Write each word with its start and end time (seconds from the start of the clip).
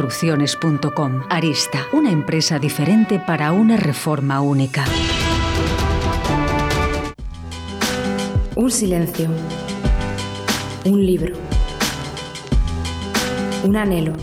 construcciones.com. 0.00 1.24
Arista, 1.28 1.86
una 1.92 2.10
empresa 2.10 2.58
diferente 2.58 3.18
para 3.18 3.52
una 3.52 3.76
reforma 3.76 4.40
única. 4.40 4.84
Un 8.56 8.70
silencio. 8.70 9.28
Un 10.86 11.04
libro. 11.04 11.34
Un 13.62 13.76
anhelo. 13.76 14.14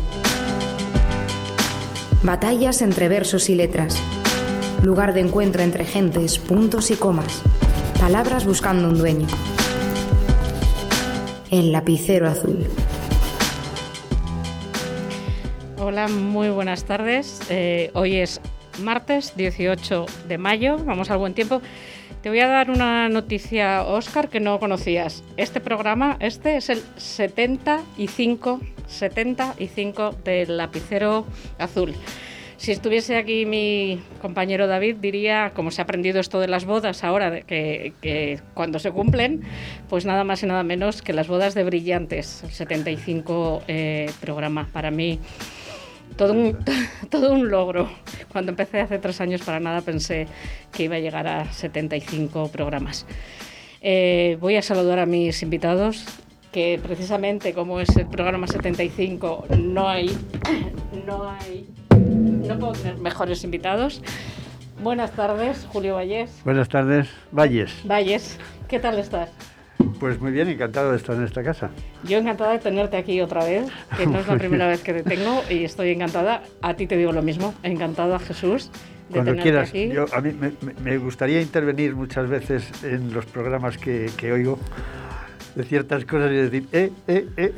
Batallas 2.24 2.82
entre 2.82 3.08
versos 3.08 3.48
y 3.50 3.56
letras. 3.56 3.98
Lugar 4.82 5.14
de 5.14 5.22
encuentro 5.22 5.62
entre 5.62 5.86
gentes, 5.86 6.40
puntos 6.40 6.90
y 6.90 6.96
comas. 6.96 7.44
Palabras 8.00 8.48
buscando 8.48 8.90
un 8.90 8.98
dueño. 8.98 9.28
El 11.52 11.72
lapicero 11.72 12.28
azul. 12.28 12.66
Hola, 15.98 16.10
muy 16.10 16.50
buenas 16.50 16.86
tardes. 16.86 17.42
Eh, 17.50 17.90
hoy 17.96 18.18
es 18.18 18.40
martes 18.84 19.36
18 19.36 20.06
de 20.28 20.38
mayo, 20.38 20.78
vamos 20.78 21.10
al 21.10 21.18
buen 21.18 21.34
tiempo. 21.34 21.60
Te 22.22 22.30
voy 22.30 22.40
a 22.40 22.48
dar 22.48 22.70
una 22.70 23.10
noticia, 23.10 23.82
Oscar, 23.84 24.30
que 24.30 24.40
no 24.40 24.60
conocías. 24.60 25.24
Este 25.38 25.60
programa, 25.60 26.16
este 26.20 26.56
es 26.56 26.70
el 26.70 26.84
75, 26.98 28.62
75 28.86 30.16
del 30.24 30.58
lapicero 30.58 31.26
azul. 31.58 31.96
Si 32.58 32.72
estuviese 32.72 33.18
aquí 33.18 33.48
mi 33.48 34.00
compañero 34.22 34.68
David, 34.68 34.98
diría, 34.98 35.52
como 35.56 35.72
se 35.72 35.82
ha 35.82 35.86
aprendido 35.86 36.20
esto 36.20 36.40
de 36.40 36.48
las 36.48 36.66
bodas 36.66 37.04
ahora, 37.04 37.42
que, 37.42 38.40
cuando 38.54 38.78
se 38.78 38.92
cumplen, 38.92 39.42
pues 39.90 40.06
nada 40.06 40.24
más 40.24 40.44
y 40.44 40.46
nada 40.46 40.62
menos 40.62 41.02
que 41.02 41.14
las 41.14 41.28
bodas 41.28 41.56
de 41.56 41.64
brillantes, 41.64 42.44
el 42.44 42.52
75 42.52 43.64
eh, 43.68 44.12
programa. 44.22 44.68
Para 44.72 44.92
mí 44.92 45.20
todo 46.18 46.34
un, 46.34 46.58
todo 47.10 47.32
un 47.32 47.50
logro. 47.50 47.90
Cuando 48.32 48.52
empecé 48.52 48.82
hace 48.82 49.00
tres 49.00 49.22
años 49.22 49.42
para 49.42 49.60
nada 49.60 49.82
pensé 49.82 50.28
que 50.72 50.84
iba 50.84 50.96
a 50.96 51.00
llegar 51.00 51.28
a 51.28 51.52
75 51.52 52.50
programas. 52.52 53.06
Eh, 53.82 54.38
voy 54.42 54.56
a 54.56 54.62
saludar 54.62 55.00
a 55.00 55.06
mis 55.06 55.42
invitados, 55.44 56.06
que 56.52 56.80
precisamente 56.82 57.54
como 57.54 57.80
es 57.80 57.96
el 57.96 58.08
programa 58.08 58.48
75 58.48 59.46
no 59.58 59.88
hay, 59.88 60.18
no 61.06 61.30
hay, 61.30 61.68
no 61.92 62.60
puedo 62.60 62.74
tener 62.74 62.98
mejores 62.98 63.44
invitados. 63.44 64.02
Buenas 64.82 65.12
tardes, 65.12 65.68
Julio 65.72 65.96
Valles. 65.96 66.42
Buenas 66.44 66.70
tardes, 66.70 67.08
Valles. 67.32 67.72
Valles, 67.84 68.38
¿qué 68.68 68.80
tal 68.80 69.00
estás? 69.00 69.30
Pues 70.00 70.20
muy 70.20 70.32
bien, 70.32 70.48
encantado 70.50 70.92
de 70.92 70.98
estar 70.98 71.16
en 71.16 71.24
esta 71.24 71.44
casa. 71.44 71.72
Yo 72.04 72.18
encantada 72.18 72.52
de 72.52 72.60
tenerte 72.60 72.98
aquí 72.98 73.22
otra 73.22 73.44
vez, 73.44 73.70
que 73.98 74.06
no 74.06 74.20
es 74.20 74.28
la 74.28 74.38
primera 74.40 74.68
vez 74.68 74.82
que 74.82 74.94
te 74.94 75.04
tengo 75.04 75.44
y 75.50 75.64
estoy 75.64 75.90
encantada. 75.90 76.44
A 76.62 76.74
ti 76.76 76.88
te 76.88 76.98
digo 76.98 77.12
lo 77.12 77.22
mismo, 77.22 77.54
encantada 77.64 78.20
Jesús. 78.20 78.72
De 79.10 79.22
Cuando 79.22 79.42
quieras, 79.42 79.70
aquí. 79.70 79.88
Yo, 79.88 80.06
a 80.14 80.20
mí 80.20 80.34
me, 80.34 80.52
me, 80.84 80.98
gustaría 80.98 81.42
intervenir 81.42 81.96
muchas 81.96 82.28
veces 82.28 82.84
en 82.84 83.14
los 83.14 83.26
programas 83.26 83.78
que, 83.78 84.10
que 84.18 84.34
oigo 84.34 84.60
de 85.58 85.64
ciertas 85.64 86.06
cosas 86.06 86.32
y 86.32 86.36
decir, 86.36 86.68
eh, 86.72 86.92
eh, 87.08 87.28
eh. 87.36 87.54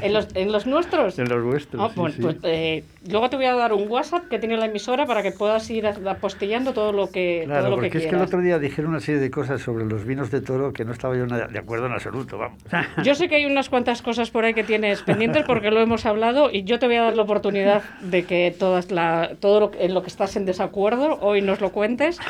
¿En 0.00 0.12
los, 0.12 0.28
en 0.34 0.52
los 0.52 0.64
nuestros? 0.64 1.18
En 1.18 1.28
los 1.28 1.42
vuestros. 1.42 1.82
Ah, 1.82 1.88
sí, 1.88 1.94
pues, 1.96 2.14
sí. 2.14 2.22
pues, 2.22 2.36
eh, 2.44 2.84
luego 3.10 3.28
te 3.30 3.36
voy 3.36 3.46
a 3.46 3.54
dar 3.54 3.72
un 3.72 3.90
WhatsApp 3.90 4.28
que 4.28 4.38
tiene 4.38 4.56
la 4.56 4.66
emisora 4.66 5.06
para 5.06 5.24
que 5.24 5.32
puedas 5.32 5.68
ir 5.68 5.86
apostillando 5.86 6.72
todo 6.72 6.92
lo 6.92 7.10
que, 7.10 7.42
Claro, 7.44 7.62
todo 7.62 7.70
lo 7.70 7.76
porque 7.76 7.90
que 7.90 7.98
es 7.98 8.06
que 8.06 8.14
el 8.14 8.22
otro 8.22 8.40
día 8.40 8.60
dijeron 8.60 8.92
una 8.92 9.00
serie 9.00 9.20
de 9.20 9.30
cosas 9.30 9.60
sobre 9.60 9.84
los 9.84 10.04
vinos 10.04 10.30
de 10.30 10.40
toro 10.40 10.72
que 10.72 10.84
no 10.84 10.92
estaba 10.92 11.16
yo 11.16 11.26
nada 11.26 11.48
de 11.48 11.58
acuerdo 11.58 11.86
en 11.86 11.92
absoluto, 11.92 12.38
vamos. 12.38 12.62
Yo 13.04 13.16
sé 13.16 13.28
que 13.28 13.36
hay 13.36 13.46
unas 13.46 13.68
cuantas 13.68 14.02
cosas 14.02 14.30
por 14.30 14.44
ahí 14.44 14.54
que 14.54 14.62
tienes 14.62 15.02
pendientes 15.02 15.44
porque 15.44 15.72
lo 15.72 15.80
hemos 15.80 16.06
hablado 16.06 16.50
y 16.50 16.62
yo 16.62 16.78
te 16.78 16.86
voy 16.86 16.96
a 16.96 17.02
dar 17.02 17.16
la 17.16 17.22
oportunidad 17.22 17.82
de 18.00 18.24
que 18.24 18.54
todas 18.56 18.90
la, 18.92 19.32
todo 19.40 19.60
lo, 19.60 19.70
en 19.78 19.94
lo 19.94 20.02
que 20.02 20.08
estás 20.08 20.36
en 20.36 20.46
desacuerdo 20.46 21.18
hoy 21.20 21.42
nos 21.42 21.60
lo 21.60 21.70
cuentes. 21.70 22.18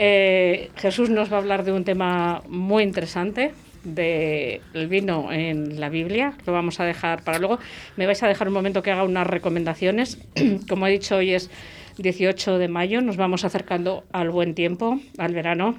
Eh, 0.00 0.70
Jesús 0.76 1.10
nos 1.10 1.32
va 1.32 1.36
a 1.36 1.40
hablar 1.40 1.64
de 1.64 1.72
un 1.72 1.84
tema 1.84 2.42
muy 2.48 2.82
interesante 2.82 3.52
del 3.84 4.88
vino 4.88 5.32
en 5.32 5.80
la 5.80 5.88
Biblia, 5.88 6.34
lo 6.46 6.52
vamos 6.52 6.80
a 6.80 6.84
dejar 6.84 7.24
para 7.24 7.38
luego. 7.38 7.58
Me 7.96 8.06
vais 8.06 8.22
a 8.22 8.28
dejar 8.28 8.48
un 8.48 8.54
momento 8.54 8.82
que 8.82 8.90
haga 8.90 9.04
unas 9.04 9.26
recomendaciones. 9.26 10.18
Como 10.68 10.86
he 10.86 10.90
dicho, 10.90 11.16
hoy 11.16 11.34
es 11.34 11.50
18 11.98 12.58
de 12.58 12.68
mayo, 12.68 13.00
nos 13.00 13.16
vamos 13.16 13.44
acercando 13.44 14.04
al 14.12 14.30
buen 14.30 14.54
tiempo, 14.54 15.00
al 15.18 15.34
verano. 15.34 15.76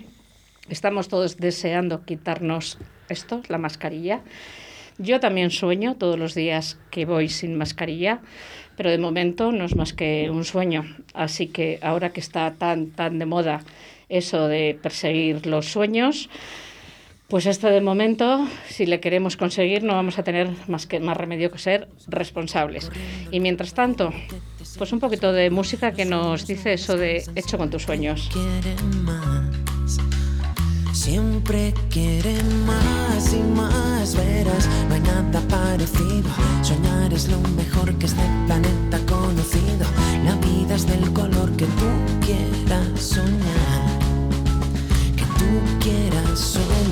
Estamos 0.70 1.08
todos 1.08 1.38
deseando 1.38 2.06
quitarnos 2.06 2.78
esto, 3.10 3.42
la 3.48 3.58
mascarilla. 3.58 4.22
Yo 4.98 5.22
también 5.22 5.50
sueño 5.50 5.96
todos 5.96 6.20
los 6.20 6.36
días 6.36 6.78
que 6.92 7.06
voy 7.06 7.30
sin 7.30 7.56
mascarilla, 7.56 8.20
pero 8.76 8.90
de 8.90 8.98
momento 8.98 9.54
no 9.54 9.64
es 9.64 9.76
más 9.76 9.94
que 9.94 10.30
un 10.30 10.44
sueño. 10.44 10.86
Así 11.14 11.48
que 11.48 11.80
ahora 11.82 12.12
que 12.12 12.20
está 12.20 12.54
tan, 12.56 12.92
tan 12.92 13.18
de 13.18 13.26
moda 13.26 13.62
eso 14.10 14.48
de 14.48 14.78
perseguir 14.82 15.46
los 15.46 15.68
sueños, 15.68 16.30
pues 17.30 17.46
esto 17.46 17.68
de 17.68 17.80
momento, 17.80 18.48
si 18.68 18.88
le 18.88 19.00
queremos 19.00 19.38
conseguir, 19.38 19.84
no 19.84 19.94
vamos 19.94 20.18
a 20.18 20.24
tener 20.24 20.50
más, 20.68 20.88
que, 20.88 21.00
más 21.00 21.16
remedio 21.16 21.52
que 21.52 21.60
ser 21.60 21.88
responsables. 22.08 22.92
Y 23.32 23.40
mientras 23.40 23.74
tanto, 23.74 24.12
pues 24.78 24.92
un 24.92 25.00
poquito 25.00 25.32
de 25.32 25.52
música 25.52 25.92
que 25.92 26.06
nos 26.06 26.48
dice 26.48 26.74
eso 26.74 26.98
de 26.98 27.24
hecho 27.36 27.58
con 27.58 27.70
tus 27.70 27.84
sueños. 27.84 28.30
Siempre 30.92 31.74
quieren 31.90 32.66
más 32.66 33.34
y 33.34 33.40
más, 33.40 34.16
verás, 34.16 34.68
no 34.90 34.96
hay 34.96 35.02
nada 35.02 35.40
parecido. 35.48 36.30
Soñar 36.62 37.14
es 37.14 37.30
lo 37.30 37.40
mejor 37.56 37.96
que 38.00 38.08
este 38.08 38.24
planeta 38.48 39.00
conocido. 39.08 39.86
La 40.26 40.36
vida 40.36 40.76
es 40.76 40.88
del 40.88 41.14
color 41.14 41.56
que 41.56 41.66
tú 41.66 42.26
quieras 42.26 43.02
soñar. 43.02 43.39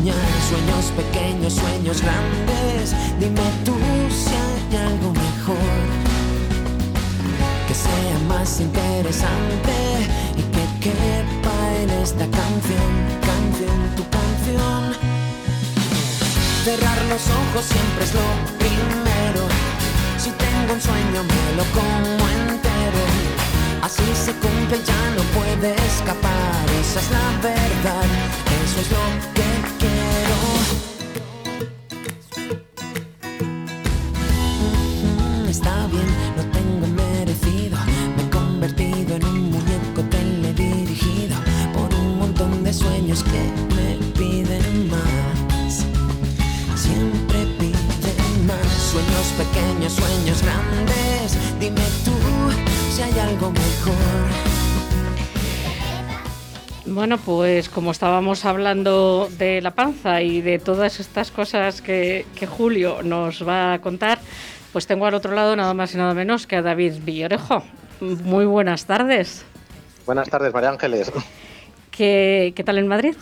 Sueños 0.08 0.86
pequeños, 0.96 1.54
sueños 1.54 2.02
grandes. 2.02 2.96
Dime 3.20 3.42
tú 3.66 3.76
si 4.10 4.30
hay 4.30 4.88
algo 4.88 5.12
mejor. 5.12 5.84
Que 7.68 7.74
sea 7.74 8.18
más 8.30 8.62
interesante 8.62 9.76
y 10.38 10.42
que 10.44 10.66
quepa 10.80 11.58
en 11.82 11.90
esta 11.90 12.26
canción, 12.26 12.90
canción, 13.20 13.78
tu 13.98 14.04
canción. 14.10 14.96
Cerrar 16.64 16.98
los 17.10 17.24
ojos 17.28 17.66
siempre 17.66 18.06
es 18.06 18.14
lo 18.14 18.28
primero. 18.60 19.44
Si 20.18 20.30
tengo 20.32 20.74
un 20.74 20.82
sueño 20.82 21.24
me 21.24 21.58
lo 21.58 21.66
como 21.76 22.30
entero. 22.40 23.04
Así 23.82 24.04
se 24.16 24.32
cumple, 24.34 24.80
ya 24.86 25.02
no 25.18 25.24
puede 25.38 25.76
escapar. 25.76 26.66
Esa 26.80 27.00
es 27.02 27.12
la 27.12 27.30
verdad, 27.42 28.06
eso 28.64 28.80
es 28.80 28.92
lo 28.92 29.34
que 29.34 29.48
quiero. 29.80 29.97
Mm, 30.38 30.77
Bueno, 57.08 57.24
pues 57.24 57.70
como 57.70 57.92
estábamos 57.92 58.44
hablando 58.44 59.30
de 59.38 59.62
la 59.62 59.72
panza 59.72 60.22
y 60.22 60.42
de 60.42 60.60
todas 60.60 61.00
estas 61.00 61.32
cosas 61.32 61.82
que, 61.82 62.26
que 62.36 62.46
Julio 62.46 63.02
nos 63.02 63.48
va 63.48 63.72
a 63.72 63.80
contar, 63.80 64.20
Pues 64.74 64.88
tengo 64.88 65.06
al 65.06 65.14
otro 65.14 65.34
lado 65.34 65.56
nada 65.56 65.74
más 65.74 65.94
y 65.94 65.98
nada 65.98 66.14
menos 66.14 66.48
que 66.48 66.58
a 66.58 66.62
David 66.62 66.96
Villarejo. 67.06 67.64
Muy 68.02 68.44
buenas 68.44 68.88
tardes. 68.88 69.46
Buenas 70.06 70.30
tardes, 70.30 70.54
María 70.54 70.70
Ángeles. 70.70 71.10
¿Qué, 71.92 72.52
qué 72.54 72.64
tal 72.66 72.78
en 72.78 72.90
Madrid? 72.90 73.16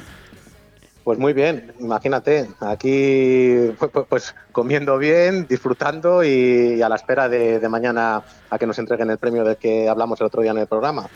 Pues 1.04 1.20
muy 1.20 1.34
bien, 1.34 1.72
imagínate, 1.80 2.50
aquí 2.62 3.70
pues, 3.78 3.92
pues, 3.92 4.06
pues 4.10 4.36
comiendo 4.52 4.98
bien, 4.98 5.46
disfrutando 5.48 6.24
y, 6.24 6.82
a 6.82 6.90
la 6.90 6.96
espera 6.96 7.30
de, 7.30 7.60
de, 7.60 7.70
mañana 7.70 8.24
a 8.50 8.58
que 8.58 8.66
nos 8.66 8.80
entreguen 8.80 9.12
el 9.12 9.20
premio 9.20 9.44
del 9.44 9.58
que 9.58 9.88
hablamos 9.88 10.20
el 10.22 10.26
otro 10.26 10.42
día 10.42 10.50
en 10.50 10.58
el 10.58 10.66
programa. 10.66 11.08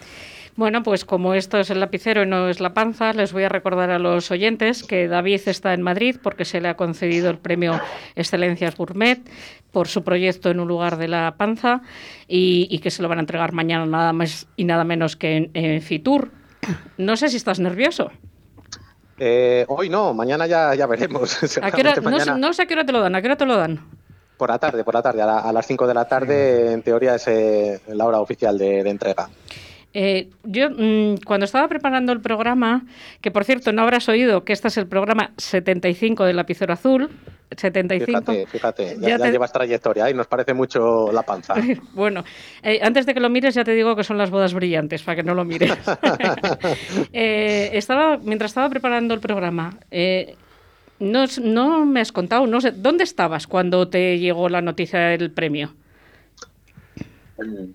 Bueno, 0.60 0.84
pues 0.84 1.06
como 1.06 1.36
esto 1.36 1.58
es 1.58 1.70
el 1.70 1.80
lapicero 1.80 2.24
y 2.24 2.26
no 2.26 2.50
es 2.50 2.60
la 2.60 2.74
panza, 2.74 3.14
les 3.14 3.32
voy 3.32 3.46
a 3.46 3.50
recordar 3.50 3.92
a 3.92 3.98
los 3.98 4.30
oyentes 4.30 4.84
que 4.84 5.08
David 5.08 5.40
está 5.46 5.74
en 5.74 5.82
Madrid 5.82 6.18
porque 6.22 6.44
se 6.44 6.60
le 6.60 6.68
ha 6.68 6.76
concedido 6.76 7.30
el 7.30 7.38
premio 7.38 7.80
Excelencias 8.18 8.76
Gourmet 8.76 9.22
por 9.72 9.88
su 9.88 10.04
proyecto 10.04 10.50
en 10.50 10.60
un 10.60 10.68
lugar 10.68 10.98
de 10.98 11.08
la 11.08 11.36
panza 11.38 11.80
y, 12.28 12.68
y 12.70 12.80
que 12.80 12.92
se 12.92 13.02
lo 13.02 13.08
van 13.08 13.20
a 13.20 13.22
entregar 13.22 13.54
mañana 13.54 13.86
nada 13.86 14.12
más 14.12 14.48
y 14.58 14.66
nada 14.66 14.84
menos 14.84 15.16
que 15.16 15.38
en, 15.38 15.52
en 15.54 15.82
Fitur. 15.82 16.30
No 16.98 17.16
sé 17.16 17.30
si 17.30 17.38
estás 17.38 17.62
nervioso. 17.62 18.12
Eh, 19.18 19.64
hoy 19.70 19.88
no, 19.88 20.14
mañana 20.14 20.46
ya, 20.46 20.76
ya 20.76 20.88
veremos. 20.88 21.42
¿A 21.62 21.72
qué 21.72 21.80
hora, 21.80 22.02
mañana... 22.02 22.34
no, 22.34 22.38
no, 22.38 22.54
sé 22.54 22.64
a 22.64 22.66
qué 22.66 22.74
hora 22.74 22.86
te 22.86 22.92
lo 22.92 23.00
dan, 23.00 23.16
¿a 23.16 23.22
qué 23.22 23.28
hora 23.30 23.38
te 23.38 23.46
lo 23.46 23.56
dan? 23.56 23.80
Por 24.36 24.50
la 24.50 24.60
tarde, 24.60 24.84
por 24.84 24.94
la 24.94 25.02
tarde, 25.02 25.22
a, 25.22 25.26
la, 25.26 25.40
a 25.40 25.54
las 25.54 25.66
5 25.66 25.88
de 25.88 25.94
la 25.94 26.04
tarde, 26.04 26.74
en 26.74 26.82
teoría 26.82 27.16
es 27.16 27.30
eh, 27.30 27.80
la 27.88 28.04
hora 28.04 28.20
oficial 28.20 28.58
de, 28.58 28.84
de 28.84 28.90
entrega. 28.90 29.30
Eh, 29.94 30.30
yo, 30.44 30.70
mmm, 30.70 31.16
cuando 31.26 31.46
estaba 31.46 31.68
preparando 31.68 32.12
el 32.12 32.22
programa, 32.22 32.86
que 33.22 33.32
por 33.32 33.44
cierto 33.44 33.72
no 33.72 33.82
habrás 33.82 34.08
oído 34.10 34.44
que 34.44 34.54
este 34.54 34.68
es 34.68 34.78
el 34.78 34.88
programa 34.88 35.32
75 35.38 36.26
del 36.26 36.36
Lapicero 36.36 36.74
Azul, 36.74 37.10
75. 37.56 38.06
Fíjate, 38.06 38.48
fíjate, 38.48 38.98
ya, 39.00 39.10
ya, 39.10 39.18
te... 39.18 39.24
ya 39.24 39.32
llevas 39.32 39.52
trayectoria 39.52 40.10
y 40.10 40.14
nos 40.14 40.28
parece 40.28 40.54
mucho 40.54 41.12
la 41.12 41.24
panza. 41.24 41.56
bueno, 41.94 42.24
eh, 42.62 42.80
antes 42.84 43.06
de 43.06 43.14
que 43.14 43.20
lo 43.20 43.30
mires 43.30 43.56
ya 43.56 43.64
te 43.64 43.72
digo 43.72 43.96
que 43.96 44.04
son 44.04 44.18
las 44.18 44.30
bodas 44.30 44.54
brillantes, 44.54 45.02
para 45.02 45.16
que 45.16 45.24
no 45.24 45.34
lo 45.34 45.46
mires. 45.46 45.72
eh, 47.14 47.72
estaba, 47.74 48.18
mientras 48.18 48.52
estaba 48.52 48.70
preparando 48.70 49.14
el 49.14 49.20
programa, 49.20 49.78
eh, 49.90 50.36
no, 51.00 51.26
no 51.42 51.86
me 51.86 52.02
has 52.02 52.12
contado, 52.12 52.46
no 52.46 52.62
sé, 52.62 52.72
¿dónde 52.72 53.04
estabas 53.04 53.48
cuando 53.48 53.88
te 53.88 54.20
llegó 54.20 54.50
la 54.50 54.62
noticia 54.62 55.00
del 55.00 55.32
premio? 55.32 55.74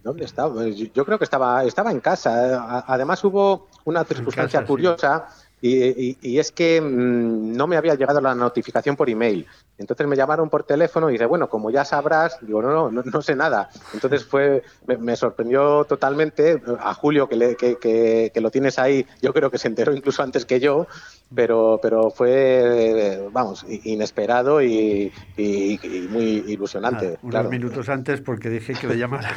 ¿Dónde 0.03 0.25
estaba? 0.25 0.67
Yo 0.69 1.05
creo 1.05 1.19
que 1.19 1.25
estaba, 1.25 1.65
estaba 1.65 1.91
en 1.91 2.01
casa. 2.01 2.85
Además 2.87 3.23
hubo 3.25 3.69
una 3.85 4.05
circunstancia 4.05 4.61
casa, 4.61 4.69
curiosa 4.69 5.29
y, 5.61 6.11
y, 6.11 6.19
y, 6.21 6.39
es 6.39 6.53
que 6.53 6.79
mmm, 6.79 7.57
no 7.57 7.67
me 7.67 7.79
había 7.79 7.95
llegado 7.95 8.21
la 8.21 8.35
notificación 8.35 8.97
por 8.97 9.09
email. 9.09 9.47
Entonces 9.79 10.07
me 10.07 10.15
llamaron 10.15 10.51
por 10.51 10.65
teléfono 10.65 11.09
y 11.09 11.13
dice, 11.13 11.25
bueno, 11.25 11.49
como 11.49 11.71
ya 11.71 11.87
sabrás, 11.87 12.37
digo, 12.43 12.61
no, 12.61 12.71
no, 12.71 12.91
no, 12.91 13.03
no 13.03 13.23
sé 13.23 13.35
nada. 13.35 13.71
Entonces 13.95 14.27
fue, 14.27 14.63
me, 14.87 14.99
me, 14.99 15.17
sorprendió 15.17 15.85
totalmente 15.85 16.63
a 16.79 16.93
Julio, 16.93 17.31
que, 17.31 17.37
le, 17.37 17.57
que, 17.57 17.77
que, 17.77 18.31
que, 18.35 18.41
lo 18.43 18.51
tienes 18.51 18.79
ahí, 18.79 19.07
yo 19.23 19.33
creo 19.33 19.51
que 19.51 19.57
se 19.57 19.69
enteró 19.69 19.95
incluso 19.95 20.23
antes 20.23 20.45
que 20.45 20.61
yo, 20.61 20.87
pero, 21.33 21.79
pero 21.83 22.11
fue, 22.11 23.29
vamos, 23.33 23.65
inesperado 23.69 24.63
y, 24.63 25.13
y, 25.37 25.79
y 25.83 26.09
muy 26.11 26.45
ilusionante. 26.47 27.15
Ah, 27.15 27.19
unos 27.23 27.31
claro. 27.31 27.51
minutos 27.51 27.89
antes 27.89 28.21
porque 28.21 28.51
dije 28.51 28.75
que 28.75 28.87
le 28.87 28.99
llamaran 28.99 29.35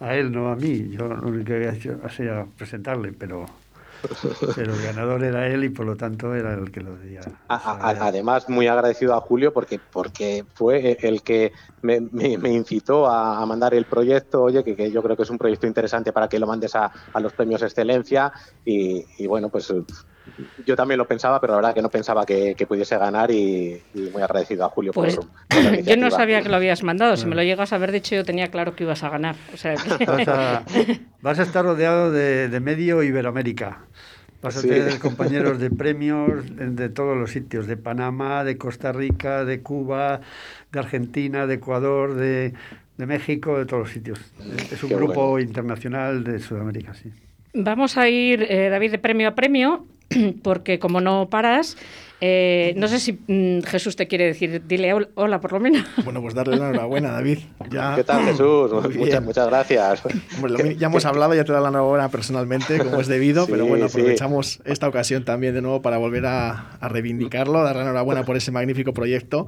a 0.00 0.14
él, 0.14 0.32
no 0.32 0.50
a 0.50 0.56
mí. 0.56 0.90
Yo 0.90 1.08
lo 1.08 1.26
único 1.26 1.46
que 1.46 1.54
había 1.54 1.72
hecho 1.72 1.98
era 2.18 2.46
presentarle, 2.56 3.12
pero 3.12 3.46
pero 4.54 4.74
el 4.74 4.82
ganador 4.82 5.24
era 5.24 5.46
él 5.46 5.64
y 5.64 5.68
por 5.68 5.86
lo 5.86 5.96
tanto 5.96 6.34
era 6.34 6.54
el 6.54 6.70
que 6.70 6.80
lo 6.80 6.96
decía. 6.96 7.20
Además, 7.48 8.48
muy 8.48 8.66
agradecido 8.66 9.14
a 9.14 9.20
Julio 9.20 9.52
porque, 9.52 9.80
porque 9.92 10.44
fue 10.54 10.98
el 11.00 11.22
que 11.22 11.52
me, 11.82 12.00
me, 12.00 12.38
me 12.38 12.50
incitó 12.50 13.06
a, 13.06 13.40
a, 13.40 13.46
mandar 13.46 13.74
el 13.74 13.84
proyecto, 13.86 14.42
oye, 14.42 14.62
que, 14.64 14.76
que, 14.76 14.90
yo 14.90 15.02
creo 15.02 15.16
que 15.16 15.22
es 15.22 15.30
un 15.30 15.38
proyecto 15.38 15.66
interesante 15.66 16.12
para 16.12 16.28
que 16.28 16.38
lo 16.38 16.46
mandes 16.46 16.74
a, 16.74 16.90
a 17.12 17.20
los 17.20 17.32
premios 17.32 17.62
Excelencia 17.62 18.32
y, 18.64 19.04
y, 19.18 19.26
bueno, 19.26 19.48
pues 19.48 19.72
yo 20.66 20.76
también 20.76 20.98
lo 20.98 21.06
pensaba, 21.06 21.40
pero 21.40 21.52
la 21.52 21.56
verdad 21.58 21.74
que 21.74 21.82
no 21.82 21.90
pensaba 21.90 22.24
que, 22.24 22.54
que 22.54 22.66
pudiese 22.66 22.96
ganar 22.96 23.30
y, 23.30 23.80
y, 23.94 24.00
muy 24.12 24.22
agradecido 24.22 24.64
a 24.64 24.68
Julio 24.68 24.92
pues, 24.92 25.16
por, 25.16 25.26
por 25.48 25.82
Yo 25.82 25.96
no 25.96 26.10
sabía 26.10 26.42
que 26.42 26.48
lo 26.48 26.56
habías 26.56 26.82
mandado, 26.82 27.16
si 27.16 27.26
me 27.26 27.34
lo 27.34 27.42
llegas 27.42 27.72
a 27.72 27.76
haber 27.76 27.92
dicho 27.92 28.14
yo 28.14 28.24
tenía 28.24 28.48
claro 28.50 28.74
que 28.74 28.84
ibas 28.84 29.02
a 29.02 29.10
ganar. 29.10 29.36
O 29.52 29.56
sea, 29.56 29.74
que... 29.74 30.04
vas, 30.06 30.28
a, 30.28 30.62
vas, 31.20 31.38
a, 31.38 31.42
estar 31.42 31.64
rodeado 31.64 32.10
de, 32.10 32.48
de 32.48 32.60
medio 32.60 33.02
Iberoamérica. 33.02 33.80
Vas 34.42 34.58
a 34.58 34.60
sí. 34.60 34.68
tener 34.68 34.98
compañeros 34.98 35.58
de 35.58 35.70
premios 35.70 36.44
de 36.54 36.88
todos 36.90 37.16
los 37.16 37.30
sitios, 37.30 37.66
de 37.66 37.78
Panamá, 37.78 38.44
de 38.44 38.58
Costa 38.58 38.92
Rica, 38.92 39.44
de 39.46 39.62
Cuba, 39.62 40.20
de 40.70 40.78
Argentina, 40.78 41.46
de 41.46 41.54
Ecuador, 41.54 42.14
de, 42.14 42.52
de 42.98 43.06
México, 43.06 43.58
de 43.58 43.64
todos 43.64 43.84
los 43.84 43.90
sitios. 43.90 44.20
Es 44.70 44.82
un 44.82 44.90
Qué 44.90 44.96
grupo 44.96 45.30
bueno. 45.30 45.48
internacional 45.48 46.24
de 46.24 46.38
Sudamérica, 46.40 46.92
sí. 46.92 47.10
Vamos 47.54 47.96
a 47.96 48.08
ir, 48.08 48.42
eh, 48.50 48.68
David, 48.68 48.90
de 48.90 48.98
premio 48.98 49.28
a 49.28 49.34
premio, 49.34 49.86
porque 50.42 50.78
como 50.78 51.00
no 51.00 51.28
paras, 51.30 51.76
eh, 52.20 52.72
no 52.76 52.88
sé 52.88 53.00
si 53.00 53.12
mm, 53.12 53.62
Jesús 53.64 53.96
te 53.96 54.06
quiere 54.06 54.24
decir, 54.24 54.62
dile 54.66 54.94
hola 55.14 55.40
por 55.40 55.52
lo 55.52 55.60
menos. 55.60 55.84
Bueno, 56.04 56.22
pues 56.22 56.34
darle 56.34 56.56
la 56.56 56.70
enhorabuena, 56.70 57.10
David. 57.10 57.40
Ya... 57.70 57.94
¿Qué 57.96 58.04
tal, 58.04 58.24
Jesús? 58.24 58.70
Muchas, 58.96 59.22
muchas 59.22 59.46
gracias. 59.46 60.02
Hombre, 60.36 60.76
ya 60.76 60.86
hemos 60.86 61.04
hablado, 61.04 61.34
ya 61.34 61.44
te 61.44 61.52
da 61.52 61.60
la 61.60 61.68
enhorabuena 61.68 62.08
personalmente, 62.08 62.78
como 62.78 63.00
es 63.00 63.08
debido, 63.08 63.44
sí, 63.44 63.52
pero 63.52 63.66
bueno, 63.66 63.86
aprovechamos 63.86 64.52
sí. 64.52 64.62
esta 64.64 64.88
ocasión 64.88 65.24
también 65.24 65.54
de 65.54 65.60
nuevo 65.60 65.82
para 65.82 65.98
volver 65.98 66.24
a, 66.26 66.76
a 66.80 66.88
reivindicarlo, 66.88 67.62
dar 67.62 67.76
la 67.76 67.82
enhorabuena 67.82 68.24
por 68.24 68.36
ese 68.36 68.52
magnífico 68.52 68.94
proyecto 68.94 69.46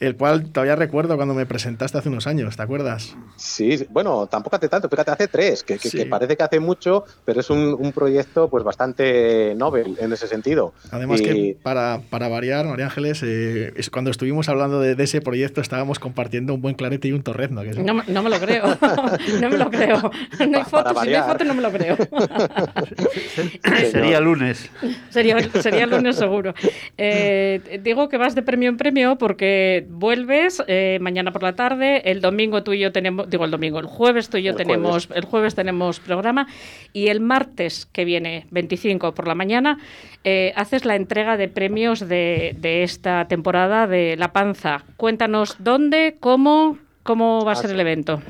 el 0.00 0.16
cual 0.16 0.50
todavía 0.50 0.76
recuerdo 0.76 1.16
cuando 1.16 1.34
me 1.34 1.46
presentaste 1.46 1.98
hace 1.98 2.08
unos 2.08 2.26
años, 2.26 2.56
¿te 2.56 2.62
acuerdas? 2.62 3.16
Sí, 3.36 3.86
bueno, 3.90 4.26
tampoco 4.26 4.56
hace 4.56 4.68
tanto, 4.68 4.88
fíjate, 4.88 5.10
hace 5.10 5.28
tres, 5.28 5.62
que, 5.62 5.78
que, 5.78 5.88
sí. 5.88 5.98
que 5.98 6.06
parece 6.06 6.36
que 6.36 6.42
hace 6.42 6.60
mucho, 6.60 7.04
pero 7.24 7.40
es 7.40 7.50
un, 7.50 7.76
un, 7.78 7.92
proyecto 7.92 8.48
pues 8.50 8.64
bastante 8.64 9.54
novel 9.56 9.96
en 10.00 10.12
ese 10.12 10.26
sentido. 10.26 10.74
Además 10.90 11.20
y... 11.20 11.24
que 11.24 11.56
para, 11.62 12.00
para, 12.10 12.28
variar, 12.28 12.66
María 12.66 12.86
Ángeles, 12.86 13.22
eh, 13.22 13.72
es 13.76 13.90
cuando 13.90 14.10
estuvimos 14.10 14.48
hablando 14.48 14.80
de, 14.80 14.94
de, 14.94 15.04
ese 15.04 15.20
proyecto 15.20 15.60
estábamos 15.60 15.98
compartiendo 15.98 16.54
un 16.54 16.60
buen 16.60 16.74
clarete 16.74 17.08
y 17.08 17.12
un 17.12 17.22
torrezno. 17.22 17.62
Que 17.62 17.70
no, 17.70 18.02
no, 18.06 18.22
me 18.22 18.30
lo 18.30 18.38
creo, 18.38 18.64
no 19.40 19.50
me 19.50 19.56
lo 19.56 19.70
creo. 19.70 20.10
No 20.48 20.58
hay 20.58 20.64
fotos, 20.64 20.98
si 21.02 21.10
no 21.10 21.16
hay 21.16 21.22
fotos 21.22 21.46
no 21.46 21.54
me 21.54 21.62
lo 21.62 21.72
creo. 21.72 21.96
sería 23.90 24.20
lunes. 24.20 24.70
Sería, 25.10 25.38
sería 25.62 25.86
lunes 25.86 26.16
seguro. 26.16 26.54
Eh, 26.98 27.80
digo 27.82 28.08
que 28.08 28.16
vas 28.18 28.34
de 28.34 28.42
premio 28.42 28.68
en 28.68 28.76
premio 28.76 29.16
porque 29.16 29.85
vuelves 29.88 30.62
eh, 30.66 30.98
mañana 31.00 31.32
por 31.32 31.42
la 31.42 31.54
tarde, 31.54 32.10
el 32.10 32.20
domingo 32.20 32.62
tú 32.62 32.72
y 32.72 32.80
yo 32.80 32.92
tenemos, 32.92 33.28
digo 33.28 33.44
el 33.44 33.50
domingo, 33.50 33.78
el 33.78 33.86
jueves 33.86 34.28
tú 34.28 34.38
y 34.38 34.42
yo 34.42 34.52
el 34.52 34.56
tenemos, 34.56 35.06
jueves. 35.06 35.24
el 35.24 35.28
jueves 35.28 35.54
tenemos 35.54 36.00
programa 36.00 36.46
y 36.92 37.08
el 37.08 37.20
martes 37.20 37.86
que 37.86 38.04
viene, 38.04 38.46
25 38.50 39.14
por 39.14 39.26
la 39.26 39.34
mañana, 39.34 39.78
eh, 40.24 40.52
haces 40.56 40.84
la 40.84 40.96
entrega 40.96 41.36
de 41.36 41.48
premios 41.48 42.00
de, 42.00 42.56
de, 42.58 42.82
esta 42.82 43.26
temporada 43.28 43.86
de 43.86 44.16
La 44.16 44.32
Panza. 44.32 44.84
Cuéntanos 44.96 45.56
dónde, 45.58 46.16
cómo, 46.20 46.78
cómo 47.02 47.44
va 47.44 47.52
a 47.52 47.56
ser 47.56 47.70
el 47.70 47.80
evento. 47.80 48.20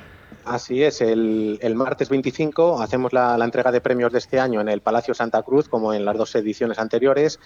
Así 0.45 0.85
es, 0.85 1.00
el, 1.00 1.59
el 1.61 1.75
martes 1.75 2.09
25 2.09 2.81
hacemos 2.81 3.12
la, 3.12 3.37
la, 3.37 3.45
entrega 3.45 3.73
de 3.73 3.81
premios 3.81 4.12
de 4.12 4.19
este 4.19 4.38
año 4.38 4.61
en 4.61 4.69
el 4.69 4.81
Palacio 4.81 5.12
Santa 5.12 5.42
Cruz, 5.42 5.69
como 5.69 5.92
en 5.92 6.04
las 6.04 6.16
dos 6.16 6.33
ediciones 6.37 6.78
anteriores. 6.78 7.40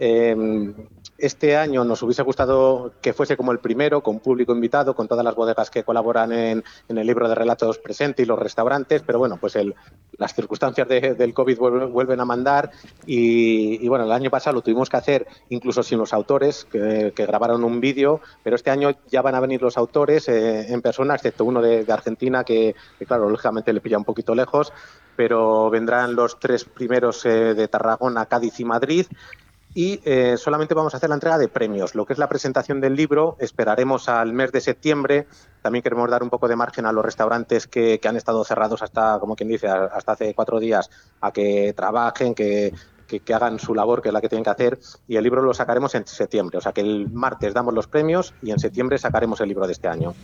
Eh, 0.00 0.72
este 1.18 1.56
año 1.56 1.84
nos 1.84 2.02
hubiese 2.02 2.22
gustado 2.22 2.92
que 3.00 3.12
fuese 3.12 3.36
como 3.36 3.52
el 3.52 3.58
primero, 3.58 4.02
con 4.02 4.20
público 4.20 4.52
invitado, 4.52 4.94
con 4.94 5.08
todas 5.08 5.24
las 5.24 5.34
bodegas 5.34 5.70
que 5.70 5.82
colaboran 5.82 6.32
en, 6.32 6.64
el 6.88 7.06
libro 7.06 7.28
de 7.28 7.34
relatos 7.34 7.78
presente 7.78 8.22
y 8.22 8.26
los 8.26 8.38
restaurantes, 8.38 9.02
pero 9.02 9.18
bueno, 9.18 9.38
pues 9.40 9.56
el, 9.56 9.74
las 10.18 10.34
circunstancias 10.34 10.86
de, 10.88 11.14
del 11.14 11.32
COVID 11.32 11.58
vuelven, 11.58 12.20
a 12.20 12.24
mandar 12.24 12.70
y, 13.06 13.86
bueno, 13.88 14.04
el 14.04 14.12
año 14.12 14.30
pasado 14.30 14.54
lo 14.54 14.62
tuvimos 14.62 14.88
que 14.88 14.96
hacer 14.96 15.26
incluso 15.48 15.82
sin 15.82 15.98
los 15.98 16.12
autores 16.12 16.64
que, 16.64 17.12
grabaron 17.16 17.64
un 17.64 17.80
vídeo, 17.80 18.20
pero 18.42 18.56
este 18.56 18.70
año 18.70 18.90
ya 19.10 19.22
van 19.22 19.34
a 19.34 19.40
venir 19.40 19.60
los 19.60 19.76
autores 19.76 20.28
eh, 20.28 20.72
en 20.72 20.80
persona, 20.80 21.14
excepto 21.14 21.44
uno 21.44 21.60
de, 21.60 21.84
Argentina 21.88 22.44
que, 22.44 22.74
que, 22.98 23.06
claro, 23.06 23.28
lógicamente 23.28 23.72
le 23.72 23.80
pilla 23.80 23.98
un 23.98 24.04
poquito 24.04 24.34
lejos, 24.34 24.72
pero 25.16 25.70
vendrán 25.70 26.14
los 26.14 26.38
tres 26.38 26.64
primeros 26.64 27.24
eh, 27.24 27.54
de 27.54 27.68
Tarragona, 27.68 28.26
Cádiz 28.26 28.60
y 28.60 28.64
Madrid 28.64 29.06
y 29.76 30.00
eh, 30.06 30.38
solamente 30.38 30.72
vamos 30.72 30.94
a 30.94 30.96
hacer 30.96 31.10
la 31.10 31.16
entrega 31.16 31.36
de 31.36 31.48
premios. 31.48 31.94
Lo 31.94 32.06
que 32.06 32.14
es 32.14 32.18
la 32.18 32.30
presentación 32.30 32.80
del 32.80 32.96
libro 32.96 33.36
esperaremos 33.38 34.08
al 34.08 34.32
mes 34.32 34.50
de 34.50 34.62
septiembre. 34.62 35.26
También 35.60 35.82
queremos 35.82 36.10
dar 36.10 36.22
un 36.22 36.30
poco 36.30 36.48
de 36.48 36.56
margen 36.56 36.86
a 36.86 36.92
los 36.92 37.04
restaurantes 37.04 37.66
que, 37.66 38.00
que 38.00 38.08
han 38.08 38.16
estado 38.16 38.42
cerrados 38.42 38.80
hasta, 38.80 39.18
como 39.20 39.36
quien 39.36 39.50
dice, 39.50 39.68
hasta 39.68 40.12
hace 40.12 40.32
cuatro 40.32 40.60
días, 40.60 40.88
a 41.20 41.30
que 41.30 41.74
trabajen, 41.76 42.34
que, 42.34 42.72
que, 43.06 43.34
hagan 43.34 43.58
su 43.58 43.74
labor, 43.74 44.00
que 44.00 44.08
es 44.08 44.14
la 44.14 44.22
que 44.22 44.30
tienen 44.30 44.44
que 44.44 44.50
hacer, 44.50 44.78
y 45.06 45.16
el 45.16 45.22
libro 45.22 45.42
lo 45.42 45.52
sacaremos 45.52 45.94
en 45.94 46.06
septiembre. 46.06 46.56
O 46.56 46.62
sea 46.62 46.72
que 46.72 46.80
el 46.80 47.10
martes 47.10 47.52
damos 47.52 47.74
los 47.74 47.86
premios 47.86 48.32
y 48.40 48.52
en 48.52 48.58
septiembre 48.58 48.96
sacaremos 48.96 49.42
el 49.42 49.48
libro 49.48 49.66
de 49.66 49.74
este 49.74 49.88
año. 49.88 50.14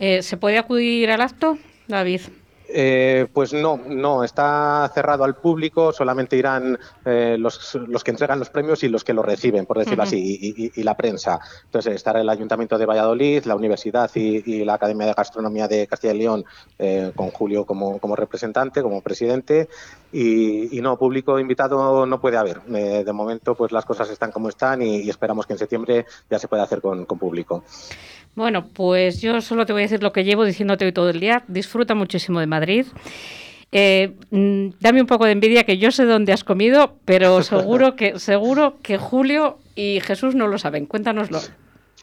Eh, 0.00 0.24
¿Se 0.24 0.36
puede 0.36 0.58
acudir 0.58 1.08
al 1.12 1.20
acto, 1.20 1.56
David? 1.86 2.22
Eh, 2.70 3.26
pues 3.32 3.54
no, 3.54 3.80
no, 3.88 4.22
está 4.22 4.90
cerrado 4.92 5.24
al 5.24 5.36
público, 5.36 5.90
solamente 5.90 6.36
irán 6.36 6.78
eh, 7.04 7.36
los, 7.38 7.74
los, 7.86 8.04
que 8.04 8.10
entregan 8.10 8.38
los 8.38 8.50
premios 8.50 8.82
y 8.84 8.88
los 8.88 9.04
que 9.04 9.14
los 9.14 9.24
reciben, 9.24 9.64
por 9.64 9.78
decirlo 9.78 10.02
así, 10.02 10.70
y, 10.74 10.82
la 10.82 10.94
prensa. 10.94 11.40
Entonces 11.64 11.94
estará 11.94 12.20
el 12.20 12.28
Ayuntamiento 12.28 12.76
de 12.76 12.84
Valladolid, 12.84 13.44
la 13.44 13.56
Universidad 13.56 14.10
y, 14.14 14.64
la 14.64 14.74
Academia 14.74 15.06
de 15.06 15.14
Gastronomía 15.14 15.66
de 15.66 15.86
Castilla 15.86 16.12
y 16.12 16.18
León, 16.18 16.44
eh, 16.78 17.12
con 17.16 17.30
Julio 17.30 17.64
como, 17.64 17.98
como, 17.98 18.14
representante, 18.14 18.82
como 18.82 19.00
presidente, 19.00 19.68
y, 20.12 20.78
no, 20.82 20.98
público 20.98 21.38
invitado 21.38 22.04
no 22.04 22.20
puede 22.20 22.36
haber. 22.36 22.62
de 22.62 23.12
momento, 23.12 23.54
pues 23.54 23.72
las 23.72 23.86
cosas 23.86 24.10
están 24.10 24.30
como 24.30 24.50
están 24.50 24.82
y, 24.82 25.08
esperamos 25.08 25.46
que 25.46 25.54
en 25.54 25.58
septiembre 25.58 26.06
ya 26.28 26.38
se 26.38 26.48
pueda 26.48 26.64
hacer 26.64 26.82
con, 26.82 27.06
con 27.06 27.18
público. 27.18 27.64
Bueno, 28.38 28.68
pues 28.72 29.20
yo 29.20 29.40
solo 29.40 29.66
te 29.66 29.72
voy 29.72 29.82
a 29.82 29.86
decir 29.86 30.00
lo 30.00 30.12
que 30.12 30.22
llevo 30.22 30.44
diciéndote 30.44 30.84
hoy 30.84 30.92
todo 30.92 31.10
el 31.10 31.18
día. 31.18 31.42
Disfruta 31.48 31.96
muchísimo 31.96 32.38
de 32.38 32.46
Madrid. 32.46 32.86
Eh, 33.72 34.14
mm, 34.30 34.78
dame 34.78 35.00
un 35.00 35.08
poco 35.08 35.24
de 35.24 35.32
envidia 35.32 35.64
que 35.64 35.76
yo 35.76 35.90
sé 35.90 36.04
dónde 36.04 36.32
has 36.32 36.44
comido, 36.44 36.94
pero 37.04 37.42
seguro 37.42 37.96
que 37.96 38.20
seguro 38.20 38.76
que 38.80 38.96
Julio 38.96 39.58
y 39.74 39.98
Jesús 40.04 40.36
no 40.36 40.46
lo 40.46 40.56
saben. 40.56 40.86
Cuéntanoslo. 40.86 41.40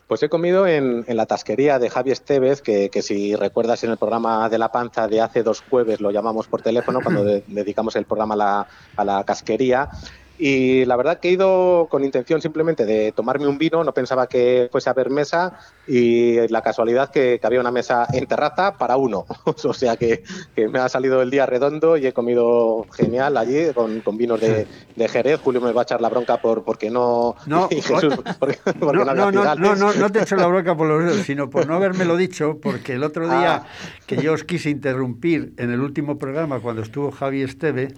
Pues 0.08 0.24
he 0.24 0.28
comido 0.28 0.68
en, 0.68 1.06
la 1.08 1.26
tasquería 1.26 1.80
de 1.80 1.90
Javi 1.90 2.12
Estevez, 2.12 2.62
que, 2.62 2.90
si 3.02 3.34
recuerdas 3.38 3.86
en 3.86 3.92
el 3.92 3.98
programa 3.98 4.50
de 4.50 4.58
La 4.58 4.74
Panza 4.74 5.08
de 5.08 5.22
hace 5.22 5.42
dos 5.42 5.62
jueves 5.62 6.02
lo 6.02 6.12
llamamos 6.12 6.48
por 6.48 6.62
teléfono, 6.62 7.00
cuando 7.02 7.24
dedicamos 7.48 7.96
el 7.96 8.04
programa 8.04 8.34
a 8.34 8.38
la, 8.38 8.68
a 8.98 9.06
la 9.06 9.24
casquería. 9.24 9.90
Y 10.38 10.84
la 10.86 10.98
verdad 10.98 11.20
que 11.20 11.30
he 11.30 11.32
ido 11.32 11.88
con 11.90 12.04
intención 12.04 12.42
simplemente 12.42 12.86
de 12.86 13.14
tomarme 13.14 13.48
un 13.48 13.58
vino, 13.58 13.84
no 13.84 13.94
pensaba 13.94 14.28
que 14.28 14.68
fuese 14.72 14.90
a 14.90 14.92
haber 14.92 15.10
mesa 15.10 15.60
y 15.88 16.48
la 16.50 16.62
casualidad 16.62 17.10
que, 17.10 17.40
había 17.42 17.60
una 17.60 17.72
mesa 17.72 18.08
en 18.12 18.26
terraza 18.26 18.78
para 18.78 18.98
uno. 18.98 19.26
o 19.64 19.74
sea 19.74 19.96
que, 19.96 20.24
me 20.56 20.80
ha 20.80 20.90
salido 20.90 21.22
el 21.22 21.30
día 21.30 21.46
redondo 21.46 21.96
y 21.96 22.08
he 22.08 22.14
comido 22.14 22.86
genial 22.92 23.38
allí 23.38 23.72
con, 23.74 24.18
vinos 24.18 24.42
de, 24.42 24.68
Jerez. 25.08 25.40
Julio 25.42 25.62
me 25.62 25.72
va 25.72 25.82
a 25.82 25.84
echar 25.84 26.02
la 26.02 26.10
bronca 26.10 26.42
por 26.42 26.64
porque 26.64 26.90
no... 26.92 27.36
No, 27.46 27.70
no, 27.70 29.32
no, 29.32 29.32
no, 29.56 29.94
no, 29.94 30.12
te 30.12 30.22
echo 30.22 30.36
la 30.36 30.48
bronca 30.48 30.76
por 30.76 30.88
los 30.88 31.16
sino 31.26 31.50
por 31.50 31.68
no 31.68 31.80
lo 31.80 32.18
dicho, 32.18 32.60
porque 32.62 32.94
el 32.94 33.04
otro 33.04 33.26
día 33.26 33.56
ah. 33.56 33.68
que 34.06 34.18
yo 34.18 34.34
os 34.34 34.44
quise 34.44 34.70
interrumpir 34.70 35.54
en 35.58 35.72
el 35.72 35.82
último 35.82 36.18
programa 36.18 36.60
cuando 36.60 36.82
estuvo 36.82 37.12
Javi 37.12 37.42
Esteve, 37.42 37.94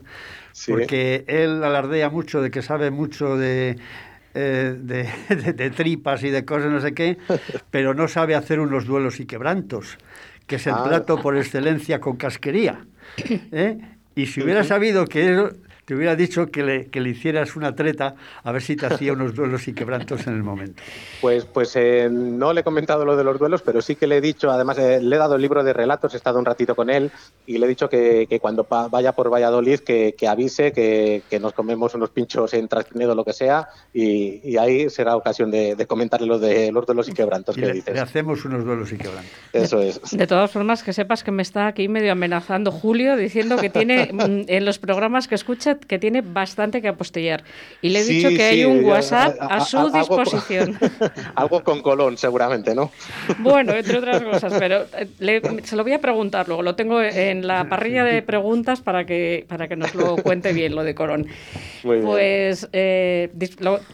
porque 0.65 1.25
él 1.27 1.63
alardea 1.63 2.09
mucho 2.09 2.41
de 2.41 2.49
que 2.49 2.61
sabe 2.61 2.89
mucho 2.89 3.37
de, 3.37 3.77
eh, 4.33 4.75
de, 4.77 5.69
tripas 5.75 6.23
y 6.23 6.29
de 6.29 6.45
cosas 6.45 6.71
no 6.71 6.81
sé 6.81 6.93
qué, 6.93 7.17
pero 7.71 7.93
no 7.93 8.07
sabe 8.07 8.35
hacer 8.35 8.59
unos 8.59 8.85
duelos 8.85 9.19
y 9.19 9.25
quebrantos, 9.25 9.97
que 10.45 10.55
es 10.55 10.67
el 10.67 10.73
ah. 10.73 10.83
plato 10.83 11.21
por 11.21 11.37
excelencia 11.37 11.99
con 11.99 12.17
casquería. 12.17 12.85
¿eh? 13.51 13.77
Y 14.15 14.25
si 14.25 14.41
hubiera 14.41 14.63
sabido 14.63 15.05
que 15.05 15.49
te 15.87 15.95
hubiera 15.95 16.17
dicho 16.17 16.51
que 16.51 16.63
le, 16.63 16.87
que 16.87 16.99
le 16.99 17.11
hicieras 17.11 17.55
una 17.55 17.73
treta 17.73 18.15
a 18.43 18.51
ver 18.51 18.61
si 18.61 18.75
te 18.75 18.87
hacía 18.87 19.13
unos 19.13 19.33
duelos 19.33 19.69
y 19.69 19.73
quebrantos 19.73 20.27
en 20.27 20.33
el 20.33 20.43
momento. 20.43 20.83
Pues, 21.21 21.45
pues 21.45 21.77
eh, 21.77 22.09
no 22.11 22.51
le 22.51 22.59
he 22.59 22.63
comentado 22.65 23.05
lo 23.05 23.15
de 23.15 23.23
los 23.23 23.39
duelos, 23.39 23.61
pero 23.61 23.81
sí 23.81 23.95
que 23.95 24.05
le 24.05 24.17
he 24.17 24.21
dicho, 24.21 24.51
además 24.51 24.77
eh, 24.79 24.99
le 25.01 25.15
he 25.15 25.17
dado 25.19 25.35
el 25.35 25.41
libro 25.41 25.63
de 25.63 25.71
relatos, 25.71 26.13
he 26.13 26.17
estado 26.17 26.39
un 26.39 26.45
ratito 26.45 26.75
con 26.75 26.89
él 26.89 27.09
y 27.45 27.57
le 27.57 27.65
he 27.65 27.69
dicho 27.69 27.87
que, 27.87 28.27
que 28.29 28.41
cuando 28.41 28.67
vaya 28.91 29.13
por 29.13 29.31
Valladolid 29.31 29.79
que, 29.79 30.13
que 30.17 30.27
avise 30.27 30.73
que, 30.73 31.23
que, 31.29 31.39
nos 31.39 31.53
comemos 31.53 31.95
unos 31.95 32.09
pinchos 32.09 32.53
en 32.53 32.67
Trasquinedo 32.67 33.13
o 33.13 33.15
lo 33.15 33.23
que 33.23 33.31
sea 33.31 33.69
y, 33.93 34.41
y, 34.43 34.57
ahí 34.57 34.89
será 34.89 35.15
ocasión 35.15 35.51
de, 35.51 35.77
de 35.77 35.87
comentarle 35.87 36.27
lo 36.27 36.37
de 36.37 36.69
los 36.73 36.85
duelos 36.85 37.07
y 37.07 37.13
quebrantos 37.13 37.55
que 37.55 37.61
le, 37.61 37.71
dices. 37.71 37.93
Le 37.93 38.01
hacemos 38.01 38.43
unos 38.43 38.65
duelos 38.65 38.91
y 38.91 38.97
quebrantos. 38.97 39.31
Eso 39.53 39.81
es. 39.81 40.01
De 40.11 40.27
todas 40.27 40.51
formas, 40.51 40.83
que 40.83 40.91
sepas 40.91 41.23
que 41.23 41.31
me 41.31 41.43
está 41.43 41.67
aquí 41.67 41.87
medio 41.87 42.11
amenazando 42.11 42.73
Julio 42.73 43.15
diciendo 43.15 43.55
que 43.55 43.69
tiene 43.69 44.09
mm, 44.11 44.49
en 44.49 44.65
los 44.65 44.79
programas 44.79 45.29
que 45.29 45.35
escucha 45.35 45.76
que 45.85 45.99
tiene 45.99 46.21
bastante 46.21 46.81
que 46.81 46.87
apostillar. 46.87 47.43
Y 47.81 47.89
le 47.89 47.99
he 47.99 48.03
dicho 48.03 48.29
que 48.29 48.43
hay 48.43 48.65
un 48.65 48.83
WhatsApp 48.83 49.37
a, 49.39 49.61
su 49.61 49.89
disposición. 49.91 50.77
algo 51.35 51.63
con 51.63 51.81
Colón, 51.81 52.17
seguramente, 52.17 52.75
¿no? 52.75 52.91
Bueno, 53.39 53.73
entre 53.73 53.97
otras 53.99 54.21
cosas, 54.23 54.53
pero 54.59 54.85
eh, 54.97 55.41
se 55.63 55.75
lo 55.75 55.83
voy 55.83 55.93
a 55.93 55.99
preguntar 55.99 56.47
luego. 56.47 56.63
Lo 56.63 56.75
tengo 56.75 57.01
en 57.01 57.47
la 57.47 57.69
parrilla 57.69 58.03
de 58.03 58.21
preguntas 58.21 58.81
para 58.81 59.05
que, 59.05 59.45
para 59.47 59.67
que 59.67 59.75
nos 59.75 59.95
lo 59.95 60.15
cuente 60.17 60.53
bien, 60.53 60.75
lo 60.75 60.83
de 60.83 60.95
Colón. 60.95 61.27
pues 61.83 62.67
eh, 62.73 63.29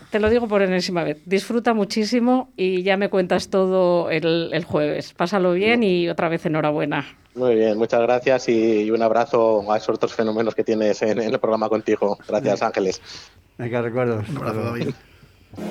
te 0.10 0.20
lo 0.20 0.30
digo 0.30 0.48
por 0.48 0.62
enésima 0.62 1.04
vez. 1.04 1.22
Disfruta 1.26 1.74
muchísimo 1.74 2.52
y 2.56 2.84
ya 2.84 2.98
me 2.98 3.10
cuentas 3.10 3.50
todo 3.50 4.10
el, 4.10 4.50
el 4.54 4.64
jueves. 4.66 5.14
Pásalo 5.14 5.54
bien 5.54 5.84
y 5.84 6.10
otra 6.10 6.30
vez 6.30 6.46
enhorabuena. 6.46 7.23
Muy 7.36 7.56
bien, 7.56 7.78
muchas 7.78 8.02
gracias 8.02 8.48
y 8.48 8.92
un 8.92 9.02
abrazo 9.02 9.72
a 9.72 9.78
esos 9.78 9.96
otros 9.96 10.14
fenómenos 10.14 10.54
que 10.54 10.64
tienes 10.64 11.02
en, 11.02 11.20
el 11.20 11.40
programa 11.40 11.68
contigo. 11.70 12.18
Gracias, 12.28 12.62
Ángeles. 12.62 13.02
Venga, 13.58 13.82
recuerdos. 13.82 14.28
Un 14.30 14.38
abrazo, 14.38 14.64
David. 14.64 14.90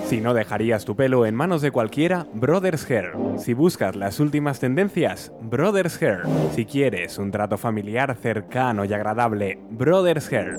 Si 0.07 0.21
no 0.21 0.35
dejarías 0.35 0.85
tu 0.85 0.95
pelo 0.95 1.27
en 1.27 1.35
manos 1.35 1.61
de 1.61 1.73
cualquiera, 1.73 2.27
Brothers 2.35 2.89
Hair. 2.89 3.13
Si 3.39 3.53
buscas 3.53 3.97
las 3.97 4.21
últimas 4.21 4.61
tendencias, 4.61 5.33
Brothers 5.41 6.01
Hair. 6.01 6.23
Si 6.55 6.65
quieres 6.67 7.19
un 7.19 7.31
trato 7.31 7.59
familiar 7.59 8.17
cercano 8.17 8.85
y 8.85 8.93
agradable, 8.93 9.59
Brothers 9.71 10.33
Hair. 10.33 10.57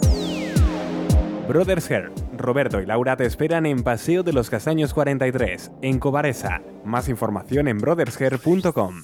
Brothers 1.48 1.89
Hair. 1.89 2.12
Roberto 2.38 2.81
y 2.81 2.86
Laura 2.86 3.15
te 3.15 3.25
esperan 3.25 3.65
en 3.65 3.83
Paseo 3.83 4.24
de 4.24 4.33
los 4.33 4.50
Castaños 4.50 4.93
43, 4.93 5.72
en 5.81 6.00
Cobaresa. 6.00 6.62
Más 6.83 7.07
información 7.07 7.67
en 7.67 7.77
brothershair.com. 7.77 9.03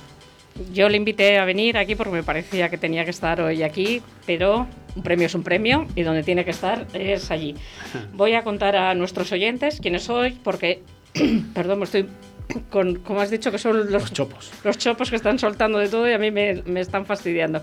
yo 0.71 0.89
le 0.89 0.97
invité 0.97 1.37
a 1.37 1.45
venir 1.45 1.77
aquí 1.77 1.95
porque 1.95 2.13
me 2.13 2.23
parecía 2.23 2.69
que 2.69 2.77
tenía 2.77 3.03
que 3.03 3.11
estar 3.11 3.41
hoy 3.41 3.63
aquí, 3.63 4.01
pero 4.25 4.67
un 4.95 5.03
premio 5.03 5.27
es 5.27 5.35
un 5.35 5.43
premio 5.43 5.87
y 5.95 6.03
donde 6.03 6.23
tiene 6.23 6.45
que 6.45 6.51
estar 6.51 6.87
es 6.93 7.31
allí. 7.31 7.55
Voy 8.13 8.33
a 8.33 8.43
contar 8.43 8.75
a 8.75 8.93
nuestros 8.95 9.31
oyentes 9.31 9.79
quiénes 9.81 10.03
soy 10.03 10.31
porque, 10.43 10.83
perdón, 11.53 11.79
me 11.79 11.85
estoy 11.85 12.07
con, 12.69 12.95
como 12.99 13.21
has 13.21 13.29
dicho, 13.29 13.51
que 13.51 13.57
son 13.57 13.91
los, 13.91 14.11
chopos. 14.11 14.51
Los 14.63 14.77
chopos 14.77 15.09
que 15.09 15.15
están 15.15 15.39
soltando 15.39 15.79
de 15.79 15.87
todo 15.87 16.09
y 16.09 16.13
a 16.13 16.17
mí 16.17 16.31
me, 16.31 16.61
me 16.65 16.81
están 16.81 17.05
fastidiando. 17.05 17.61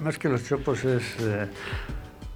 Más 0.00 0.18
que 0.18 0.28
los 0.28 0.46
chopos 0.46 0.84
es... 0.84 1.02
Eh, 1.20 1.46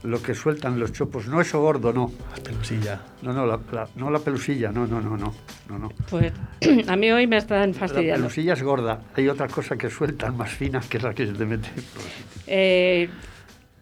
lo 0.03 0.23
que 0.23 0.35
sueltan 0.35 0.79
los 0.79 0.93
chopos. 0.93 1.27
No 1.27 1.41
eso 1.41 1.61
gordo, 1.61 1.93
no. 1.93 2.13
La 2.37 2.43
pelusilla. 2.43 3.01
No, 3.23 3.33
no, 3.33 3.47
la, 3.47 3.89
no 3.97 4.11
la 4.11 4.19
pelusilla, 4.19 4.71
no, 4.71 4.87
no, 4.87 5.01
no, 5.01 5.17
no, 5.17 5.35
no, 5.69 5.79
no. 5.79 5.89
Pues 6.11 6.33
a 6.89 6.97
mí 6.97 7.11
hoy 7.11 7.27
me 7.27 7.37
están 7.37 7.75
fastidiando. 7.75 8.13
La 8.13 8.17
pelusilla 8.17 8.53
es 8.55 8.63
gorda. 8.63 9.01
Hay 9.15 9.29
otra 9.29 9.49
cosa 9.49 9.77
que 9.77 9.91
sueltan 9.91 10.37
más 10.37 10.51
fina 10.51 10.81
que 10.89 10.99
es 10.99 11.03
la 11.03 11.15
que 11.15 11.27
se 11.27 11.33
te 11.33 11.45
mete. 11.45 11.69
Eh, 12.47 13.09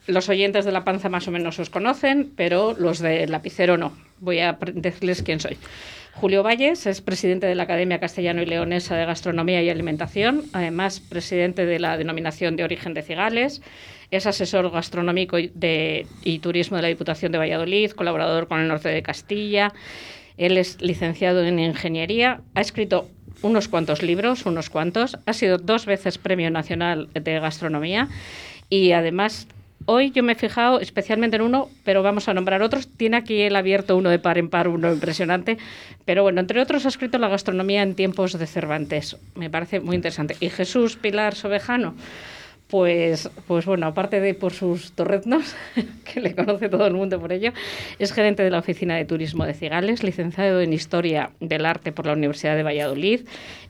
los 0.07 0.29
oyentes 0.29 0.65
de 0.65 0.73
La 0.73 0.85
Panza 0.85 1.09
más 1.09 1.27
o 1.29 1.31
menos 1.31 1.59
os 1.59 1.71
conocen, 1.71 2.33
pero 2.37 2.75
los 2.79 3.01
del 3.01 3.31
lapicero 3.31 3.77
no. 3.77 3.93
Voy 4.21 4.39
a 4.41 4.59
decirles 4.73 5.23
quién 5.23 5.41
soy. 5.41 5.59
Julio 6.15 6.43
Valles 6.43 6.87
es 6.87 7.03
presidente 7.03 7.47
de 7.47 7.55
la 7.55 7.65
Academia 7.65 8.01
Castellano 8.01 8.41
y 8.41 8.47
Leonesa 8.47 8.97
de 8.97 9.05
Gastronomía 9.05 9.63
y 9.63 9.69
Alimentación, 9.69 10.45
además 10.55 11.01
presidente 11.01 11.67
de 11.67 11.79
la 11.79 11.99
denominación 11.99 12.57
de 12.57 12.65
origen 12.65 12.95
de 12.95 13.03
Cigales, 13.03 13.61
es 14.11 14.27
asesor 14.27 14.71
gastronómico 14.71 15.39
y, 15.39 16.39
turismo 16.41 16.77
de 16.77 16.83
la 16.83 16.89
Diputación 16.89 17.33
de 17.33 17.39
Valladolid, 17.39 17.91
colaborador 17.93 18.49
con 18.49 18.61
el 18.61 18.69
norte 18.69 18.89
de 18.89 19.03
Castilla. 19.03 19.73
Él 20.37 20.59
es 20.59 20.81
licenciado 20.81 21.45
en 21.45 21.59
ingeniería, 21.59 22.41
ha 22.55 22.61
escrito 22.61 23.09
unos 23.43 23.69
cuantos 23.69 24.03
libros, 24.03 24.47
unos 24.47 24.71
cuantos, 24.71 25.19
ha 25.27 25.33
sido 25.33 25.59
dos 25.59 25.87
veces 25.87 26.19
Premio 26.19 26.51
Nacional 26.51 27.09
de 27.13 27.41
Gastronomía 27.41 28.09
y 28.69 28.93
además 28.93 29.47
Hoy 29.89 30.11
yo 30.11 30.25
me 30.25 30.33
he 30.33 30.35
fijado 30.35 30.81
especialmente 30.81 31.37
en 31.37 31.43
uno, 31.43 31.69
pero 31.85 32.03
vamos 32.03 32.29
a 32.29 32.35
nombrar 32.35 32.61
otros. 32.63 32.89
Tiene 32.89 33.19
aquí 33.19 33.43
el 33.43 33.55
abierto 33.55 33.97
uno 33.97 34.11
de 34.11 34.19
par 34.19 34.37
en 34.37 34.49
par, 34.49 34.67
uno 34.67 34.93
impresionante. 34.93 35.59
Pero 36.05 36.25
bueno, 36.25 36.41
entre 36.41 36.61
otros 36.61 36.87
ha 36.87 36.89
escrito 36.89 37.19
La 37.19 37.29
gastronomía 37.29 37.83
en 37.83 37.95
tiempos 37.95 38.37
de 38.37 38.47
Cervantes. 38.49 39.17
Me 39.37 39.49
parece 39.49 39.79
muy 39.79 39.95
interesante. 39.95 40.37
Y 40.41 40.49
Jesús 40.49 40.97
Pilar 40.97 41.37
Sobejano, 41.37 41.95
pues, 42.69 43.31
pues 43.47 43.65
bueno, 43.65 43.87
aparte 43.87 44.21
de 44.21 44.35
por 44.35 44.53
sus 44.53 44.93
torretnos, 44.93 45.55
que 46.05 46.21
le 46.21 46.35
conoce 46.35 46.69
todo 46.69 46.87
el 46.87 46.95
mundo 46.95 47.21
por 47.21 47.33
ello, 47.33 47.53
es 47.99 48.13
gerente 48.13 48.43
de 48.43 48.51
la 48.51 48.59
Oficina 48.59 48.97
de 48.97 49.05
Turismo 49.05 49.45
de 49.45 49.55
Cigales, 49.55 50.03
licenciado 50.03 50.61
en 50.61 50.73
Historia 50.73 51.31
del 51.41 51.67
Arte 51.67 51.93
por 51.93 52.07
la 52.07 52.15
Universidad 52.15 52.57
de 52.57 52.63
Valladolid, 52.63 53.21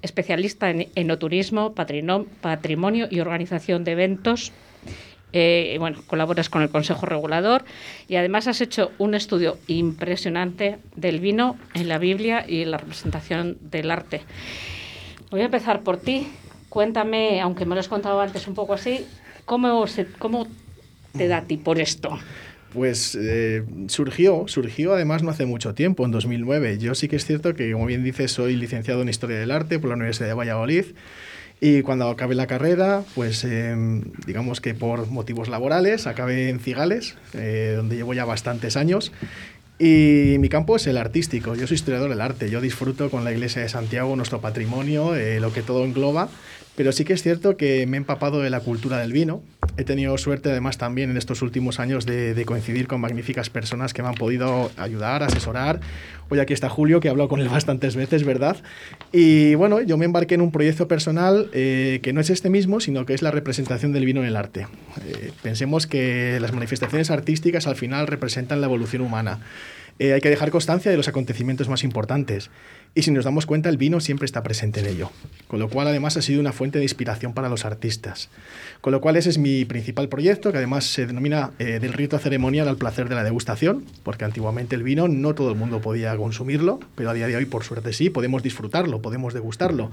especialista 0.02 0.70
en 0.70 0.88
enoturismo, 0.94 1.74
patrimonio 1.74 3.08
y 3.10 3.20
organización 3.20 3.84
de 3.84 3.92
eventos 3.92 4.52
Eh, 5.32 5.76
bueno, 5.78 5.98
colaboras 6.06 6.48
con 6.48 6.62
el 6.62 6.70
Consejo 6.70 7.04
Regulador 7.04 7.64
y 8.08 8.16
además 8.16 8.46
has 8.46 8.62
hecho 8.62 8.92
un 8.96 9.14
estudio 9.14 9.58
impresionante 9.66 10.78
del 10.94 11.20
vino 11.20 11.58
en 11.74 11.88
la 11.88 11.98
Biblia 11.98 12.46
y 12.48 12.62
en 12.62 12.70
la 12.70 12.78
representación 12.78 13.58
del 13.60 13.90
arte. 13.90 14.22
Voy 15.30 15.42
a 15.42 15.46
empezar 15.46 15.82
por 15.82 15.98
ti. 15.98 16.28
Cuéntame, 16.76 17.40
aunque 17.40 17.64
me 17.64 17.74
lo 17.74 17.80
has 17.80 17.88
contado 17.88 18.20
antes 18.20 18.46
un 18.46 18.52
poco 18.52 18.74
así, 18.74 19.06
¿cómo, 19.46 19.86
cómo 20.18 20.46
te 21.16 21.26
da 21.26 21.38
a 21.38 21.42
ti 21.44 21.56
por 21.56 21.80
esto? 21.80 22.18
Pues 22.74 23.16
eh, 23.18 23.64
surgió, 23.86 24.44
surgió 24.46 24.92
además 24.92 25.22
no 25.22 25.30
hace 25.30 25.46
mucho 25.46 25.72
tiempo, 25.72 26.04
en 26.04 26.10
2009. 26.10 26.76
Yo 26.76 26.94
sí 26.94 27.08
que 27.08 27.16
es 27.16 27.24
cierto 27.24 27.54
que, 27.54 27.72
como 27.72 27.86
bien 27.86 28.04
dices, 28.04 28.30
soy 28.30 28.56
licenciado 28.56 29.00
en 29.00 29.08
Historia 29.08 29.38
del 29.38 29.52
Arte 29.52 29.78
por 29.78 29.88
la 29.88 29.96
Universidad 29.96 30.28
de 30.28 30.34
Valladolid. 30.34 30.84
Y 31.62 31.80
cuando 31.80 32.10
acabé 32.10 32.34
la 32.34 32.46
carrera, 32.46 33.04
pues 33.14 33.42
em, 33.44 34.02
digamos 34.26 34.60
que 34.60 34.74
por 34.74 35.06
motivos 35.06 35.48
laborales, 35.48 36.06
acabé 36.06 36.50
en 36.50 36.60
Cigales, 36.60 37.16
eh, 37.32 37.72
donde 37.74 37.96
llevo 37.96 38.12
ya 38.12 38.26
bastantes 38.26 38.76
años. 38.76 39.12
Y 39.78 40.36
mi 40.40 40.50
campo 40.50 40.76
es 40.76 40.86
el 40.86 40.98
artístico. 40.98 41.54
Yo 41.54 41.66
soy 41.66 41.76
historiador 41.76 42.10
del 42.10 42.20
arte. 42.20 42.50
Yo 42.50 42.60
disfruto 42.60 43.10
con 43.10 43.24
la 43.24 43.32
Iglesia 43.32 43.62
de 43.62 43.70
Santiago, 43.70 44.14
nuestro 44.16 44.42
patrimonio, 44.42 45.14
eh, 45.14 45.40
lo 45.40 45.54
que 45.54 45.62
todo 45.62 45.84
engloba. 45.84 46.28
Pero 46.76 46.92
sí 46.92 47.04
que 47.04 47.14
es 47.14 47.22
cierto 47.22 47.56
que 47.56 47.86
me 47.86 47.96
he 47.96 47.98
empapado 47.98 48.40
de 48.42 48.50
la 48.50 48.60
cultura 48.60 48.98
del 48.98 49.12
vino. 49.12 49.42
He 49.78 49.84
tenido 49.84 50.16
suerte 50.18 50.50
además 50.50 50.76
también 50.76 51.10
en 51.10 51.16
estos 51.16 51.40
últimos 51.40 51.80
años 51.80 52.04
de, 52.04 52.44
coincidir 52.46 52.86
con 52.86 53.00
magníficas 53.00 53.48
personas 53.50 53.94
que 53.94 54.02
me 54.02 54.08
han 54.08 54.14
podido 54.14 54.70
ayudar, 54.76 55.22
asesorar. 55.22 55.80
Hoy 56.28 56.38
aquí 56.38 56.52
está 56.52 56.68
Julio, 56.68 57.00
que 57.00 57.08
he 57.08 57.10
hablado 57.10 57.28
con 57.28 57.40
él 57.40 57.48
bastantes 57.48 57.96
veces, 57.96 58.24
¿verdad? 58.24 58.58
Y 59.10 59.54
bueno, 59.54 59.80
yo 59.80 59.96
me 59.96 60.04
embarqué 60.04 60.34
en 60.34 60.42
un 60.42 60.52
proyecto 60.52 60.86
personal 60.86 61.48
eh, 61.54 62.00
que 62.02 62.12
no 62.12 62.20
es 62.20 62.30
este 62.30 62.50
mismo, 62.50 62.80
sino 62.80 63.06
que 63.06 63.14
es 63.14 63.22
la 63.22 63.30
representación 63.30 63.92
del 63.92 64.04
vino 64.04 64.20
en 64.20 64.26
el 64.26 64.36
arte. 64.36 64.66
Eh, 65.06 65.32
pensemos 65.42 65.86
que 65.86 66.38
las 66.40 66.52
manifestaciones 66.52 67.10
artísticas 67.10 67.66
al 67.66 67.76
final 67.76 68.06
representan 68.06 68.60
la 68.60 68.66
evolución 68.66 69.02
humana. 69.02 69.40
Eh, 69.98 70.12
hay 70.12 70.20
que 70.20 70.30
dejar 70.30 70.50
constancia 70.50 70.90
de 70.90 70.96
los 70.96 71.08
acontecimientos 71.08 71.68
más 71.68 71.84
importantes. 71.84 72.50
Y 72.94 73.02
si 73.02 73.10
nos 73.10 73.26
damos 73.26 73.44
cuenta, 73.44 73.68
el 73.68 73.76
vino 73.76 74.00
siempre 74.00 74.24
está 74.24 74.42
presente 74.42 74.80
en 74.80 74.86
ello. 74.86 75.10
Con 75.48 75.58
lo 75.58 75.68
cual, 75.68 75.86
además, 75.86 76.16
ha 76.16 76.22
sido 76.22 76.40
una 76.40 76.52
fuente 76.52 76.78
de 76.78 76.84
inspiración 76.84 77.34
para 77.34 77.50
los 77.50 77.66
artistas. 77.66 78.30
Con 78.80 78.90
lo 78.90 79.02
cual, 79.02 79.16
ese 79.16 79.28
es 79.28 79.36
mi 79.36 79.66
principal 79.66 80.08
proyecto, 80.08 80.50
que 80.50 80.56
además 80.56 80.84
se 80.84 81.06
denomina 81.06 81.50
eh, 81.58 81.78
del 81.78 81.92
rito 81.92 82.18
ceremonial 82.18 82.68
al 82.68 82.78
placer 82.78 83.10
de 83.10 83.14
la 83.14 83.22
degustación, 83.22 83.84
porque 84.02 84.24
antiguamente 84.24 84.76
el 84.76 84.82
vino 84.82 85.08
no 85.08 85.34
todo 85.34 85.50
el 85.50 85.56
mundo 85.56 85.82
podía 85.82 86.16
consumirlo, 86.16 86.80
pero 86.94 87.10
a 87.10 87.14
día 87.14 87.26
de 87.26 87.36
hoy, 87.36 87.44
por 87.44 87.64
suerte 87.64 87.92
sí, 87.92 88.08
podemos 88.08 88.42
disfrutarlo, 88.42 89.02
podemos 89.02 89.34
degustarlo. 89.34 89.90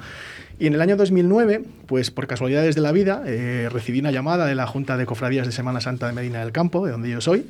Y 0.57 0.67
en 0.67 0.74
el 0.74 0.81
año 0.81 0.95
2009, 0.95 1.62
pues 1.88 2.10
por 2.10 2.27
casualidades 2.27 2.75
de 2.75 2.81
la 2.81 2.93
vida, 2.93 3.24
eh, 3.25 3.67
recibí 3.69 4.00
una 4.00 4.12
llamada 4.12 4.45
de 4.45 4.55
la 4.55 4.65
Junta 4.65 4.95
de 4.95 5.05
Cofradías 5.05 5.45
de 5.45 5.51
Semana 5.51 5.81
Santa 5.81 6.07
de 6.07 6.13
Medina 6.13 6.39
del 6.39 6.53
Campo, 6.53 6.86
de 6.86 6.93
donde 6.93 7.10
yo 7.10 7.19
soy, 7.19 7.45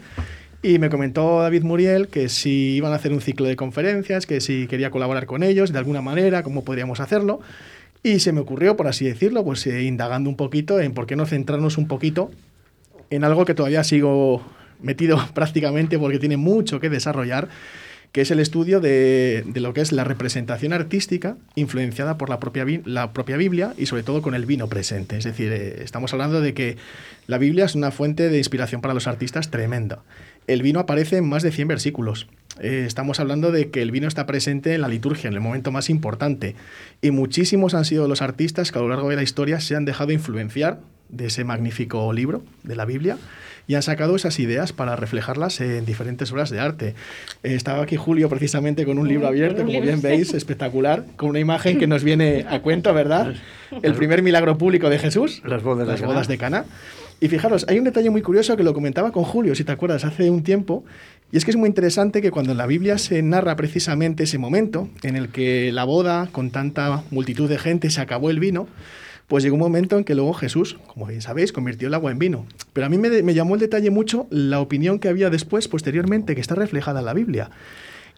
y 0.63 0.79
me 0.79 0.89
comentó 0.89 1.41
David 1.41 1.63
Muriel 1.63 2.08
que 2.08 2.29
si 2.29 2.75
iban 2.75 2.93
a 2.93 2.96
hacer 2.96 3.12
un 3.12 3.20
ciclo 3.20 3.46
de 3.46 3.58
conferencias, 3.58 4.25
que 4.25 4.39
si 4.39 4.65
quería 4.67 4.91
colaborar 4.91 5.25
con 5.25 5.43
ellos 5.43 5.74
de 5.74 5.77
alguna 5.77 6.01
manera, 6.01 6.41
cómo 6.41 6.63
podríamos 6.63 7.01
hacerlo. 7.01 7.41
Y 8.01 8.20
se 8.20 8.32
me 8.32 8.39
ocurrió, 8.39 8.77
por 8.77 8.88
así 8.88 9.05
decirlo, 9.05 9.43
pues 9.43 9.67
eh, 9.67 9.84
indagando 9.84 10.29
un 10.29 10.38
poquito 10.38 10.79
en 10.79 10.93
por 10.93 11.05
qué 11.05 11.17
no 11.17 11.25
centrarnos 11.25 11.77
un 11.77 11.89
poquito 11.89 12.32
en 13.10 13.25
algo 13.25 13.43
que 13.43 13.53
todavía 13.53 13.84
sigo 13.84 14.41
metido 14.82 15.20
prácticamente 15.34 16.00
porque 16.00 16.17
tiene 16.17 16.38
mucho 16.38 16.79
que 16.79 16.89
desarrollar, 16.89 17.50
que 18.13 18.22
es 18.22 18.32
el 18.32 18.39
estudio 18.39 18.79
de, 18.79 19.43
de, 19.46 19.60
lo 19.60 19.74
que 19.74 19.82
es 19.82 19.91
la 19.91 20.05
representación 20.05 20.72
artística 20.72 21.36
influenciada 21.55 22.17
por 22.17 22.29
la 22.29 22.39
propia, 22.39 22.65
la 22.86 23.12
propia 23.12 23.36
Biblia 23.36 23.74
y 23.77 23.88
sobre 23.88 24.03
todo 24.03 24.22
con 24.22 24.34
el 24.34 24.46
vino 24.46 24.67
presente. 24.67 25.17
Es 25.17 25.25
decir, 25.25 25.51
eh, 25.51 25.84
estamos 25.84 26.13
hablando 26.13 26.39
de 26.39 26.53
que 26.53 26.77
la 27.27 27.38
Biblia 27.38 27.65
es 27.65 27.75
una 27.75 27.91
fuente 27.91 28.29
de 28.29 28.38
inspiración 28.38 28.79
para 28.79 28.93
los 28.93 29.08
artistas 29.08 29.50
tremenda 29.50 30.03
el 30.47 30.62
vino 30.62 30.79
aparece 30.79 31.17
en 31.17 31.27
más 31.27 31.43
de 31.43 31.51
100 31.51 31.67
versículos. 31.67 32.27
Eh, 32.59 32.83
estamos 32.85 33.19
hablando 33.19 33.51
de 33.51 33.71
que 33.71 33.81
el 33.81 33.91
vino 33.91 34.07
está 34.07 34.25
presente 34.25 34.75
en 34.75 34.81
la 34.81 34.88
liturgia, 34.88 35.27
en 35.27 35.33
el 35.33 35.41
momento 35.41 35.71
más 35.71 35.89
importante. 35.89 36.55
Y 37.01 37.12
muchísimos 37.12 37.73
han 37.73 37.85
sido 37.85 38.07
los 38.07 38.21
artistas 38.21 38.71
que 38.71 38.79
a 38.79 38.81
lo 38.81 38.89
largo 38.89 39.09
de 39.09 39.15
la 39.15 39.23
historia 39.23 39.59
se 39.59 39.75
han 39.75 39.85
dejado 39.85 40.12
influenciar 40.12 40.79
de 41.09 41.27
ese 41.27 41.43
magnífico 41.43 42.12
libro 42.13 42.43
de 42.63 42.75
la 42.75 42.85
Biblia 42.85 43.17
y 43.67 43.75
han 43.75 43.83
sacado 43.83 44.15
esas 44.15 44.39
ideas 44.39 44.73
para 44.73 44.95
reflejarlas 44.95 45.62
en 45.62 45.85
diferentes 45.85 46.31
obras 46.31 46.50
de 46.50 46.59
arte. 46.59 46.95
Eh, 47.43 47.55
estaba 47.55 47.83
aquí 47.83 47.95
Julio 47.95 48.29
precisamente 48.29 48.86
con 48.86 48.97
un 48.97 49.08
libro 49.08 49.27
abierto, 49.27 49.63
como 49.63 49.82
bien 49.82 50.01
veis, 50.01 50.34
espectacular, 50.34 51.06
con 51.15 51.29
una 51.29 51.39
imagen 51.39 51.79
que 51.79 51.88
nos 51.88 52.03
viene 52.03 52.45
a 52.49 52.62
cuento, 52.62 52.93
¿verdad? 52.93 53.34
El 53.82 53.93
primer 53.93 54.21
milagro 54.21 54.58
público 54.58 54.89
de 54.89 54.99
Jesús, 54.99 55.41
las 55.45 55.63
bodas, 55.63 55.88
las 55.88 56.01
bodas 56.01 56.27
de 56.27 56.38
Cana. 56.38 56.65
Y 57.23 57.29
fijaros, 57.29 57.65
hay 57.69 57.77
un 57.77 57.86
detalle 57.86 58.09
muy 58.09 58.21
curioso 58.21 58.57
que 58.57 58.63
lo 58.63 58.73
comentaba 58.73 59.13
con 59.13 59.23
Julio, 59.23 59.55
si 59.55 59.63
te 59.63 59.71
acuerdas, 59.71 60.03
hace 60.03 60.29
un 60.29 60.43
tiempo, 60.43 60.83
y 61.31 61.38
es 61.38 61.45
que 61.45 61.51
es 61.51 61.55
muy 61.55 61.69
interesante 61.69 62.21
que 62.21 62.31
cuando 62.31 62.51
en 62.51 62.57
la 62.57 62.67
Biblia 62.67 62.97
se 62.97 63.21
narra 63.21 63.55
precisamente 63.55 64.23
ese 64.23 64.38
momento 64.38 64.89
en 65.03 65.15
el 65.15 65.29
que 65.29 65.71
la 65.71 65.86
boda, 65.86 66.27
con 66.33 66.51
tanta 66.51 67.05
multitud 67.12 67.47
de 67.47 67.57
gente, 67.57 67.89
se 67.91 68.01
acabó 68.01 68.29
el 68.29 68.41
vino, 68.41 68.67
pues 69.27 69.41
llegó 69.41 69.55
un 69.55 69.62
momento 69.62 69.97
en 69.97 70.03
que 70.03 70.15
luego 70.15 70.33
Jesús, 70.33 70.75
como 70.86 71.05
bien 71.05 71.21
sabéis, 71.21 71.53
convirtió 71.53 71.88
el 71.88 71.93
agua 71.93 72.12
en 72.12 72.19
vino. 72.19 72.45
Pero 72.73 72.88
a 72.88 72.89
mí 72.89 72.97
me, 72.97 73.23
me 73.23 73.33
llamó 73.33 73.53
el 73.53 73.62
detalle 73.62 73.89
mucho 73.89 74.27
la 74.29 74.59
opinión 74.59 74.99
que 74.99 75.07
había 75.07 75.29
después, 75.29 75.69
posteriormente, 75.69 76.36
que 76.36 76.41
está 76.41 76.55
reflejada 76.55 76.99
en 76.99 77.05
la 77.05 77.13
Biblia, 77.13 77.51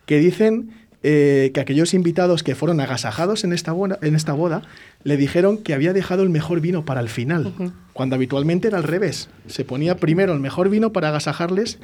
que 0.08 0.18
dicen 0.18 0.72
eh, 1.08 1.52
que 1.54 1.60
aquellos 1.60 1.94
invitados 1.94 2.42
que 2.42 2.56
fueron 2.56 2.80
agasajados 2.80 3.44
en 3.44 3.54
esta, 3.54 3.72
boda, 3.72 4.00
en 4.02 4.16
esta 4.16 4.34
boda 4.34 4.64
le 5.04 5.18
dijeron 5.18 5.60
que 5.60 5.76
había 5.76 5.94
dejado 5.94 6.24
el 6.24 6.32
mejor 6.32 6.62
vino 6.62 6.84
para 6.84 7.00
el 7.00 7.10
final, 7.10 7.54
cuando 7.94 8.16
habitualmente 8.16 8.70
era 8.70 8.80
al 8.80 8.84
revés. 8.86 9.30
Se 9.46 9.64
ponía 9.64 9.98
primero 9.98 10.34
el 10.34 10.40
mejor 10.40 10.68
vino 10.70 10.94
para 10.94 11.10
agasajarles 11.10 11.78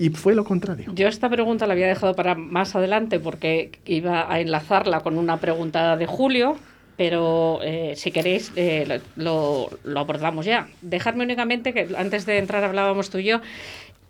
y 0.00 0.08
fue 0.08 0.34
lo 0.34 0.42
contrario. 0.42 0.92
Yo 0.96 1.06
esta 1.06 1.30
pregunta 1.30 1.68
la 1.68 1.74
había 1.74 1.86
dejado 1.86 2.16
para 2.16 2.34
más 2.34 2.74
adelante 2.74 3.20
porque 3.20 3.70
iba 3.84 4.32
a 4.32 4.40
enlazarla 4.40 4.98
con 4.98 5.16
una 5.16 5.36
pregunta 5.36 5.96
de 5.96 6.06
Julio, 6.06 6.56
pero 6.96 7.60
eh, 7.62 7.92
si 7.94 8.10
queréis 8.10 8.50
eh, 8.56 9.00
lo, 9.14 9.70
lo, 9.84 10.00
abordamos 10.00 10.44
ya. 10.44 10.66
Dejadme 10.82 11.22
únicamente 11.22 11.72
que 11.72 11.86
antes 11.96 12.26
de 12.26 12.38
entrar 12.38 12.64
hablábamos 12.64 13.10
tú 13.10 13.18
y 13.18 13.26
yo 13.26 13.40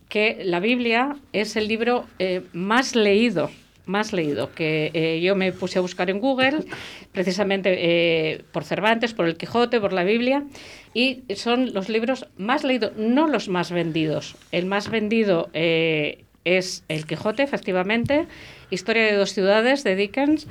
que 0.08 0.40
la 0.44 0.60
Biblia 0.60 1.14
es 1.34 1.56
el 1.56 1.68
libro 1.68 2.06
más 2.54 2.96
leído 2.96 3.50
más 3.86 4.12
leído, 4.12 4.52
que 4.52 4.90
eh, 4.92 5.20
yo 5.20 5.34
me 5.36 5.52
puse 5.52 5.78
a 5.78 5.82
buscar 5.82 6.10
en 6.10 6.20
Google, 6.20 6.64
precisamente 7.12 7.76
eh, 7.78 8.42
por 8.52 8.64
Cervantes, 8.64 9.14
por 9.14 9.26
el 9.26 9.36
Quijote, 9.36 9.80
por 9.80 9.92
la 9.92 10.04
Biblia, 10.04 10.44
y 10.92 11.22
son 11.36 11.72
los 11.72 11.88
libros 11.88 12.26
más 12.36 12.64
leídos, 12.64 12.92
no 12.96 13.28
los 13.28 13.48
más 13.48 13.70
vendidos. 13.70 14.36
El 14.52 14.66
más 14.66 14.90
vendido 14.90 15.48
eh, 15.54 16.24
es 16.44 16.84
el 16.88 17.06
Quijote, 17.06 17.42
efectivamente, 17.42 18.26
Historia 18.70 19.04
de 19.04 19.14
dos 19.14 19.32
ciudades 19.32 19.84
de 19.84 19.94
Dickens, 19.94 20.48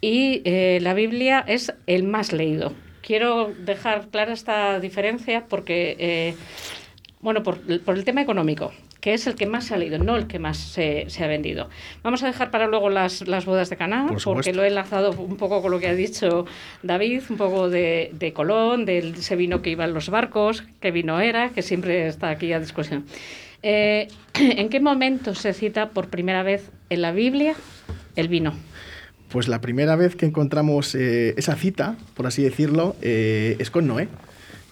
y 0.00 0.42
la 0.78 0.94
Biblia 0.94 1.44
es 1.44 1.74
el 1.88 2.04
más 2.04 2.32
leído. 2.32 2.72
Quiero 3.02 3.52
dejar 3.52 4.10
clara 4.10 4.32
esta 4.32 4.78
diferencia 4.78 5.46
porque, 5.48 6.36
bueno, 7.20 7.42
por, 7.42 7.58
por 7.80 7.96
el 7.96 8.04
tema 8.04 8.22
económico 8.22 8.72
que 9.08 9.14
es 9.14 9.26
el 9.26 9.36
que 9.36 9.46
más 9.46 9.64
se 9.64 9.74
ha 9.74 9.78
leído, 9.78 9.98
no 9.98 10.16
el 10.16 10.26
que 10.26 10.38
más 10.38 10.58
se, 10.58 11.06
ha 11.18 11.26
vendido. 11.26 11.70
Vamos 12.02 12.22
a 12.22 12.26
dejar 12.26 12.50
para 12.50 12.66
luego 12.66 12.90
las, 12.90 13.26
las 13.26 13.46
bodas 13.46 13.70
de 13.70 13.78
Caná, 13.78 14.06
porque 14.22 14.52
lo 14.52 14.64
he 14.64 14.66
enlazado 14.66 15.12
un 15.12 15.38
poco 15.38 15.62
con 15.62 15.70
lo 15.70 15.80
que 15.80 15.86
ha 15.88 15.94
dicho 15.94 16.44
David, 16.82 17.22
un 17.30 17.38
poco 17.38 17.70
de, 17.70 18.10
de 18.12 18.34
Colón, 18.34 18.84
de 18.84 18.98
ese 18.98 19.34
vino 19.34 19.62
que 19.62 19.70
iba 19.70 19.86
en 19.86 19.94
los 19.94 20.10
barcos, 20.10 20.62
qué 20.80 20.90
vino 20.90 21.20
era, 21.20 21.48
que 21.54 21.62
siempre 21.62 22.06
está 22.06 22.28
aquí 22.28 22.52
a 22.52 22.60
discusión. 22.60 23.06
Eh, 23.62 24.08
¿En 24.34 24.68
qué 24.68 24.78
momento 24.78 25.34
se 25.34 25.54
cita 25.54 25.88
por 25.88 26.08
primera 26.08 26.42
vez 26.42 26.70
en 26.90 27.00
la 27.00 27.12
Biblia 27.12 27.54
el 28.14 28.28
vino? 28.28 28.52
Pues 29.30 29.48
la 29.48 29.62
primera 29.62 29.96
vez 29.96 30.16
que 30.16 30.26
encontramos 30.26 30.94
eh, 30.94 31.32
esa 31.38 31.56
cita, 31.56 31.96
por 32.12 32.26
así 32.26 32.42
decirlo, 32.42 32.94
eh, 33.00 33.56
es 33.58 33.70
con 33.70 33.86
Noé. 33.86 34.08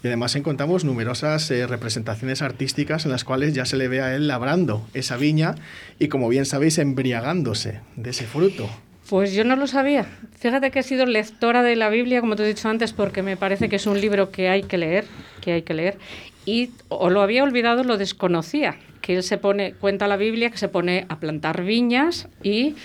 Y 0.06 0.08
además 0.08 0.36
encontramos 0.36 0.84
numerosas 0.84 1.50
eh, 1.50 1.66
representaciones 1.66 2.40
artísticas 2.40 3.06
en 3.06 3.10
las 3.10 3.24
cuales 3.24 3.54
ya 3.54 3.64
se 3.64 3.76
le 3.76 3.88
ve 3.88 4.02
a 4.02 4.14
él 4.14 4.28
labrando 4.28 4.86
esa 4.94 5.16
viña 5.16 5.56
y, 5.98 6.06
como 6.06 6.28
bien 6.28 6.46
sabéis, 6.46 6.78
embriagándose 6.78 7.80
de 7.96 8.10
ese 8.10 8.24
fruto. 8.24 8.70
Pues 9.10 9.32
yo 9.32 9.42
no 9.42 9.56
lo 9.56 9.66
sabía. 9.66 10.06
Fíjate 10.38 10.70
que 10.70 10.78
he 10.78 10.82
sido 10.84 11.06
lectora 11.06 11.64
de 11.64 11.74
la 11.74 11.88
Biblia, 11.88 12.20
como 12.20 12.36
te 12.36 12.44
he 12.44 12.46
dicho 12.46 12.68
antes, 12.68 12.92
porque 12.92 13.24
me 13.24 13.36
parece 13.36 13.68
que 13.68 13.74
es 13.74 13.86
un 13.88 14.00
libro 14.00 14.30
que 14.30 14.48
hay 14.48 14.62
que 14.62 14.78
leer, 14.78 15.06
que 15.40 15.54
hay 15.54 15.62
que 15.62 15.74
leer. 15.74 15.98
Y 16.44 16.70
o 16.88 17.10
lo 17.10 17.20
había 17.20 17.42
olvidado, 17.42 17.82
lo 17.82 17.96
desconocía, 17.96 18.76
que 19.00 19.16
él 19.16 19.24
se 19.24 19.38
pone, 19.38 19.72
cuenta 19.72 20.06
la 20.06 20.16
Biblia 20.16 20.50
que 20.50 20.58
se 20.58 20.68
pone 20.68 21.06
a 21.08 21.18
plantar 21.18 21.64
viñas 21.64 22.28
y 22.44 22.76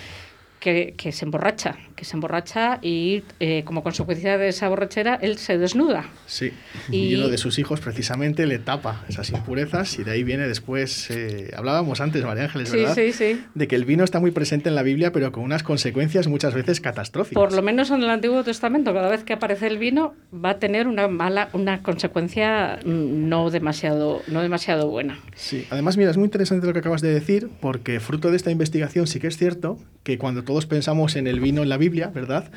que, 0.62 0.94
que 0.96 1.12
se 1.12 1.26
emborracha, 1.26 1.76
que 1.96 2.06
se 2.06 2.16
emborracha 2.16 2.78
y 2.84 3.24
eh, 3.40 3.64
como 3.66 3.82
consecuencia 3.84 4.38
de 4.38 4.50
esa 4.50 4.70
borrachera 4.70 5.16
él 5.16 5.40
se 5.40 5.58
desnuda. 5.58 6.06
Sí, 6.28 6.54
y, 6.92 7.16
uno 7.16 7.30
de 7.30 7.38
sus 7.40 7.58
hijos 7.58 7.82
precisamente 7.82 8.46
le 8.46 8.60
tapa 8.60 9.04
esas 9.10 9.32
impurezas 9.32 9.98
y 9.98 10.04
de 10.04 10.12
ahí 10.12 10.24
viene 10.24 10.48
después, 10.48 11.10
eh, 11.10 11.52
hablábamos 11.58 12.00
antes, 12.00 12.24
María 12.24 12.44
Ángeles, 12.44 12.72
¿verdad? 12.72 12.94
Sí, 12.94 13.12
sí, 13.12 13.42
De 13.56 13.68
que 13.68 13.76
el 13.76 13.86
vino 13.86 14.04
está 14.04 14.20
muy 14.20 14.30
presente 14.30 14.70
en 14.70 14.76
la 14.76 14.84
Biblia, 14.84 15.12
pero 15.12 15.32
con 15.32 15.44
unas 15.44 15.64
consecuencias 15.64 16.28
muchas 16.28 16.54
veces 16.54 16.80
catastróficas. 16.80 17.42
Por 17.42 17.54
lo 17.54 17.64
menos 17.64 17.90
en 17.90 18.04
el 18.04 18.10
Antiguo 18.12 18.44
Testamento, 18.44 18.94
cada 18.94 19.10
vez 19.10 19.24
que 19.24 19.34
aparece 19.34 19.66
el 19.66 19.80
vino 19.80 20.14
va 20.34 20.52
a 20.52 20.60
tener 20.60 20.88
una 20.88 21.08
mala, 21.08 21.50
una 21.54 21.82
consecuencia 21.82 22.80
mm, 22.86 23.30
no 23.30 23.50
demasiado, 23.50 24.22
no 24.28 24.44
demasiado 24.44 24.90
buena. 24.90 25.20
Sí, 25.34 25.66
además, 25.72 25.98
mira, 25.98 26.12
es 26.12 26.18
muy 26.18 26.26
interesante 26.26 26.68
lo 26.68 26.74
que 26.74 26.80
acabas 26.80 27.02
de 27.02 27.12
decir, 27.12 27.50
porque 27.60 28.00
fruto 28.00 28.30
de 28.30 28.38
esta 28.38 28.52
investigación 28.52 29.08
sí 29.08 29.20
que 29.20 29.26
es 29.26 29.38
cierto 29.38 29.80
que 30.04 30.18
cuando 30.18 30.44
todos 30.44 30.66
pensamos 30.66 31.16
en 31.16 31.28
el 31.28 31.40
vino 31.40 31.64
en 31.64 31.70
la 31.70 31.78
Biblia, 31.78 32.08
¿verdad? 32.14 32.52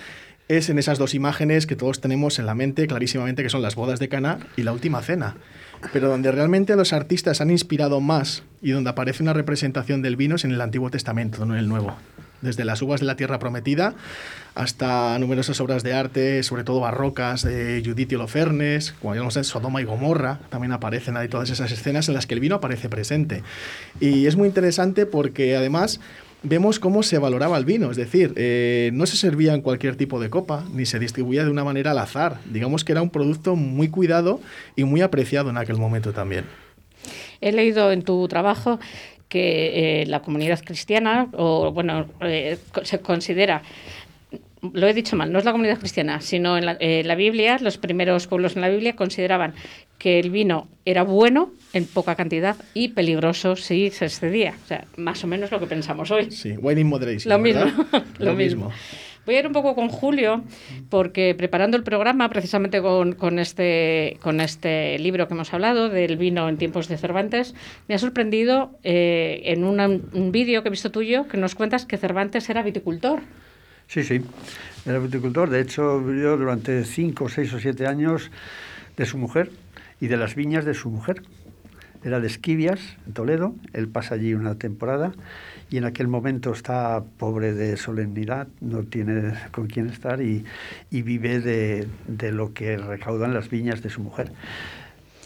Es 0.49 0.69
en 0.69 0.79
esas 0.79 0.99
dos 0.99 1.15
imágenes 1.15 1.67
que 1.67 1.77
todos 1.77 2.01
tenemos 2.01 2.39
en 2.39 2.47
la 2.47 2.55
mente 2.55 2.87
clarísimamente, 2.87 3.43
que 3.43 3.49
son 3.49 3.63
las 3.63 3.77
bodas 3.77 3.99
de 3.99 4.09
Cana 4.09 4.39
y 4.57 4.63
la 4.63 4.73
última 4.73 5.01
cena. 5.01 5.37
Pero 5.93 6.09
donde 6.09 6.33
realmente 6.33 6.77
los 6.77 6.93
artistas 6.93 7.41
han 7.41 7.51
inspirado 7.51 8.01
más 8.01 8.43
y 8.63 8.71
donde 8.71 8.91
aparece 8.91 9.23
una 9.23 9.33
representación 9.33 10.03
del 10.03 10.17
vino 10.17 10.37
es 10.37 10.45
en 10.45 10.53
el 10.53 10.61
Antiguo 10.61 10.91
Testamento, 10.91 11.45
no 11.47 11.55
en 11.55 11.61
el 11.61 11.69
Nuevo. 11.69 11.97
Desde 12.41 12.67
las 12.67 12.83
uvas 12.83 13.01
de 13.01 13.07
la 13.07 13.17
tierra 13.17 13.39
prometida 13.39 13.95
hasta 14.55 15.19
numerosas 15.19 15.61
obras 15.61 15.83
de 15.83 15.95
arte, 15.95 16.43
sobre 16.43 16.63
todo 16.63 16.81
barrocas, 16.81 17.43
de 17.43 17.83
Judith 17.85 18.13
y 18.13 18.15
Holofernes, 18.17 18.93
como 19.01 19.15
digamos 19.15 19.37
en 19.37 19.45
Sodoma 19.45 19.81
y 19.81 19.85
Gomorra, 19.85 20.41
también 20.51 20.73
aparecen 20.73 21.17
ahí 21.17 21.29
todas 21.29 21.49
esas 21.49 21.73
escenas 21.73 22.09
en 22.09 22.15
las 22.15 22.27
que 22.27 22.35
el 22.35 22.41
vino 22.41 22.57
aparece 22.57 22.91
presente. 22.91 23.43
Y 23.99 24.27
es 24.27 24.37
muy 24.37 24.47
interesante 24.47 25.07
porque 25.07 25.57
además 25.57 26.01
vemos 26.45 26.79
cómo 26.79 27.03
se 27.03 27.19
valoraba 27.19 27.59
el 27.59 27.65
vino, 27.65 27.91
es 27.91 27.97
decir, 27.97 28.33
eh, 28.37 28.91
no 28.93 29.07
se 29.07 29.17
servía 29.17 29.55
en 29.55 29.63
cualquier 29.63 29.97
tipo 29.97 30.21
de 30.21 30.31
copa, 30.31 30.65
ni 30.73 30.87
se 30.87 30.99
distribuía 30.99 31.45
de 31.45 31.51
una 31.51 31.65
manera 31.65 31.91
al 31.91 31.99
azar. 31.99 32.39
Digamos 32.45 32.85
que 32.85 32.93
era 32.93 33.03
un 33.03 33.11
producto 33.11 33.57
muy 33.57 33.89
cuidado 33.89 34.41
y 34.77 34.85
muy 34.85 35.01
apreciado 35.01 35.51
en 35.51 35.57
aquel 35.57 35.77
momento 35.77 36.13
también. 36.13 36.45
He 37.41 37.53
leído 37.53 37.91
en 37.91 38.03
tu 38.03 38.29
trabajo 38.29 38.79
que 39.29 40.03
eh, 40.03 40.07
la 40.07 40.23
comunidad 40.23 40.61
cristiana, 40.65 41.29
o 41.33 41.73
bueno, 41.73 42.07
eh, 42.21 42.59
se 42.85 43.01
considera 43.01 43.63
lo 44.73 44.87
he 44.87 44.95
dicho 44.95 45.17
mal, 45.17 45.33
no 45.33 45.39
es 45.39 45.45
la 45.45 45.53
comunidad 45.53 45.79
cristiana, 45.79 46.21
sino 46.21 46.57
en 46.57 46.67
la, 46.67 46.77
eh, 46.81 47.03
la, 47.05 47.15
Biblia, 47.15 47.59
los 47.61 47.79
primeros 47.79 48.27
pueblos 48.27 48.57
en 48.57 48.63
la 48.63 48.69
Biblia 48.69 48.97
consideraban 48.97 49.55
que 49.99 50.19
el 50.19 50.31
vino 50.31 50.69
era 50.85 51.03
bueno 51.03 51.53
en 51.73 51.87
poca 51.87 52.15
cantidad 52.15 52.57
y 52.75 52.89
peligroso 52.89 53.57
si 53.57 53.91
se 53.91 54.07
excedía. 54.07 54.55
O 54.65 54.67
sea, 54.67 54.85
más 54.97 55.23
o 55.25 55.27
menos 55.27 55.51
lo 55.51 55.61
que 55.61 55.67
pensamos 55.67 56.11
hoy. 56.11 56.31
Sí, 56.31 56.57
wine 56.59 56.81
in 56.81 56.89
moderation. 56.89 57.31
Lo 57.31 57.39
mismo, 57.39 57.65
lo, 58.19 58.25
lo 58.25 58.35
mismo. 58.35 58.73
Voy 59.27 59.37
a 59.37 59.39
ir 59.41 59.47
un 59.47 59.55
poco 59.55 59.75
con 59.75 59.89
Julio, 59.89 60.45
porque 60.91 61.35
preparando 61.35 61.79
el 61.79 61.83
programa, 61.83 62.29
precisamente 62.29 62.83
con, 62.83 63.15
con, 63.15 63.39
este, 63.39 64.19
con 64.21 64.41
este 64.41 64.99
libro 64.99 65.27
que 65.27 65.35
hemos 65.35 65.55
hablado, 65.55 65.89
del 65.89 66.19
vino 66.19 66.49
en 66.49 66.59
tiempos 66.59 66.89
de 66.89 66.99
Cervantes, 66.99 67.55
me 67.89 67.95
ha 67.95 67.99
sorprendido 67.99 68.79
eh, 68.83 69.41
en 69.47 69.65
una, 69.65 69.87
un 69.87 70.31
vídeo 70.31 70.63
que 70.63 70.69
he 70.69 70.71
visto 70.71 70.91
tuyo 70.91 71.27
que 71.27 71.39
nos 71.39 71.55
cuentas 71.55 71.87
que 71.87 71.97
Cervantes 71.97 72.51
era 72.51 72.63
viticultor. 72.63 73.23
Sí, 73.89 74.03
sí, 74.03 74.23
era 74.87 74.99
viticultor. 74.99 75.51
De 75.51 75.61
hecho, 75.61 76.01
vivió 76.01 76.37
durante 76.37 76.85
cinco, 76.85 77.29
seis 77.29 77.53
o 77.53 77.61
siete 77.61 77.87
años 77.87 78.31
de 78.97 79.07
su 79.07 79.19
mujer 79.19 79.51
y 80.01 80.09
de 80.09 80.17
las 80.17 80.35
viñas 80.35 80.65
de 80.65 80.75
su 80.75 80.91
mujer. 80.91 81.23
Era 82.05 82.21
de 82.21 82.27
Esquivias, 82.27 82.81
en 83.07 83.15
Toledo. 83.15 83.55
Él 83.73 83.89
pasa 83.89 84.17
allí 84.17 84.35
una 84.35 84.57
temporada 84.57 85.13
y 85.71 85.79
en 85.79 85.85
aquel 85.85 86.07
momento 86.07 86.53
está 86.53 87.03
pobre 87.19 87.55
de 87.55 87.77
solemnidad, 87.77 88.47
no 88.61 88.83
tiene 88.83 89.33
con 89.51 89.67
quién 89.67 89.89
estar 89.89 90.21
y, 90.21 90.45
y 90.91 91.03
vive 91.03 91.41
de, 91.41 91.89
de, 92.07 92.33
lo 92.33 92.53
que 92.53 92.77
recaudan 92.77 93.33
las 93.33 93.49
viñas 93.49 93.83
de 93.83 93.89
su 93.89 94.03
mujer. 94.03 94.31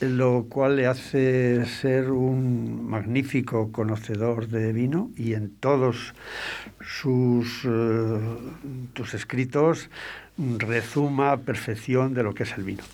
Lo 0.00 0.44
cual 0.48 0.76
le 0.76 0.86
hace 0.86 1.66
ser 1.66 2.10
un 2.10 2.88
magnífico 2.88 3.72
conocedor 3.72 4.46
de 4.46 4.72
vino 4.72 5.10
y 5.16 5.34
en 5.34 5.50
todos 5.50 6.14
sus, 6.80 7.64
uh, 7.64 8.20
tus 8.92 9.14
escritos 9.14 9.90
rezuma 10.36 11.32
a 11.32 11.36
perfección 11.38 12.14
de 12.14 12.22
lo 12.22 12.32
que 12.32 12.44
es 12.44 12.52
el 12.56 12.62
vino. 12.62 12.84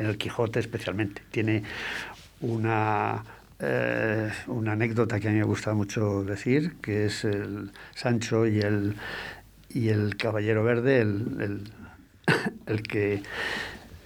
En 0.00 0.06
el 0.06 0.18
Quijote 0.18 0.58
especialmente. 0.58 1.22
Tiene 1.30 1.62
una 2.40 3.22
eh, 3.60 4.30
una 4.46 4.72
anécdota 4.72 5.18
que 5.18 5.26
a 5.26 5.32
mí 5.32 5.38
me 5.38 5.44
gusta 5.44 5.74
mucho 5.74 6.22
decir, 6.22 6.76
que 6.80 7.06
es 7.06 7.24
el 7.24 7.72
Sancho 7.92 8.46
y 8.46 8.60
el, 8.60 8.94
y 9.68 9.88
el 9.88 10.16
Caballero 10.16 10.62
Verde, 10.62 11.00
el, 11.00 11.40
el, 11.40 11.72
el 12.66 12.82
que 12.82 13.20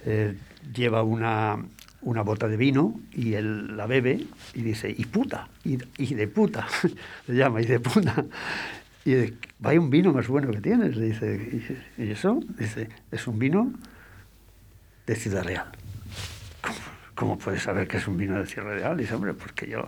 eh, 0.05 0.35
lleva 0.73 1.03
una, 1.03 1.63
una 2.03 2.21
bota 2.21 2.47
de 2.47 2.57
vino 2.57 2.99
y 3.11 3.33
él 3.33 3.75
la 3.77 3.87
bebe 3.87 4.25
y 4.53 4.61
dice, 4.61 4.93
y 4.95 5.05
puta, 5.05 5.49
y, 5.63 5.77
y 5.97 6.13
de 6.13 6.27
puta, 6.27 6.67
le 7.27 7.35
llama, 7.35 7.61
y 7.61 7.65
de 7.65 7.79
puta. 7.79 8.25
Y 9.05 9.13
dice, 9.13 9.33
vaya 9.59 9.79
un 9.79 9.89
vino 9.89 10.13
más 10.13 10.27
bueno 10.27 10.51
que 10.51 10.61
tienes, 10.61 10.95
le 10.95 11.05
dice, 11.07 11.77
¿y 11.97 12.09
eso? 12.09 12.39
Dice, 12.57 12.89
es 13.11 13.27
un 13.27 13.39
vino 13.39 13.73
de 15.05 15.15
Ciudad 15.15 15.43
Real. 15.43 15.71
¿Cómo 17.15 17.37
puedes 17.37 17.63
saber 17.63 17.87
que 17.87 17.97
es 17.97 18.07
un 18.07 18.17
vino 18.17 18.39
de 18.39 18.45
Ciudad 18.45 18.69
Real? 18.69 18.97
Dice, 18.97 19.13
hombre, 19.13 19.33
porque 19.33 19.67
yo 19.67 19.85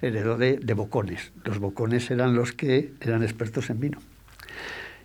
heredo 0.00 0.36
de, 0.36 0.58
de 0.58 0.74
bocones. 0.74 1.32
Los 1.44 1.58
bocones 1.58 2.10
eran 2.10 2.34
los 2.34 2.52
que 2.52 2.92
eran 3.00 3.22
expertos 3.22 3.70
en 3.70 3.80
vino. 3.80 3.98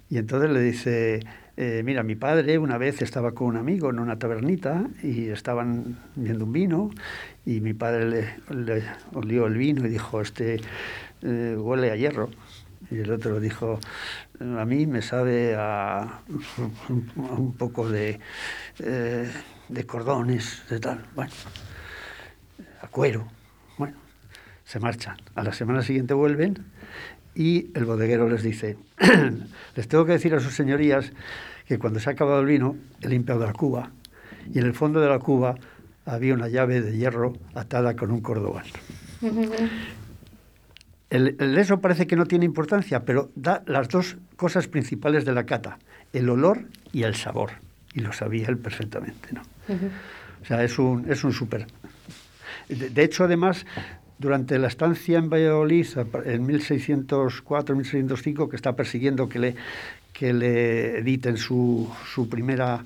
Y 0.09 0.17
entonces 0.17 0.49
le 0.49 0.61
dice, 0.61 1.19
eh, 1.57 1.81
mira, 1.83 2.03
mi 2.03 2.15
padre 2.15 2.57
una 2.59 2.77
vez 2.77 3.01
estaba 3.01 3.33
con 3.33 3.47
un 3.47 3.57
amigo 3.57 3.89
en 3.89 3.99
una 3.99 4.17
tabernita 4.19 4.87
y 5.03 5.29
estaban 5.29 5.97
viendo 6.15 6.45
un 6.45 6.53
vino 6.53 6.91
y 7.45 7.59
mi 7.59 7.73
padre 7.73 8.35
le, 8.49 8.83
olió 9.13 9.47
el 9.47 9.57
vino 9.57 9.85
y 9.85 9.89
dijo, 9.89 10.21
este 10.21 10.61
eh, 11.23 11.55
huele 11.57 11.91
a 11.91 11.95
hierro. 11.95 12.29
Y 12.91 12.99
el 12.99 13.11
otro 13.11 13.39
dijo, 13.39 13.79
a 14.39 14.65
mí 14.65 14.85
me 14.85 15.01
sabe 15.01 15.55
a 15.57 16.21
un 16.89 17.55
poco 17.57 17.89
de, 17.89 18.19
eh, 18.79 19.31
de 19.67 19.85
cordones, 19.85 20.63
de 20.69 20.79
tal, 20.79 21.05
bueno, 21.15 21.33
a 22.81 22.87
cuero. 22.87 23.27
Bueno, 23.77 23.97
se 24.63 24.79
marchan. 24.79 25.17
A 25.35 25.43
la 25.43 25.53
semana 25.53 25.81
siguiente 25.81 26.13
vuelven 26.13 26.65
y 27.37 27.69
el 27.75 27.85
bodeguero 27.85 28.27
les 28.27 28.41
dice, 28.41 28.77
les 29.75 29.87
tengo 29.87 30.05
que 30.05 30.13
decir 30.13 30.33
a 30.33 30.39
sus 30.39 30.55
señorías 30.55 31.13
que 31.67 31.77
cuando 31.77 31.99
se 31.99 32.09
ha 32.09 32.13
acabado 32.13 32.39
el 32.39 32.47
vino 32.47 32.75
he 33.01 33.09
limpiado 33.09 33.45
la 33.45 33.53
cuba 33.53 33.91
y 34.51 34.57
en 34.57 34.65
el 34.65 34.73
fondo 34.73 34.99
de 34.99 35.07
la 35.07 35.19
cuba 35.19 35.55
había 36.05 36.33
una 36.33 36.47
llave 36.47 36.81
de 36.81 36.97
hierro 36.97 37.33
atada 37.53 37.95
con 37.95 38.11
un 38.11 38.21
cordón. 38.21 38.63
El, 41.09 41.37
el, 41.39 41.57
eso 41.57 41.79
parece 41.79 42.05
que 42.05 42.17
no 42.17 42.25
tiene 42.25 42.43
importancia, 42.43 43.05
pero 43.05 43.31
da 43.33 43.63
las 43.65 43.87
dos 43.87 44.17
cosas 44.35 44.67
principales 44.67 45.23
de 45.23 45.31
la 45.31 45.45
cata, 45.45 45.79
el 46.11 46.29
olor 46.29 46.65
y 46.91 47.03
el 47.03 47.15
sabor. 47.15 47.51
Y 47.93 48.01
lo 48.01 48.11
sabía 48.11 48.47
él 48.49 48.57
perfectamente. 48.57 49.29
¿no? 49.31 49.41
Uh 49.69 49.77
-huh. 49.77 49.89
O 50.41 50.45
sea, 50.45 50.65
es 50.65 50.77
un, 50.77 51.09
es 51.09 51.23
un 51.23 51.31
súper. 51.31 51.65
De, 52.67 52.89
de, 52.89 53.03
hecho, 53.05 53.23
además, 53.23 53.65
durante 54.19 54.57
la 54.57 54.67
estancia 54.67 55.19
en 55.19 55.29
Valladolid, 55.29 55.85
en 56.25 56.47
1604-1605, 56.47 58.49
que 58.49 58.55
está 58.55 58.75
persiguiendo 58.75 59.29
que 59.29 59.37
le, 59.39 59.55
que 60.13 60.33
le 60.33 60.97
editen 60.99 61.37
su, 61.37 61.87
su 62.11 62.27
primera 62.27 62.83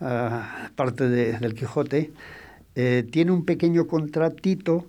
uh, 0.00 0.40
parte 0.74 1.08
de, 1.08 1.32
del 1.38 1.54
Quijote, 1.54 2.12
eh, 2.74 3.06
tiene 3.10 3.32
un 3.32 3.44
pequeño 3.44 3.88
contratito 3.88 4.86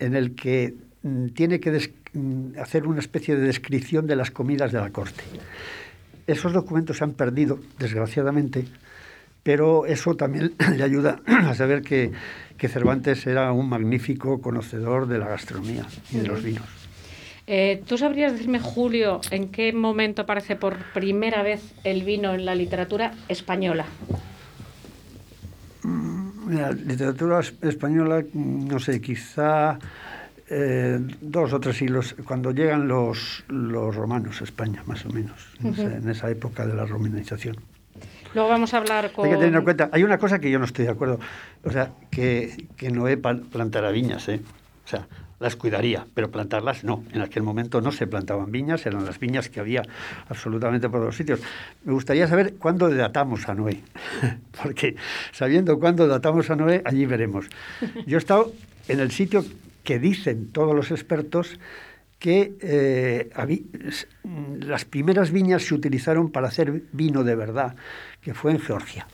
en 0.00 0.16
el 0.16 0.34
que 0.34 0.74
mm, 1.02 1.28
tiene 1.28 1.60
que 1.60 1.92
mm, 2.12 2.58
hacer 2.60 2.88
una 2.88 2.98
especie 2.98 3.36
de 3.36 3.42
descripción 3.42 4.08
de 4.08 4.16
las 4.16 4.32
comidas 4.32 4.72
de 4.72 4.80
la 4.80 4.90
corte. 4.90 5.22
Esos 6.26 6.52
documentos 6.52 6.96
se 6.98 7.04
han 7.04 7.12
perdido, 7.12 7.60
desgraciadamente, 7.78 8.66
pero 9.42 9.86
eso 9.86 10.14
también 10.14 10.54
le 10.76 10.82
ayuda 10.82 11.20
a 11.26 11.54
saber 11.54 11.82
que, 11.82 12.12
que, 12.56 12.68
Cervantes 12.68 13.26
era 13.26 13.52
un 13.52 13.68
magnífico 13.68 14.40
conocedor 14.40 15.06
de 15.06 15.18
la 15.18 15.28
gastronomía 15.28 15.86
y 16.12 16.18
de 16.18 16.26
los 16.26 16.42
vinos. 16.42 16.66
Eh, 17.46 17.82
¿Tú 17.86 17.98
sabrías 17.98 18.32
decirme, 18.32 18.60
Julio, 18.60 19.20
en 19.30 19.48
qué 19.48 19.72
momento 19.72 20.22
aparece 20.22 20.54
por 20.54 20.76
primera 20.92 21.42
vez 21.42 21.60
el 21.82 22.04
vino 22.04 22.32
en 22.32 22.44
la 22.44 22.54
literatura 22.54 23.12
española? 23.28 23.86
La 26.48 26.70
literatura 26.70 27.40
española, 27.40 28.24
no 28.34 28.78
sé, 28.78 29.00
quizá 29.00 29.78
eh, 30.48 30.98
dos 31.20 31.52
o 31.52 31.60
tres 31.60 31.76
siglos, 31.76 32.14
cuando 32.24 32.50
llegan 32.50 32.88
los, 32.88 33.44
los 33.48 33.94
romanos 33.94 34.40
a 34.40 34.44
España, 34.44 34.82
más 34.86 35.04
o 35.06 35.10
menos, 35.10 35.48
uh 35.62 35.70
-huh. 35.70 36.02
en 36.02 36.08
esa 36.08 36.30
época 36.30 36.66
de 36.66 36.74
la 36.74 36.86
romanización. 36.86 37.56
Luego 38.34 38.48
vamos 38.48 38.74
a 38.74 38.78
hablar 38.78 39.12
con... 39.12 39.26
Hay 39.26 39.32
que 39.32 39.38
tener 39.38 39.54
en 39.54 39.64
cuenta, 39.64 39.90
hay 39.92 40.04
una 40.04 40.18
cosa 40.18 40.38
que 40.38 40.50
yo 40.50 40.58
no 40.58 40.64
estoy 40.64 40.84
de 40.84 40.92
acuerdo, 40.92 41.18
o 41.64 41.70
sea, 41.70 41.92
que, 42.10 42.68
que 42.76 42.90
Noé 42.90 43.16
plantara 43.16 43.90
viñas, 43.90 44.28
¿eh? 44.28 44.40
O 44.84 44.88
sea, 44.88 45.06
las 45.40 45.56
cuidaría, 45.56 46.06
pero 46.14 46.30
plantarlas 46.30 46.84
no. 46.84 47.02
En 47.12 47.22
aquel 47.22 47.42
momento 47.42 47.80
no 47.80 47.92
se 47.92 48.06
plantaban 48.06 48.52
viñas, 48.52 48.84
eran 48.86 49.04
las 49.06 49.18
viñas 49.18 49.48
que 49.48 49.58
había 49.58 49.82
absolutamente 50.28 50.88
por 50.88 51.00
los 51.00 51.16
sitios. 51.16 51.40
Me 51.84 51.92
gustaría 51.92 52.28
saber 52.28 52.54
cuándo 52.54 52.88
datamos 52.90 53.48
a 53.48 53.54
Noé, 53.54 53.80
porque 54.62 54.96
sabiendo 55.32 55.78
cuándo 55.80 56.06
datamos 56.06 56.50
a 56.50 56.56
Noé, 56.56 56.82
allí 56.84 57.06
veremos. 57.06 57.46
Yo 58.06 58.18
he 58.18 58.20
estado 58.20 58.52
en 58.86 59.00
el 59.00 59.10
sitio 59.10 59.44
que 59.82 59.98
dicen 59.98 60.52
todos 60.52 60.76
los 60.76 60.90
expertos 60.90 61.58
que 62.20 62.54
eh, 62.60 63.30
las 64.60 64.84
primeras 64.84 65.32
viñas 65.32 65.62
se 65.62 65.74
utilizaron 65.74 66.30
para 66.30 66.48
hacer 66.48 66.84
vino 66.92 67.24
de 67.24 67.34
verdad, 67.34 67.74
que 68.20 68.34
fue 68.34 68.52
en 68.52 68.60
Georgia. 68.60 69.08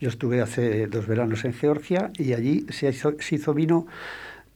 Yo 0.00 0.08
estuve 0.08 0.40
hace 0.40 0.86
dos 0.86 1.06
veranos 1.08 1.44
en 1.44 1.52
Georgia 1.52 2.10
y 2.16 2.32
allí 2.32 2.64
se 2.70 2.88
hizo 3.34 3.52
vino 3.52 3.88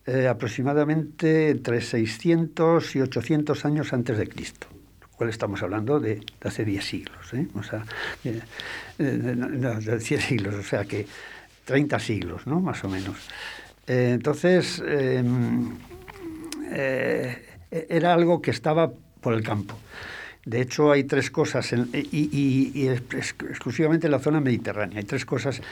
eh, 0.07 0.29
aproximadamente 0.29 1.51
entre 1.51 1.81
600 1.81 2.97
y 2.97 3.01
800 3.01 3.65
años 3.65 3.93
antes 3.93 4.19
de 4.19 4.29
Cristo, 4.29 4.69
lo 5.01 5.09
cual 5.09 5.29
estamos 5.29 5.63
hablando 5.65 5.99
de, 5.99 6.21
hace 6.45 6.65
10 6.65 6.85
siglos, 6.85 7.35
¿eh? 7.35 7.49
o 7.55 7.63
sea, 7.65 7.85
de, 8.25 8.43
de, 8.99 10.01
100 10.01 10.21
siglos, 10.21 10.55
o 10.55 10.63
sea 10.63 10.85
que 10.85 11.07
30 11.65 11.99
siglos, 11.99 12.47
¿no? 12.47 12.61
Más 12.61 12.85
o 12.85 12.89
menos. 12.89 13.17
Eh, 13.89 14.13
entonces, 14.15 14.81
em, 16.75 17.37
era 17.71 18.13
algo 18.13 18.43
que 18.43 18.51
estaba 18.51 18.93
por 19.21 19.35
el 19.35 19.43
campo. 19.43 19.79
De 20.45 20.61
hecho, 20.61 20.91
hay 20.91 21.05
tres 21.05 21.31
cosas, 21.31 21.73
y, 21.73 22.09
y, 22.13 22.89
exclusivamente 22.89 24.09
en 24.09 24.11
la 24.11 24.19
zona 24.19 24.41
mediterránea, 24.41 24.99
hay 24.99 25.05
tres 25.05 25.25
cosas, 25.25 25.63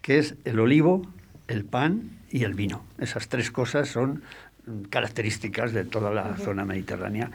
que 0.00 0.18
es 0.18 0.34
el 0.44 0.58
olivo, 0.60 1.06
el 1.46 1.64
pan 1.64 2.10
y 2.30 2.44
el 2.44 2.54
vino. 2.54 2.82
Esas 2.98 3.28
tres 3.28 3.50
cosas 3.50 3.88
son 3.88 4.22
características 4.88 5.72
de 5.72 5.84
toda 5.84 6.10
la 6.10 6.36
zona 6.36 6.64
mediterránea 6.64 7.30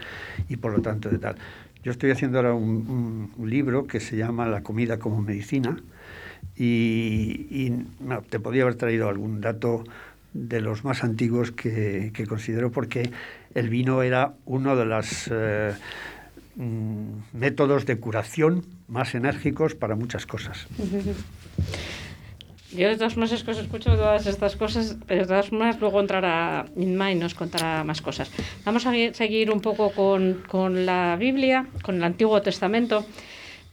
y 0.48 0.56
por 0.56 0.72
lo 0.72 0.82
tanto 0.82 1.08
de 1.08 1.18
tal. 1.18 1.36
Yo 1.82 1.92
estoy 1.92 2.10
haciendo 2.10 2.38
ahora 2.38 2.54
un, 2.54 3.32
libro 3.38 3.86
que 3.86 4.00
se 4.00 4.16
llama 4.16 4.46
La 4.46 4.62
comida 4.62 4.98
como 4.98 5.22
medicina 5.22 5.76
y, 6.56 7.72
te 8.28 8.40
podría 8.40 8.62
haber 8.62 8.74
traído 8.74 9.08
algún 9.08 9.40
dato 9.40 9.84
de 10.32 10.60
los 10.60 10.84
más 10.84 11.02
antiguos 11.02 11.52
que, 11.52 12.12
considero 12.28 12.70
porque 12.70 13.10
el 13.54 13.68
vino 13.68 14.02
era 14.02 14.34
uno 14.44 14.76
de 14.76 14.84
los 14.84 15.28
eh, 15.30 15.72
mm, 16.56 17.12
métodos 17.32 17.86
de 17.86 17.98
curación 17.98 18.64
más 18.88 19.14
enérgicos 19.14 19.74
para 19.74 19.96
muchas 19.96 20.26
cosas. 20.26 20.66
Yo 22.72 22.88
de 22.88 22.94
todas 22.94 23.14
formas 23.14 23.42
que 23.42 23.50
os 23.50 23.58
escucho 23.58 23.96
todas 23.96 24.26
estas 24.26 24.54
cosas, 24.54 24.96
pero 25.08 25.22
de 25.22 25.26
todas 25.26 25.48
formas 25.48 25.80
luego 25.80 25.98
entrará 26.00 26.66
Inma 26.76 27.10
y 27.10 27.16
nos 27.16 27.34
contará 27.34 27.82
más 27.82 28.00
cosas. 28.00 28.30
Vamos 28.64 28.86
a 28.86 28.92
seguir 29.12 29.50
un 29.50 29.60
poco 29.60 29.90
con, 29.90 30.44
con 30.46 30.86
la 30.86 31.16
Biblia, 31.18 31.66
con 31.82 31.96
el 31.96 32.04
Antiguo 32.04 32.40
Testamento, 32.42 33.04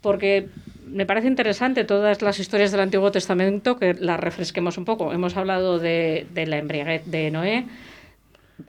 porque 0.02 0.50
me 0.88 1.06
parece 1.06 1.28
interesante 1.28 1.84
todas 1.84 2.22
las 2.22 2.40
historias 2.40 2.72
del 2.72 2.82
Antiguo 2.82 3.12
Testamento 3.12 3.78
que 3.78 3.94
las 3.94 4.20
refresquemos 4.20 4.78
un 4.78 4.86
poco. 4.86 5.14
Hemos 5.14 5.38
hablado 5.38 5.80
de, 5.80 6.28
de 6.34 6.46
la 6.48 6.58
embriaguez 6.58 7.04
de 7.06 7.32
Noé, 7.32 7.66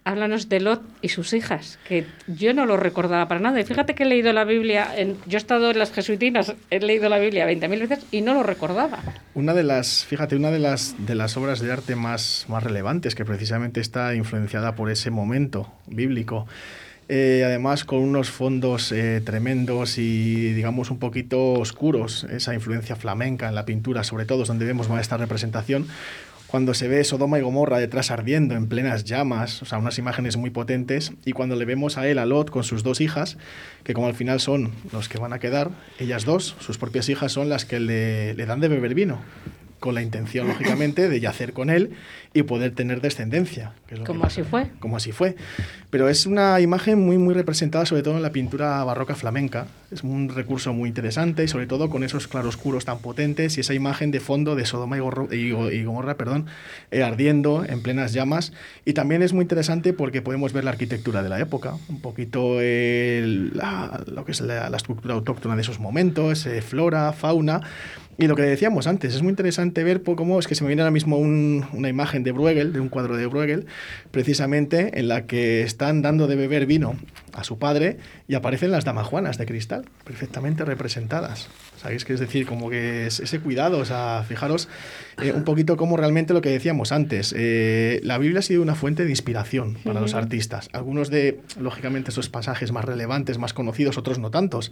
háblanos 0.05 0.49
de 0.49 0.61
Lot 0.61 0.83
y 1.01 1.09
sus 1.09 1.33
hijas, 1.33 1.79
que 1.87 2.07
yo 2.27 2.53
no 2.53 2.67
lo 2.67 2.77
recordaba 2.77 3.29
para 3.29 3.41
nada. 3.41 3.61
Y 3.61 3.65
fíjate 3.65 3.95
que 3.95 4.03
he 4.03 4.07
leído 4.07 4.33
la 4.33 4.45
Biblia, 4.45 4.89
en, 4.97 5.17
yo 5.27 5.37
he 5.37 5.41
estado 5.41 5.71
en 5.71 5.79
las 5.79 5.93
jesuitinas, 5.93 6.55
he 6.71 6.81
leído 6.81 7.09
la 7.09 7.19
Biblia 7.19 7.49
20.000 7.49 7.89
veces 7.89 8.07
y 8.11 8.21
no 8.21 8.35
lo 8.35 8.43
recordaba. 8.43 8.99
Una 9.35 9.55
de 9.55 9.63
las, 9.63 10.05
fíjate, 10.05 10.37
una 10.37 10.51
de 10.51 10.59
las, 10.59 10.95
de 10.99 11.15
las 11.15 11.37
obras 11.37 11.61
de 11.61 11.73
arte 11.73 11.97
más, 11.97 12.47
más 12.49 12.63
relevantes, 12.63 13.15
que 13.15 13.25
precisamente 13.25 13.81
está 13.81 14.15
influenciada 14.15 14.75
por 14.75 14.91
ese 14.91 15.11
momento 15.11 15.73
bíblico. 15.87 16.47
Eh, 17.11 17.43
además 17.45 17.85
con 17.85 18.01
unos 18.01 18.31
fondos 18.31 18.93
eh, 18.93 19.23
tremendos 19.25 19.97
y 19.97 20.53
digamos 20.53 20.91
un 20.91 20.99
poquito 20.99 21.55
oscuros, 21.55 22.25
esa 22.25 22.53
influencia 22.53 22.97
flamenca 22.97 23.49
en 23.49 23.55
la 23.55 23.65
pintura, 23.65 24.05
sobre 24.05 24.27
todo, 24.27 24.43
es 24.43 24.49
donde 24.49 24.67
vemos 24.67 24.91
más 24.91 25.01
esta 25.01 25.17
representación, 25.17 25.87
cuando 26.49 26.75
se 26.75 26.87
ve 26.87 27.03
Sodoma 27.05 27.39
y 27.39 27.43
Gomorra 27.43 27.79
detrás 27.79 28.11
ardiendo 28.11 28.55
en 28.55 28.69
plenas 28.69 29.05
llamas, 29.05 29.63
o 29.63 29.65
sea, 29.65 29.79
unas 29.79 29.99
imágenes 29.99 30.37
muy 30.37 30.51
potentes, 30.51 31.13
y 31.25 31.33
cuando 31.33 31.57
le 31.57 31.65
vemos 31.65 31.97
a 31.97 32.07
él, 32.07 32.19
a 32.19 32.27
Lot, 32.27 32.51
con 32.51 32.63
sus 32.63 32.83
dos 32.83 33.01
hijas, 33.01 33.39
que 33.85 33.95
como 33.95 34.07
al 34.07 34.15
final 34.15 34.39
son 34.39 34.73
los 34.93 35.09
que 35.09 35.19
van 35.19 35.33
a 35.33 35.39
quedar, 35.39 35.71
ellas 35.99 36.27
dos, 36.27 36.57
sus 36.61 36.77
propias 36.77 37.09
hijas, 37.09 37.33
son 37.33 37.49
las 37.49 37.65
que 37.65 37.81
le, 37.81 38.35
le 38.35 38.47
dan 38.47 38.61
de 38.61 38.69
beber 38.69 38.95
vino 38.95 39.19
con 39.81 39.95
la 39.95 40.03
intención, 40.03 40.49
lógicamente, 40.49 41.09
de 41.09 41.21
yacer 41.21 41.53
con 41.53 41.71
él 41.71 41.91
y 42.35 42.43
poder 42.43 42.75
tener 42.75 43.01
descendencia. 43.01 43.73
como 44.07 44.25
así 44.25 44.43
fue. 44.43 44.71
Como 44.81 44.97
así 44.97 45.13
fue. 45.13 45.37
Pero 45.91 46.09
es 46.09 46.27
una 46.27 46.61
imagen 46.61 47.01
muy, 47.01 47.17
muy 47.17 47.35
representada, 47.35 47.87
sobre 47.87 48.03
todo 48.03 48.17
en 48.17 48.23
la 48.23 48.33
pintura 48.33 48.83
barroca 48.85 49.15
flamenca. 49.15 49.67
Es 49.91 50.03
un 50.03 50.29
recurso 50.29 50.75
muy 50.75 50.89
interesante 50.89 51.45
y 51.45 51.49
sobre 51.49 51.67
todo 51.67 51.89
con 51.89 52.05
esos 52.05 52.29
claroscuros 52.29 52.85
tan 52.85 52.99
potentes 52.99 53.57
y 53.57 53.61
esa 53.61 53.73
imagen 53.73 54.11
de 54.11 54.21
fondo 54.21 54.55
de 54.55 54.67
Sodoma 54.67 54.99
y, 54.99 55.83
Gomorra, 55.83 56.17
perdón, 56.17 56.47
eh, 56.91 57.03
ardiendo 57.03 57.65
en 57.65 57.83
plenas 57.83 58.13
llamas. 58.13 58.53
Y 58.85 58.93
también 58.93 59.23
es 59.23 59.33
muy 59.33 59.43
interesante 59.43 59.93
porque 59.93 60.21
podemos 60.21 60.53
ver 60.53 60.65
la 60.65 60.71
arquitectura 60.71 61.23
de 61.23 61.31
la 61.31 61.41
época, 61.41 61.75
un 61.89 62.01
poquito 62.01 62.57
lo 62.57 64.25
que 64.25 64.33
es 64.33 64.41
la, 64.41 64.71
estructura 64.77 65.15
autóctona 65.15 65.57
de 65.57 65.63
esos 65.63 65.81
momentos, 65.81 66.47
eh, 66.47 66.61
flora, 66.63 67.13
fauna 67.13 67.63
y 68.21 68.27
lo 68.27 68.35
que 68.35 68.43
decíamos 68.43 68.89
antes, 68.89 69.15
es 69.15 69.23
muy 69.23 69.31
interesante 69.31 69.85
ver 69.85 70.03
cómo 70.03 70.41
es 70.41 70.49
que 70.49 70.57
se 70.57 70.65
me 70.65 70.69
viene 70.69 70.83
ahora 70.83 70.91
mismo 70.91 71.19
una 71.19 71.89
imagen 71.89 72.25
de 72.25 72.33
Bruegel, 72.33 72.73
de 72.73 72.81
un 72.81 72.89
cuadro 72.89 73.17
de 73.17 73.27
Bruegel, 73.27 73.67
precisamente 74.11 74.99
en 74.99 75.07
la 75.07 75.27
que 75.27 75.63
están 75.63 76.03
dando 76.03 76.27
de 76.27 76.35
beber 76.35 76.67
vino 76.67 76.97
a 77.33 77.45
su 77.45 77.61
padre 77.61 77.99
y 78.27 78.35
aparecen 78.35 78.73
las 78.73 78.85
damajuanas 78.85 79.39
de 79.39 79.47
cristal, 79.47 79.85
perfectamente 80.03 80.65
representadas. 80.65 81.49
¿Sabéis 81.81 82.05
qué 82.05 82.15
es 82.15 82.19
decir? 82.19 82.45
Como 82.45 82.71
que 82.71 83.07
es 83.07 83.21
ese 83.21 83.39
cuidado, 83.39 83.79
o 83.79 83.85
sea, 83.85 84.25
fijaros 84.27 84.69
eh, 85.21 85.33
un 85.33 85.45
poquito 85.45 85.77
como 85.77 85.97
realmente 85.97 86.33
lo 86.35 86.41
que 86.41 86.51
decíamos 86.51 86.93
antes. 86.93 87.35
Eh, 87.37 88.01
la 88.05 88.19
Biblia 88.19 88.41
ha 88.41 88.43
sido 88.43 88.63
una 88.63 88.75
fuente 88.75 89.05
de 89.05 89.11
inspiración 89.11 89.77
para 89.85 90.01
los 90.01 90.15
artistas. 90.15 90.69
Algunos 90.73 91.11
de, 91.11 91.41
lógicamente, 91.61 92.11
esos 92.11 92.29
pasajes 92.29 92.73
más 92.73 92.85
relevantes, 92.85 93.39
más 93.39 93.53
conocidos, 93.53 93.99
otros 93.99 94.19
no 94.19 94.31
tantos. 94.31 94.71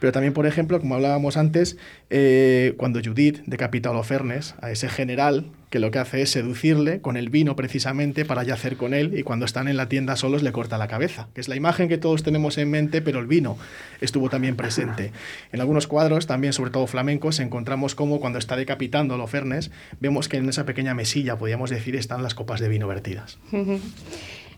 Pero 0.00 0.12
también, 0.12 0.32
por 0.32 0.46
ejemplo, 0.46 0.80
como 0.80 0.94
hablábamos 0.94 1.36
antes, 1.36 1.76
eh, 2.10 2.74
cuando 2.76 3.00
Judith 3.04 3.42
decapita 3.46 3.88
a 3.88 3.92
Holofernes, 3.92 4.54
a 4.60 4.70
ese 4.70 4.88
general 4.88 5.46
que 5.70 5.78
lo 5.80 5.90
que 5.90 5.98
hace 5.98 6.22
es 6.22 6.30
seducirle 6.30 7.00
con 7.00 7.16
el 7.16 7.28
vino 7.28 7.54
precisamente 7.56 8.24
para 8.24 8.42
yacer 8.42 8.76
con 8.76 8.94
él 8.94 9.18
y 9.18 9.22
cuando 9.22 9.44
están 9.44 9.68
en 9.68 9.76
la 9.76 9.88
tienda 9.88 10.16
solos 10.16 10.42
le 10.42 10.52
corta 10.52 10.78
la 10.78 10.88
cabeza, 10.88 11.28
que 11.34 11.40
es 11.40 11.48
la 11.48 11.56
imagen 11.56 11.88
que 11.88 11.98
todos 11.98 12.22
tenemos 12.22 12.56
en 12.58 12.70
mente, 12.70 13.02
pero 13.02 13.20
el 13.20 13.26
vino 13.26 13.58
estuvo 14.00 14.30
también 14.30 14.56
presente. 14.56 15.12
En 15.52 15.60
algunos 15.60 15.86
cuadros, 15.86 16.26
también 16.26 16.52
sobre 16.52 16.70
todo 16.70 16.86
flamencos, 16.86 17.38
encontramos 17.40 17.94
como 17.94 18.20
cuando 18.20 18.38
está 18.38 18.56
decapitando 18.56 19.14
a 19.14 19.16
Holofernes, 19.16 19.70
vemos 20.00 20.28
que 20.28 20.36
en 20.36 20.48
esa 20.48 20.64
pequeña 20.66 20.94
mesilla, 20.94 21.36
podríamos 21.36 21.70
decir, 21.70 21.96
están 21.96 22.22
las 22.22 22.34
copas 22.34 22.60
de 22.60 22.68
vino 22.68 22.86
vertidas. 22.88 23.38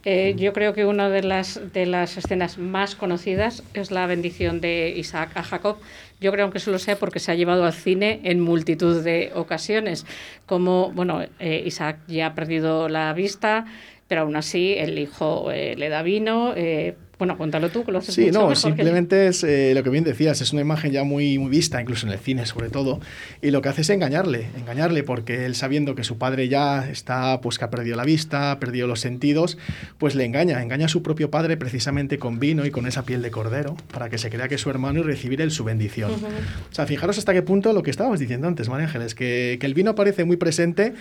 Eh, 0.04 0.34
yo 0.38 0.54
creo 0.54 0.72
que 0.72 0.86
una 0.86 1.10
de 1.10 1.22
las, 1.22 1.60
de 1.72 1.84
las 1.84 2.16
escenas 2.16 2.56
más 2.56 2.94
conocidas 2.94 3.62
es 3.74 3.90
la 3.90 4.06
bendición 4.06 4.60
de 4.60 4.94
Isaac 4.96 5.32
a 5.34 5.42
Jacob. 5.42 5.76
Yo 6.20 6.32
creo 6.32 6.50
que 6.50 6.58
eso 6.58 6.70
lo 6.70 6.78
sé 6.78 6.96
porque 6.96 7.18
se 7.18 7.32
ha 7.32 7.34
llevado 7.34 7.64
al 7.66 7.74
cine 7.74 8.20
en 8.24 8.40
multitud 8.40 9.02
de 9.04 9.30
ocasiones. 9.34 10.06
Como, 10.46 10.90
bueno, 10.92 11.22
eh, 11.38 11.62
Isaac 11.66 11.98
ya 12.08 12.26
ha 12.28 12.34
perdido 12.34 12.88
la 12.88 13.12
vista, 13.12 13.66
pero 14.08 14.22
aún 14.22 14.36
así 14.36 14.74
el 14.78 14.98
hijo 14.98 15.50
eh, 15.52 15.74
le 15.76 15.90
da 15.90 16.02
vino, 16.02 16.54
bueno, 17.20 17.36
cuéntalo 17.36 17.68
tú, 17.68 17.84
que 17.84 17.92
lo 17.92 17.98
haces 17.98 18.14
Sí, 18.14 18.30
no, 18.30 18.54
simplemente 18.54 19.26
es 19.26 19.44
eh, 19.44 19.74
lo 19.74 19.82
que 19.82 19.90
bien 19.90 20.04
decías, 20.04 20.40
es 20.40 20.54
una 20.54 20.62
imagen 20.62 20.90
ya 20.90 21.04
muy, 21.04 21.36
muy 21.38 21.50
vista, 21.50 21.78
incluso 21.78 22.06
en 22.06 22.14
el 22.14 22.18
cine 22.18 22.46
sobre 22.46 22.70
todo, 22.70 22.98
y 23.42 23.50
lo 23.50 23.60
que 23.60 23.68
hace 23.68 23.82
es 23.82 23.90
engañarle, 23.90 24.46
engañarle, 24.56 25.02
porque 25.02 25.44
él 25.44 25.54
sabiendo 25.54 25.94
que 25.94 26.02
su 26.02 26.16
padre 26.16 26.48
ya 26.48 26.88
está, 26.88 27.42
pues 27.42 27.58
que 27.58 27.66
ha 27.66 27.70
perdido 27.70 27.98
la 27.98 28.04
vista, 28.04 28.52
ha 28.52 28.58
perdido 28.58 28.86
los 28.86 29.00
sentidos, 29.00 29.58
pues 29.98 30.14
le 30.14 30.24
engaña, 30.24 30.62
engaña 30.62 30.86
a 30.86 30.88
su 30.88 31.02
propio 31.02 31.30
padre 31.30 31.58
precisamente 31.58 32.18
con 32.18 32.38
vino 32.38 32.64
y 32.64 32.70
con 32.70 32.86
esa 32.86 33.04
piel 33.04 33.20
de 33.20 33.30
cordero, 33.30 33.76
para 33.92 34.08
que 34.08 34.16
se 34.16 34.30
crea 34.30 34.48
que 34.48 34.54
es 34.54 34.62
su 34.62 34.70
hermano 34.70 35.00
y 35.00 35.02
recibir 35.02 35.42
él 35.42 35.50
su 35.50 35.62
bendición. 35.62 36.12
O 36.12 36.74
sea, 36.74 36.86
fijaros 36.86 37.18
hasta 37.18 37.34
qué 37.34 37.42
punto 37.42 37.74
lo 37.74 37.82
que 37.82 37.90
estábamos 37.90 38.18
diciendo 38.18 38.48
antes, 38.48 38.70
María 38.70 38.86
Ángeles, 38.86 39.14
que, 39.14 39.58
que 39.60 39.66
el 39.66 39.74
vino 39.74 39.94
parece 39.94 40.24
muy 40.24 40.38
presente, 40.38 40.94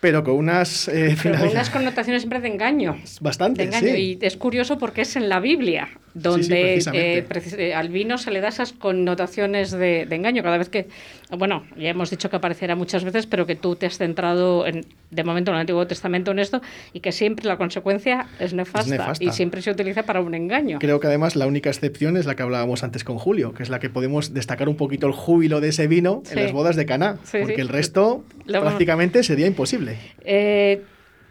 pero 0.00 0.24
con 0.24 0.34
unas 0.34 0.88
eh, 0.88 1.16
unas 1.50 1.70
connotaciones 1.70 2.22
siempre 2.22 2.40
de 2.40 2.48
engaño. 2.48 2.96
Bastante, 3.20 3.62
de 3.62 3.68
engaño. 3.68 3.96
Y 3.96 4.18
es 4.20 4.36
curioso 4.36 4.78
porque 4.78 5.02
es 5.02 5.16
en 5.16 5.28
la 5.28 5.40
Biblia 5.40 5.88
donde 6.14 6.78
eh, 6.92 7.24
eh, 7.58 7.74
al 7.74 7.88
vino 7.88 8.18
se 8.18 8.30
le 8.30 8.40
da 8.40 8.48
esas 8.48 8.72
connotaciones 8.72 9.70
de, 9.70 10.02
engaño. 10.10 10.42
Cada 10.42 10.58
vez 10.58 10.68
que, 10.68 10.88
bueno, 11.30 11.64
ya 11.76 11.90
hemos 11.90 12.10
dicho 12.10 12.30
que 12.30 12.36
aparecerá 12.36 12.74
muchas 12.74 13.04
veces, 13.04 13.26
pero 13.26 13.46
que 13.46 13.54
tú 13.54 13.76
te 13.76 13.86
has 13.86 13.98
centrado 13.98 14.66
en, 14.66 14.86
de 15.10 15.24
momento 15.24 15.50
en 15.50 15.56
el 15.56 15.60
Antiguo 15.60 15.86
Testamento 15.86 16.30
en 16.32 16.38
esto 16.38 16.60
y 16.92 17.00
que 17.00 17.12
siempre 17.12 17.46
la 17.46 17.56
consecuencia 17.56 18.26
es 18.38 18.54
nefasta, 18.54 19.12
y 19.20 19.30
siempre 19.30 19.62
se 19.62 19.70
utiliza 19.70 20.02
para 20.04 20.20
un 20.20 20.34
engaño. 20.34 20.78
Creo 20.78 21.00
que 21.00 21.06
además 21.06 21.36
la 21.36 21.46
única 21.46 21.70
excepción 21.70 22.16
es 22.16 22.26
la 22.26 22.34
que 22.34 22.42
hablábamos 22.42 22.82
antes 22.82 23.04
con 23.04 23.18
Julio, 23.18 23.54
que 23.54 23.62
es 23.62 23.68
la 23.68 23.78
que 23.78 23.90
podemos 23.90 24.34
destacar 24.34 24.68
un 24.68 24.76
poquito 24.76 25.06
el 25.06 25.12
júbilo 25.12 25.60
de 25.60 25.68
ese 25.68 25.86
vino 25.86 26.22
en 26.30 26.42
las 26.42 26.52
bodas 26.52 26.76
de 26.76 26.86
Caná, 26.86 27.18
porque 27.30 27.60
el 27.60 27.68
resto 27.68 28.24
prácticamente 28.46 29.22
sería 29.22 29.46
imposible. 29.46 29.96
Eh, 30.24 30.82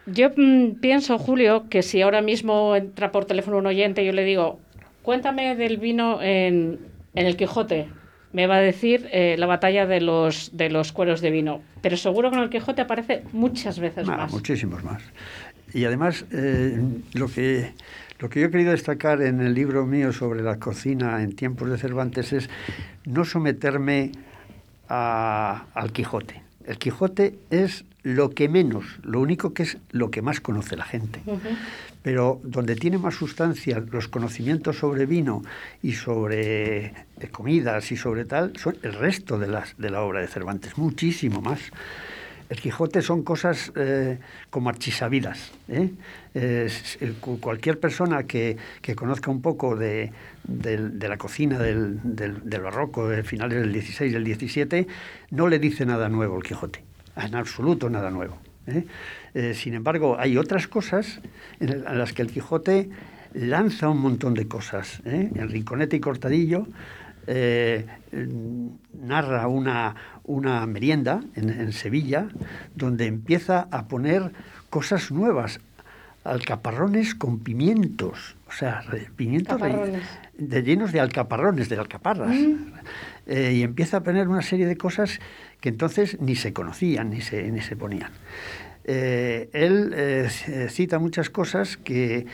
Yo 0.06 0.30
mm, 0.36 0.80
pienso, 0.80 1.18
Julio, 1.18 1.66
que 1.70 1.84
si 1.84 2.02
ahora 2.02 2.22
mismo 2.22 2.76
entra 2.76 3.12
por 3.12 3.26
teléfono 3.26 3.58
un 3.58 3.68
oyente 3.68 4.04
y 4.04 4.06
yo 4.06 4.12
le 4.12 4.24
digo, 4.24 4.60
cuéntame 5.04 5.56
del 5.56 5.78
vino 5.78 6.22
en, 6.22 6.80
en 7.16 7.26
el 7.26 7.36
Quijote, 7.38 7.88
me 8.32 8.46
va 8.48 8.58
a 8.58 8.62
decir 8.62 9.08
eh, 9.12 9.36
la 9.40 9.48
batalla 9.48 9.88
de 9.88 10.02
los, 10.02 10.52
de 10.56 10.70
los 10.70 10.92
cueros 10.92 11.22
de 11.22 11.32
vino. 11.32 11.62
Pero 11.82 11.98
seguro 11.98 12.30
que 12.30 12.38
en 12.38 12.44
el 12.44 12.50
Quijote 12.50 12.82
aparece 12.82 13.24
muchas 13.34 13.80
veces 13.80 14.08
Ah, 14.08 14.18
más. 14.18 14.32
Muchísimos 14.32 14.84
más. 14.84 15.02
Y 15.74 15.86
además, 15.86 16.26
eh, 16.32 16.80
lo, 17.14 17.28
que, 17.28 17.74
lo 18.20 18.30
que 18.30 18.40
yo 18.42 18.48
he 18.48 18.52
querido 18.52 18.72
destacar 18.72 19.22
en 19.22 19.40
el 19.42 19.54
libro 19.54 19.86
mío 19.86 20.12
sobre 20.14 20.42
la 20.44 20.58
cocina 20.60 21.22
en 21.24 21.36
tiempos 21.36 21.70
de 21.70 21.78
Cervantes 21.78 22.34
es 22.34 22.50
no 23.06 23.26
someterme 23.26 24.12
a- 24.88 25.66
al 25.74 25.92
Quijote. 25.92 26.42
El 26.66 26.78
Quijote 26.78 27.36
es 27.50 27.86
lo 28.16 28.30
que 28.32 28.50
menos, 28.50 28.86
lo 29.04 29.20
único 29.20 29.54
que 29.54 29.64
es 29.64 29.78
lo 29.92 30.10
que 30.12 30.22
más 30.22 30.40
conoce 30.42 30.76
la 30.76 30.86
gente. 30.86 31.22
Pero 32.02 32.40
donde 32.44 32.76
tiene 32.76 32.98
más 32.98 33.16
sustancia 33.16 33.84
los 33.92 34.08
conocimientos 34.08 34.78
sobre 34.78 35.06
vino 35.06 35.42
y 35.84 35.94
sobre 35.94 36.86
eh, 36.86 36.94
comidas 37.32 37.92
y 37.92 37.98
sobre 37.98 38.26
tal, 38.26 38.54
son 38.58 38.78
el 38.84 38.94
resto 38.94 39.38
de, 39.38 39.48
las, 39.48 39.76
de 39.78 39.90
la 39.90 40.02
obra 40.02 40.22
de 40.22 40.28
Cervantes, 40.28 40.78
muchísimo 40.78 41.42
más. 41.42 41.60
El 42.50 42.60
Quijote 42.60 43.04
son 43.04 43.22
cosas 43.22 43.72
eh, 43.76 44.18
como 44.50 44.70
archisabidas. 44.70 45.52
¿eh? 45.68 45.92
Es- 46.34 46.98
cu- 47.22 47.40
cualquier 47.40 47.80
persona 47.80 48.24
que, 48.24 48.58
que 48.82 48.96
conozca 48.96 49.30
un 49.30 49.42
poco 49.42 49.76
de, 49.76 50.12
de 50.46 51.08
la 51.10 51.18
cocina 51.18 51.60
del, 51.60 52.00
del- 52.04 52.50
del 52.50 52.62
barroco 52.62 53.08
de 53.08 53.24
finales 53.24 53.60
del 53.60 53.72
16 53.74 54.10
y 54.10 54.14
del 54.14 54.24
17, 54.24 54.88
no 55.32 55.48
le 55.48 55.60
dice 55.60 55.86
nada 55.86 56.10
nuevo 56.10 56.38
el 56.38 56.44
Quijote, 56.44 56.84
en 57.26 57.36
absoluto 57.36 57.90
nada 57.90 58.12
nuevo. 58.12 58.38
¿eh? 58.68 58.86
Eh, 59.34 59.54
sin 59.54 59.74
embargo, 59.74 60.18
hay 60.20 60.38
otras 60.38 60.68
cosas 60.68 61.22
en, 61.60 61.84
las 61.84 62.14
que 62.14 62.22
el 62.22 62.32
Quijote 62.32 62.90
lanza 63.34 63.90
un 63.90 64.00
montón 64.02 64.34
de 64.34 64.48
cosas. 64.48 65.02
¿eh? 65.06 65.32
En 65.36 65.50
Rinconete 65.50 65.98
y 65.98 66.00
Cortadillo 66.00 66.68
eh, 67.28 67.86
mm, 68.12 68.68
narra 69.08 69.48
una, 69.48 69.96
una 70.24 70.66
merienda 70.66 71.22
en, 71.36 71.50
en 71.50 71.74
Sevilla 71.74 72.30
donde 72.76 73.06
empieza 73.06 73.68
a 73.72 73.88
poner 73.88 74.32
cosas 74.70 75.12
nuevas, 75.12 75.60
alcaparrones 76.24 77.16
con 77.16 77.40
pimientos, 77.40 78.36
o 78.48 78.52
sea, 78.52 78.84
pimientos 79.16 79.58
Caparrones. 79.58 80.04
de, 80.38 80.64
llenos 80.64 80.92
de 80.92 81.00
alcaparrones, 81.00 81.70
de 81.70 81.78
alcaparras. 81.78 82.36
Eh, 83.26 83.54
y 83.54 83.64
empieza 83.64 83.98
a 83.98 84.04
poner 84.04 84.28
una 84.28 84.42
serie 84.42 84.66
de 84.66 84.76
cosas 84.76 85.20
que 85.62 85.70
entonces 85.70 86.20
ni 86.22 86.36
se 86.36 86.54
conocían 86.54 87.10
ni 87.10 87.22
se, 87.22 87.52
ni 87.52 87.62
se 87.62 87.76
ponían. 87.76 88.12
Eh, 88.86 89.50
él 89.54 89.94
eh, 89.96 90.28
c- 90.30 90.70
cita 90.70 91.00
muchas 91.00 91.30
cosas 91.30 91.78
que, 91.78 92.26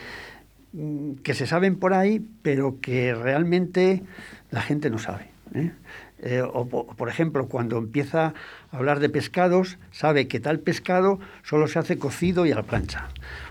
mm, 0.72 1.14
que 1.22 1.34
se 1.34 1.46
saben 1.46 1.76
por 1.76 1.92
ahí, 1.94 2.24
pero 2.42 2.80
que 2.80 3.14
realmente 3.14 4.02
la 4.50 4.62
gente 4.62 4.88
no 4.90 4.98
sabe. 4.98 5.26
¿eh? 5.54 5.70
Eh, 6.22 6.40
o, 6.42 6.66
po- 6.66 6.86
por 6.86 7.10
ejemplo, 7.10 7.46
cuando 7.46 7.76
empieza 7.76 8.32
a 8.72 8.76
hablar 8.76 9.00
de 9.00 9.10
pescados, 9.10 9.76
sabe 9.92 10.28
que 10.28 10.40
tal 10.40 10.60
pescado 10.60 11.20
solo 11.42 11.68
se 11.68 11.78
hace 11.78 11.98
cocido 11.98 12.46
y 12.46 12.52
a 12.52 12.54
la 12.54 12.62
plancha, 12.62 13.08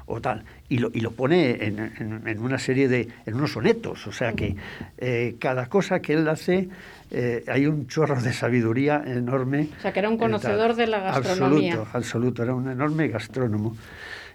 o 0.08 0.20
tal, 0.20 0.46
y 0.68 0.80
lo, 0.80 0.90
y 0.92 1.02
lo 1.02 1.12
pone 1.12 1.64
en, 1.64 1.78
en- 2.26 2.40
una 2.40 2.58
serie 2.58 2.88
de, 2.88 3.10
en 3.28 3.36
unos 3.36 3.52
sonetos, 3.52 4.08
o 4.08 4.12
sea 4.12 4.34
que 4.34 4.56
eh, 4.98 5.36
cada 5.40 5.68
cosa 5.68 6.00
que 6.00 6.14
él 6.14 6.28
hace, 6.28 6.70
eh, 7.12 7.44
hay 7.48 7.66
un 7.68 7.88
chorro 7.88 8.22
de 8.22 8.34
sabiduría 8.34 9.04
enorme. 9.06 9.70
O 9.78 9.82
sea, 9.82 9.94
que 9.94 10.00
era 10.00 10.10
un 10.10 10.18
tal. 10.18 10.28
conocedor 10.28 10.76
de 10.76 10.88
la 10.88 11.00
gastronomía. 11.00 11.74
Absoluto, 11.74 11.98
absoluto, 11.98 12.44
era 12.44 12.56
un 12.56 12.70
enorme 12.70 13.08
gastrónomo. 13.08 13.76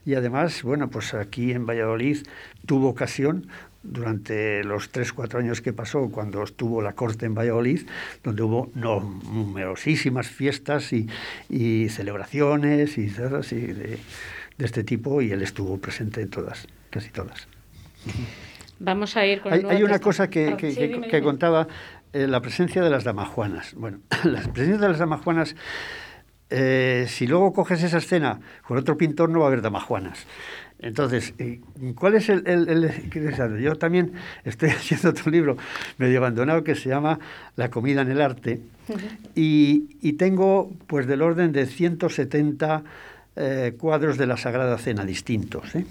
Y 0.06 0.14
además, 0.14 0.62
bueno, 0.62 0.88
pues 0.88 1.12
aquí 1.14 1.52
en 1.52 1.66
Valladolid 1.66 2.18
tuvo 2.66 2.88
ocasión 2.88 3.46
durante 3.83 4.62
los 4.64 4.90
tres, 4.90 5.12
cuatro 5.12 5.38
años 5.38 5.61
que 5.61 5.72
pasó, 5.72 6.11
cuando 6.11 6.42
estuvo 6.42 6.80
la 6.83 6.92
corte 6.94 7.26
en 7.26 7.35
Valladolid, 7.35 7.87
donde 8.22 8.42
hubo 8.42 8.70
no, 8.74 9.00
numerosísimas 9.33 10.28
fiestas 10.28 10.92
y, 10.92 11.06
y 11.48 11.88
celebraciones 11.88 12.96
y 12.98 13.09
cosas 13.09 13.50
de, 13.50 13.98
de 14.59 14.64
este 14.66 14.85
tipo, 14.85 15.20
y 15.22 15.33
él 15.33 15.42
estuvo 15.42 15.78
presente 15.78 16.20
en 16.22 16.28
todas, 16.30 16.66
casi 16.90 17.11
todas. 17.11 17.46
Vamos 18.78 19.16
a 19.16 19.26
ir 19.26 19.40
con 19.42 19.52
el 19.52 19.66
Hay, 19.66 19.76
hay 19.76 19.83
una 19.83 19.98
cosa 19.98 20.28
que, 20.30 20.56
que- 20.56 20.70
sí, 20.72 20.76
que- 20.78 20.88
dime, 20.88 21.09
que 21.09 21.16
dime. 21.16 21.22
contaba, 21.26 21.68
eh, 22.12 22.27
la 22.27 22.40
presencia 22.40 22.83
de 22.83 22.90
las 22.90 23.05
damajuanas. 23.05 23.75
Bueno, 23.75 24.01
la 24.25 24.40
presencia 24.40 24.79
de 24.79 24.88
las 24.88 24.99
damajuanas, 24.99 25.57
eh, 26.51 27.07
si 27.09 27.27
luego 27.27 27.53
coges 27.53 27.83
esa 27.83 27.99
escena 27.99 28.40
con 28.66 28.79
otro 28.79 28.96
pintor, 28.96 29.31
no 29.31 29.40
va 29.40 29.46
a 29.46 29.49
haber 29.49 29.62
damajuanas. 29.62 30.27
Entonces, 30.79 31.35
eh, 31.38 31.61
¿cuál 31.94 32.14
es 32.14 32.31
el? 32.31 33.61
Yo 33.61 33.77
también 33.77 34.12
estoy 34.44 34.70
haciendo 34.70 35.11
otro 35.11 35.31
libro 35.31 35.57
medio 35.99 36.18
abandonado 36.18 36.64
que 36.64 36.75
se 36.75 36.88
llama 36.88 37.18
La 37.57 37.70
comida 37.70 38.01
en 38.01 38.11
el 38.11 38.20
arte 38.20 38.61
y, 39.35 39.96
y 40.01 40.14
tengo 40.14 40.73
pues 40.87 41.07
del 41.07 41.20
orden 41.23 41.53
de 41.53 41.66
170 41.66 42.83
eh, 43.37 43.75
cuadros 43.79 44.18
de 44.18 44.27
la 44.27 44.37
Sagrada 44.37 44.77
Cena 44.77 45.05
distintos. 45.05 45.75
¿eh? 45.75 45.87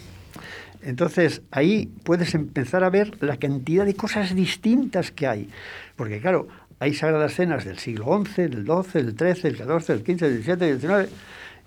Entonces, 0.81 1.41
ahí 1.51 1.91
puedes 2.03 2.33
empezar 2.35 2.83
a 2.83 2.89
ver 2.89 3.21
la 3.21 3.37
cantidad 3.37 3.85
de 3.85 3.95
cosas 3.95 4.33
distintas 4.33 5.11
que 5.11 5.27
hay. 5.27 5.49
Porque, 5.95 6.19
claro, 6.21 6.47
hay 6.79 6.93
sagradas 6.93 7.33
cenas 7.33 7.65
del 7.65 7.77
siglo 7.79 8.23
XI, 8.25 8.43
del 8.43 8.65
XII, 8.65 9.03
del 9.03 9.17
XIII, 9.17 9.41
del 9.41 9.57
XIV, 9.57 9.87
del 9.87 9.99
XV, 9.99 10.17
del 10.17 10.43
XVII, 10.43 10.55
del 10.55 10.79
XIX. 10.79 11.15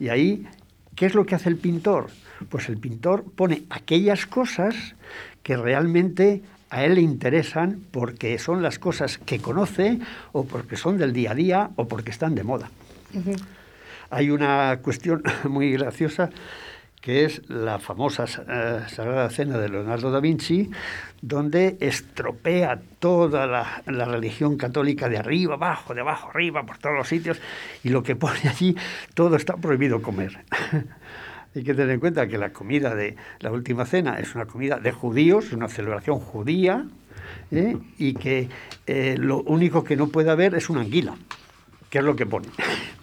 Y 0.00 0.08
ahí, 0.08 0.46
¿qué 0.96 1.06
es 1.06 1.14
lo 1.14 1.26
que 1.26 1.34
hace 1.34 1.50
el 1.50 1.56
pintor? 1.56 2.08
Pues 2.48 2.68
el 2.68 2.78
pintor 2.78 3.24
pone 3.36 3.64
aquellas 3.70 4.26
cosas 4.26 4.94
que 5.42 5.56
realmente 5.56 6.42
a 6.70 6.84
él 6.84 6.94
le 6.94 7.02
interesan 7.02 7.82
porque 7.90 8.38
son 8.38 8.62
las 8.62 8.78
cosas 8.78 9.18
que 9.18 9.38
conoce 9.38 9.98
o 10.32 10.44
porque 10.44 10.76
son 10.76 10.96
del 10.96 11.12
día 11.12 11.32
a 11.32 11.34
día 11.34 11.70
o 11.76 11.86
porque 11.86 12.10
están 12.10 12.34
de 12.34 12.44
moda. 12.44 12.70
Hay 14.08 14.30
una 14.30 14.78
cuestión 14.82 15.22
muy 15.48 15.72
graciosa 15.72 16.30
que 17.02 17.24
es 17.24 17.42
la 17.50 17.80
famosa 17.80 18.24
eh, 18.24 18.84
Sagrada 18.88 19.28
Cena 19.28 19.58
de 19.58 19.68
Leonardo 19.68 20.12
da 20.12 20.20
Vinci, 20.20 20.70
donde 21.20 21.76
estropea 21.80 22.80
toda 23.00 23.46
la, 23.46 23.82
religión 24.06 24.56
católica 24.56 25.08
de 25.08 25.18
arriba, 25.18 25.54
abajo, 25.54 25.94
de 25.94 26.00
abajo, 26.00 26.30
arriba, 26.30 26.64
por 26.64 26.78
todos 26.78 26.94
los 26.94 27.08
sitios, 27.08 27.40
y 27.82 27.88
lo 27.88 28.04
que 28.04 28.14
pone 28.14 28.48
allí, 28.48 28.76
todo 29.14 29.34
está 29.34 29.56
prohibido 29.56 30.00
comer. 30.00 30.44
Hay 31.54 31.64
que 31.64 31.74
tener 31.74 31.90
en 31.90 32.00
cuenta 32.00 32.28
que 32.28 32.38
la 32.38 32.52
comida 32.52 32.94
de 32.94 33.16
la 33.40 33.50
última 33.50 33.84
cena 33.84 34.18
es 34.18 34.34
una 34.36 34.46
comida 34.46 34.78
de 34.78 34.92
judíos, 34.92 35.52
una 35.52 35.68
celebración 35.68 36.20
judía, 36.20 36.86
¿eh? 37.50 37.76
y 37.98 38.14
que 38.14 38.48
eh, 38.86 39.16
lo 39.18 39.42
único 39.42 39.82
que 39.82 39.96
no 39.96 40.06
puede 40.06 40.30
haber 40.30 40.54
es 40.54 40.70
una 40.70 40.82
anguila, 40.82 41.16
que 41.90 41.98
es 41.98 42.04
lo 42.04 42.14
que 42.14 42.26
pone. 42.26 42.46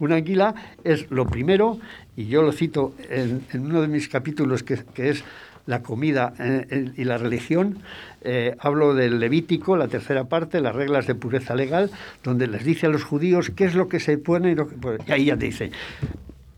Una 0.00 0.16
anguila 0.16 0.54
es 0.82 1.10
lo 1.10 1.26
primero, 1.26 1.78
y 2.16 2.26
yo 2.26 2.42
lo 2.42 2.52
cito 2.52 2.94
en, 3.10 3.44
uno 3.54 3.82
de 3.82 3.88
mis 3.88 4.08
capítulos, 4.08 4.62
que, 4.62 4.82
es 4.96 5.22
la 5.66 5.82
comida 5.82 6.32
eh, 6.38 6.90
y 6.96 7.04
la 7.04 7.18
religión, 7.18 7.78
eh, 8.22 8.56
hablo 8.58 8.94
del 8.94 9.20
Levítico, 9.20 9.76
la 9.76 9.88
tercera 9.88 10.24
parte, 10.24 10.60
las 10.60 10.74
reglas 10.74 11.06
de 11.06 11.14
pureza 11.14 11.54
legal, 11.54 11.90
donde 12.24 12.46
les 12.46 12.64
dice 12.64 12.86
a 12.86 12.88
los 12.88 13.04
judíos 13.04 13.50
qué 13.54 13.66
es 13.66 13.74
lo 13.74 13.88
que 13.88 14.00
se 14.00 14.18
pone 14.18 14.52
y, 14.52 14.54
lo 14.54 14.68
que, 14.68 14.74
y 15.06 15.12
ahí 15.12 15.24
ya 15.26 15.36
te 15.36 15.46
dice, 15.46 15.70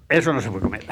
eso 0.09 0.33
no 0.33 0.40
se 0.40 0.48
puede 0.48 0.62
comer. 0.62 0.85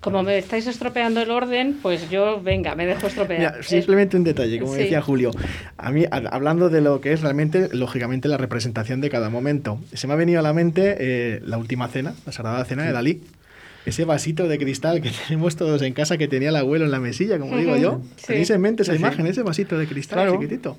Como 0.00 0.22
me 0.22 0.38
estáis 0.38 0.66
estropeando 0.68 1.20
el 1.20 1.30
orden, 1.30 1.78
pues 1.82 2.08
yo, 2.10 2.40
venga, 2.40 2.74
me 2.76 2.86
dejo 2.86 3.06
estropear. 3.08 3.38
Mira, 3.40 3.62
simplemente 3.62 4.16
un 4.16 4.22
detalle, 4.24 4.60
como 4.60 4.74
Sí. 4.74 4.80
decía 4.82 5.02
Julio. 5.02 5.32
A 5.78 5.90
mí, 5.90 6.04
a- 6.04 6.16
hablando 6.30 6.68
de 6.68 6.80
lo 6.80 7.00
que 7.00 7.12
es 7.12 7.22
realmente, 7.22 7.68
lógicamente, 7.72 8.28
la 8.28 8.36
representación 8.36 9.00
de 9.00 9.10
cada 9.10 9.30
momento, 9.30 9.80
se 9.94 10.06
me 10.06 10.12
ha 10.12 10.16
venido 10.16 10.38
a 10.38 10.42
la 10.42 10.52
mente 10.52 10.96
eh, 11.00 11.40
la 11.44 11.58
última 11.58 11.88
cena, 11.88 12.14
la 12.24 12.30
Sagrada 12.32 12.64
Cena 12.64 12.84
de 12.84 12.92
Dalí. 12.92 13.22
Ese 13.84 14.04
vasito 14.04 14.46
de 14.48 14.58
cristal 14.58 15.00
que 15.00 15.10
tenemos 15.28 15.56
todos 15.56 15.82
en 15.82 15.92
casa 15.92 16.18
que 16.18 16.28
tenía 16.28 16.50
el 16.50 16.56
abuelo 16.56 16.84
en 16.84 16.90
la 16.92 17.00
mesilla, 17.00 17.38
como 17.38 17.56
digo 17.56 17.72
Ujú, 17.72 17.80
yo. 17.82 18.00
sí. 18.16 18.26
¿Tenéis 18.28 18.50
en 18.50 18.60
mente 18.60 18.82
esa 18.84 18.92
Sí, 18.92 18.98
sí. 18.98 19.02
imagen, 19.04 19.26
ese 19.26 19.42
vasito 19.42 19.76
de 19.78 19.86
cristal 19.88 20.18
Claro. 20.18 20.32
chiquitito? 20.34 20.76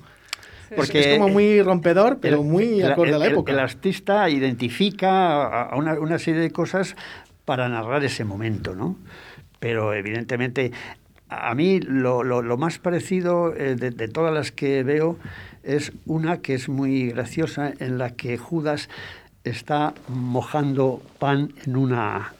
Es- 0.70 0.76
Porque 0.76 1.00
es, 1.00 1.18
como 1.18 1.28
muy 1.30 1.60
rompedor, 1.62 2.18
pero 2.20 2.40
el- 2.40 2.46
muy 2.46 2.80
el- 2.80 2.92
acorde 2.92 3.14
a 3.14 3.18
la 3.18 3.26
el- 3.26 3.32
época. 3.32 3.52
El 3.52 3.58
artista 3.58 4.28
identifica 4.30 5.08
a- 5.46 5.62
a 5.70 5.76
una, 5.76 5.94
una 5.98 6.18
serie 6.18 6.40
de 6.40 6.50
cosas 6.50 6.94
para 7.48 7.66
narrar 7.70 8.04
ese 8.04 8.26
momento, 8.26 8.74
¿no? 8.74 8.98
Pero 9.58 9.94
evidentemente 9.94 10.70
a 11.30 11.54
mí 11.54 11.80
lo, 11.80 12.22
más 12.58 12.78
parecido 12.78 13.56
eh, 13.56 13.74
de, 13.74 14.08
todas 14.08 14.34
las 14.34 14.52
que 14.52 14.82
veo 14.82 15.16
es 15.62 15.92
una 16.04 16.42
que 16.42 16.52
es 16.52 16.68
muy 16.68 17.08
graciosa 17.08 17.72
en 17.78 17.96
la 17.96 18.10
que 18.10 18.36
Judas 18.36 18.90
está 19.44 19.94
mojando 20.08 21.00
pan 21.18 21.54
en 21.64 21.76
una 21.76 22.34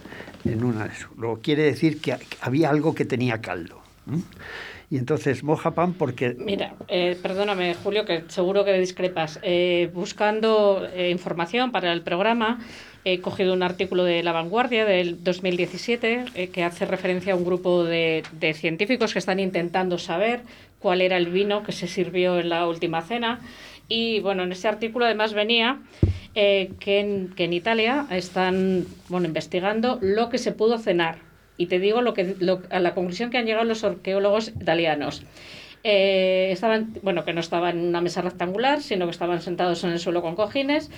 en 0.45 0.63
una. 0.63 0.91
Lo 1.17 1.39
quiere 1.39 1.63
decir 1.63 2.03
que 2.03 2.19
había 2.43 2.69
algo 2.69 2.95
que 2.95 3.07
tenía 3.07 3.41
caldo. 3.41 3.81
Y 4.91 4.97
entonces 4.97 5.43
moja 5.43 5.75
pan 5.75 5.93
porque... 5.93 6.35
Mira, 6.39 6.75
eh, 6.89 7.17
perdóname 7.21 7.75
Julio, 7.75 8.07
que 8.07 8.25
seguro 8.29 8.65
que 8.65 8.73
discrepas. 8.79 9.39
Eh, 9.43 9.91
buscando 9.93 10.89
eh, 10.95 11.11
información 11.11 11.73
para 11.73 11.93
el 11.93 12.01
programa, 12.01 12.61
he 13.05 13.21
cogido 13.21 13.53
un 13.53 13.63
artículo 13.63 14.05
de 14.05 14.23
La 14.23 14.33
Vanguardia 14.33 14.87
del 14.87 15.23
2017 15.23 16.51
que 16.53 16.65
hace 16.65 16.87
referencia 16.87 17.35
a 17.35 17.37
un 17.37 17.45
grupo 17.45 17.85
de, 17.85 18.23
de 18.33 18.55
científicos 18.55 19.13
que 19.13 19.19
están 19.19 19.41
intentando 19.41 19.99
saber 19.99 20.41
cuál 20.79 21.03
era 21.03 21.19
el 21.19 21.27
vino 21.27 21.63
que 21.63 21.73
se 21.73 21.87
sirvió 21.87 22.39
en 22.39 22.49
la 22.49 22.67
última 22.67 23.03
cena. 23.03 23.41
Y 23.89 24.21
bueno, 24.21 24.43
en 24.43 24.53
ese 24.53 24.69
artículo 24.69 25.05
además 25.05 25.35
venía 25.35 25.81
que, 26.35 26.71
en, 26.81 27.35
que, 27.35 27.45
en, 27.45 27.53
Italia 27.53 28.07
están 28.11 28.87
bueno, 29.09 29.27
investigando 29.27 29.99
lo 30.01 30.29
que 30.29 30.39
se 30.39 30.53
pudo 30.53 30.79
cenar 30.79 31.28
y 31.59 31.67
te 31.67 31.79
digo 31.81 32.01
lo 32.01 32.15
que, 32.15 32.37
a 32.71 32.81
la 32.81 32.95
conclusión 32.95 33.31
que 33.31 33.37
han 33.37 33.45
llegado 33.45 33.65
los 33.65 33.85
arqueólogos 33.85 34.49
italianos. 34.49 35.25
Eh, 35.85 36.51
estaban, 36.53 36.95
bueno, 37.03 37.25
que 37.25 37.33
no 37.33 37.41
estaban 37.41 37.79
en 37.79 37.89
una 37.89 38.01
mesa 38.01 38.23
rectangular, 38.23 38.81
sino 38.81 39.05
que 39.05 39.11
estaban 39.11 39.43
sentados 39.43 39.85
en 39.85 39.91
el 39.91 39.99
suelo 39.99 40.23
con 40.23 40.35
cojines 40.35 40.91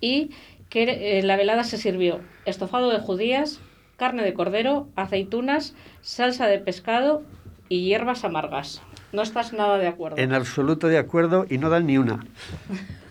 y 0.00 0.30
que 0.68 1.18
eh, 1.18 1.22
la 1.22 1.36
velada 1.36 1.64
se 1.64 1.76
sirvió 1.76 2.20
estofado 2.44 2.90
de 2.90 2.98
judías, 2.98 3.60
carne 3.96 4.24
de 4.24 4.34
cordero, 4.34 4.88
aceitunas, 4.96 5.74
salsa 6.00 6.46
de 6.48 6.58
pescado 6.58 7.22
y 7.68 7.84
hierbas 7.84 8.24
amargas. 8.24 8.82
No 9.12 9.22
estás 9.22 9.52
nada 9.52 9.78
de 9.78 9.86
acuerdo. 9.86 10.18
En 10.18 10.34
absoluto 10.34 10.88
de 10.88 10.98
acuerdo 10.98 11.46
y 11.48 11.58
no 11.58 11.70
dan 11.70 11.86
ni 11.86 11.98
una. 11.98 12.24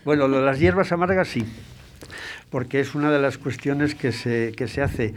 Bueno, 0.04 0.28
lo 0.28 0.40
de 0.40 0.46
las 0.46 0.60
hierbas 0.60 0.92
amargas 0.92 1.28
sí, 1.28 1.44
porque 2.52 2.80
es 2.80 2.94
una 2.94 3.12
de 3.12 3.20
las 3.20 3.38
cuestiones 3.38 3.96
que 3.96 4.12
se, 4.12 4.54
que 4.56 4.68
se 4.68 4.84
hace 4.84 5.16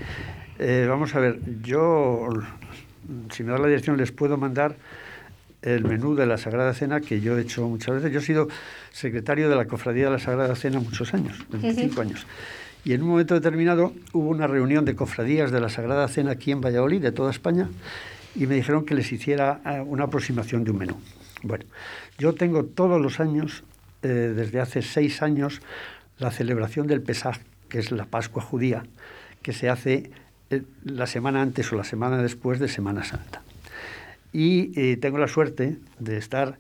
eh, 0.58 0.86
vamos 0.88 1.14
a 1.14 1.20
ver, 1.20 1.38
yo, 1.62 2.28
si 3.30 3.42
me 3.42 3.52
da 3.52 3.58
la 3.58 3.68
dirección, 3.68 3.96
les 3.96 4.12
puedo 4.12 4.36
mandar 4.36 4.76
el 5.62 5.84
menú 5.84 6.14
de 6.14 6.26
la 6.26 6.38
Sagrada 6.38 6.72
Cena 6.74 7.00
que 7.00 7.20
yo 7.20 7.36
he 7.36 7.42
hecho 7.42 7.66
muchas 7.68 7.96
veces. 7.96 8.12
Yo 8.12 8.20
he 8.20 8.22
sido 8.22 8.48
secretario 8.92 9.48
de 9.48 9.56
la 9.56 9.66
Cofradía 9.66 10.04
de 10.04 10.12
la 10.12 10.18
Sagrada 10.18 10.54
Cena 10.54 10.80
muchos 10.80 11.14
años, 11.14 11.44
25 11.50 12.00
años. 12.00 12.26
Y 12.84 12.92
en 12.92 13.02
un 13.02 13.08
momento 13.08 13.34
determinado 13.34 13.92
hubo 14.12 14.30
una 14.30 14.46
reunión 14.46 14.84
de 14.84 14.94
cofradías 14.94 15.50
de 15.50 15.60
la 15.60 15.68
Sagrada 15.68 16.06
Cena 16.08 16.32
aquí 16.32 16.52
en 16.52 16.60
Valladolid, 16.60 17.02
de 17.02 17.12
toda 17.12 17.30
España, 17.30 17.68
y 18.34 18.46
me 18.46 18.54
dijeron 18.54 18.84
que 18.84 18.94
les 18.94 19.10
hiciera 19.12 19.60
eh, 19.66 19.80
una 19.80 20.04
aproximación 20.04 20.64
de 20.64 20.70
un 20.70 20.78
menú. 20.78 20.96
Bueno, 21.42 21.64
yo 22.18 22.34
tengo 22.34 22.64
todos 22.64 23.00
los 23.00 23.20
años, 23.20 23.64
eh, 24.02 24.08
desde 24.08 24.60
hace 24.60 24.82
seis 24.82 25.22
años, 25.22 25.60
la 26.18 26.30
celebración 26.30 26.86
del 26.86 27.02
Pesaj, 27.02 27.38
que 27.68 27.78
es 27.78 27.90
la 27.90 28.06
Pascua 28.06 28.42
judía, 28.42 28.84
que 29.42 29.52
se 29.52 29.68
hace 29.68 30.10
la 30.84 31.06
semana 31.06 31.42
antes 31.42 31.72
o 31.72 31.76
la 31.76 31.84
semana 31.84 32.22
después 32.22 32.58
de 32.58 32.68
Semana 32.68 33.04
Santa. 33.04 33.42
Y 34.32 34.78
eh, 34.78 34.96
tengo 34.96 35.18
la 35.18 35.28
suerte 35.28 35.76
de 35.98 36.16
estar 36.16 36.58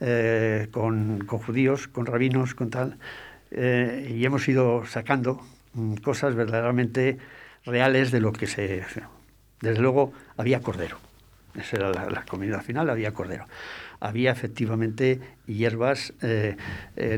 eh, 0.00 0.68
con, 0.70 1.26
judíos, 1.26 1.88
con 1.88 2.06
rabinos, 2.06 2.54
con 2.54 2.70
tal, 2.70 2.98
y 3.50 4.24
hemos 4.26 4.46
ido 4.46 4.84
sacando 4.84 5.40
mm, 5.72 5.94
cosas 5.96 6.34
verdaderamente 6.34 7.18
reales 7.64 8.10
de 8.10 8.20
lo 8.20 8.32
que 8.32 8.46
se... 8.46 8.84
Desde 9.60 9.80
luego 9.80 10.12
había 10.36 10.60
cordero, 10.60 10.98
esa 11.58 11.76
era 11.76 12.10
la 12.10 12.24
comida 12.24 12.60
final, 12.60 12.90
había 12.90 13.12
cordero 13.12 13.46
había 14.00 14.30
efectivamente 14.30 15.20
hierbas. 15.48 16.12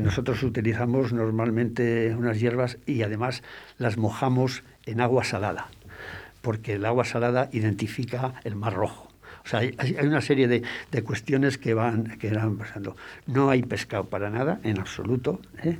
nosotros 0.01 0.41
utilizamos 0.41 1.13
normalmente 1.13 2.15
unas 2.17 2.39
hierbas 2.39 2.79
y 2.87 3.03
además 3.03 3.43
las 3.77 3.97
mojamos 3.97 4.63
en 4.87 4.99
agua 4.99 5.23
salada 5.23 5.67
porque 6.41 6.73
el 6.73 6.85
agua 6.85 7.05
salada 7.05 7.49
identifica 7.51 8.33
el 8.43 8.55
mar 8.55 8.73
rojo. 8.73 9.11
O 9.43 9.47
sea, 9.47 9.59
hay, 9.59 9.95
una 10.03 10.21
serie 10.21 10.47
de, 10.47 10.63
cuestiones 11.03 11.57
que 11.57 11.73
van, 11.73 12.17
que 12.19 12.29
van 12.31 12.57
pasando. 12.57 12.95
No 13.25 13.49
hay 13.49 13.63
pescado 13.63 14.05
para 14.05 14.29
nada, 14.29 14.59
en 14.63 14.79
absoluto, 14.79 15.39
¿eh? 15.63 15.77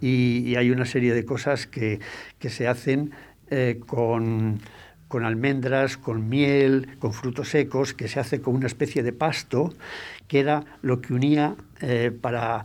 y, 0.00 0.56
hay 0.56 0.70
una 0.70 0.86
serie 0.86 1.14
de 1.14 1.24
cosas 1.24 1.66
que, 1.66 2.00
se 2.40 2.66
hacen 2.66 3.12
eh, 3.50 3.80
con, 3.86 4.60
almendras, 5.10 5.96
con 5.96 6.28
miel, 6.28 6.96
con 6.98 7.12
frutos 7.12 7.50
secos, 7.50 7.94
que 7.94 8.08
se 8.08 8.20
hace 8.20 8.40
con 8.40 8.54
una 8.54 8.66
especie 8.66 9.02
de 9.02 9.12
pasto, 9.12 9.72
que 10.26 10.40
era 10.40 10.64
lo 10.82 11.00
que 11.00 11.14
unía 11.14 11.54
eh, 11.80 12.10
para 12.10 12.64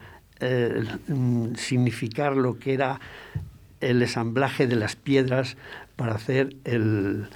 mm, 1.07 1.55
significar 1.55 2.35
lo 2.35 2.57
que 2.57 2.73
era 2.73 2.99
el 3.81 4.01
ensamblaje 4.01 4.67
de 4.67 4.75
las 4.75 4.95
piedras 4.95 5.57
para 5.99 6.15
hacer 6.15 6.55
el, 6.63 7.27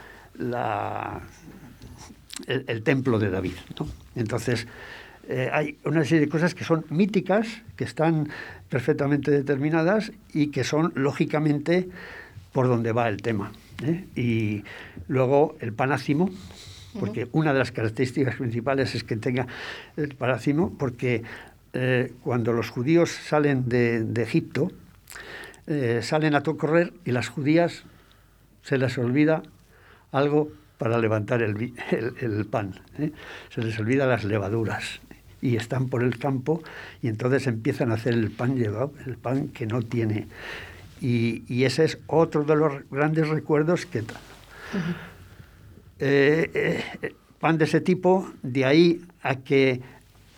el, 2.48 2.84
templo 2.84 3.20
de 3.20 3.30
David. 3.30 3.56
Entonces, 4.16 4.68
eh, 5.28 5.50
hay 5.52 5.78
una 5.84 6.06
serie 6.06 6.22
de 6.22 6.30
cosas 6.30 6.56
que 6.56 6.64
son 6.64 6.86
míticas, 6.90 7.46
que 7.76 7.84
están 7.84 8.30
perfectamente 8.70 9.32
determinadas 9.32 10.14
y 10.34 10.48
que 10.48 10.64
son, 10.64 10.94
lógicamente, 10.96 11.90
por 12.54 12.70
donde 12.70 12.94
va 12.94 13.10
el 13.10 13.22
tema. 13.22 13.52
¿eh? 13.84 14.06
Y 14.16 14.64
luego 15.10 15.58
el 15.60 15.74
panácimo, 15.74 16.30
porque 16.98 17.28
una 17.34 17.52
de 17.52 17.60
las 17.60 17.74
características 17.74 18.38
principales 18.38 18.96
es 18.96 19.04
que 19.04 19.18
tenga 19.18 19.46
el 19.98 20.16
panácimo, 20.16 20.74
porque 20.80 21.24
eh, 21.74 22.14
cuando 22.24 22.54
los 22.54 22.70
judíos 22.70 23.12
salen 23.12 23.68
de, 23.68 24.24
Egipto, 24.24 24.72
salen 26.02 26.36
a 26.36 26.44
todo 26.44 26.58
correr 26.58 26.94
y 27.04 27.12
las 27.12 27.28
judías 27.28 27.84
se 28.64 28.78
les 28.78 28.98
olvida 28.98 29.44
algo 30.12 30.52
para 30.78 30.98
levantar 30.98 31.42
el, 31.42 31.74
el, 32.20 32.46
pan. 32.46 32.80
¿eh? 32.98 33.12
Se 33.54 33.62
les 33.62 33.78
olvida 33.80 34.06
las 34.06 34.24
levaduras 34.24 35.00
y 35.42 35.56
están 35.56 35.90
por 35.90 36.04
el 36.04 36.18
campo 36.18 36.64
y 37.02 37.10
entonces 37.10 37.48
empiezan 37.48 37.92
a 37.92 37.96
hacer 37.96 38.14
el 38.14 38.32
pan 38.32 38.56
llevado, 38.56 38.94
el 39.06 39.18
pan 39.18 39.50
que 39.50 39.66
no 39.66 39.82
tiene. 39.82 40.28
Y, 41.02 41.64
ese 41.66 41.84
es 41.84 42.00
otro 42.08 42.46
de 42.46 42.56
los 42.56 42.90
grandes 42.90 43.28
recuerdos 43.28 43.86
que... 43.86 44.04
Eh, 46.00 46.50
eh, 46.54 47.16
pan 47.40 47.58
de 47.58 47.66
ese 47.66 47.82
tipo, 47.82 48.32
de 48.42 48.64
ahí 48.64 49.02
a 49.22 49.36
que 49.36 49.82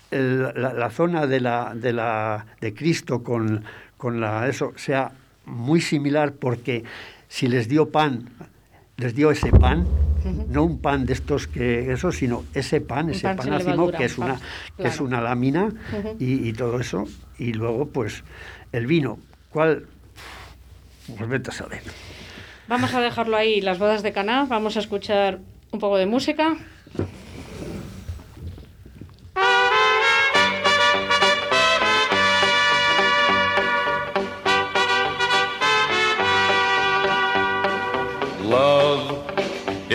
la, 0.10 0.90
zona 0.90 1.28
de, 1.28 1.40
la, 1.40 1.74
de, 1.76 1.94
la, 1.94 2.48
de 2.62 2.74
Cristo 2.74 3.24
con, 3.24 3.64
con 3.98 4.20
la, 4.20 4.48
eso 4.48 4.74
sea 4.76 5.12
muy 5.46 5.82
similar 5.82 6.34
porque 6.34 6.84
si 7.28 7.48
les 7.48 7.68
dio 7.68 7.90
pan, 7.90 8.30
les 8.98 9.14
dio 9.16 9.32
ese 9.32 9.52
pan, 9.52 9.86
no 10.48 10.64
un 10.64 10.80
pan 10.80 11.06
de 11.06 11.14
estos 11.14 11.48
que 11.48 11.92
eso, 11.92 12.12
sino 12.12 12.46
ese 12.54 12.82
pan, 12.82 13.10
ese 13.10 13.28
pan 13.28 13.38
panácimo 13.38 13.92
que 13.92 14.06
es 14.06 14.18
una 14.18 14.40
que 14.78 14.88
es 14.88 15.00
una 15.00 15.22
lámina 15.22 15.70
y, 16.20 16.54
todo 16.54 16.80
eso 16.80 17.06
y 17.38 17.54
luego 17.54 17.88
pues 17.88 18.24
el 18.72 18.88
vino, 18.88 19.20
¿cuál? 19.50 19.86
Pues 21.18 21.48
a 21.48 21.52
saber. 21.52 21.82
Vamos 22.68 22.94
a 22.96 23.02
dejarlo 23.02 23.38
ahí, 23.38 23.62
las 23.62 23.78
bodas 23.78 24.02
de 24.02 24.12
Caná, 24.12 24.46
vamos 24.46 24.76
a 24.76 24.80
escuchar 24.80 25.40
un 25.72 25.80
poco 25.80 25.98
de 25.98 26.08
música. 26.08 26.58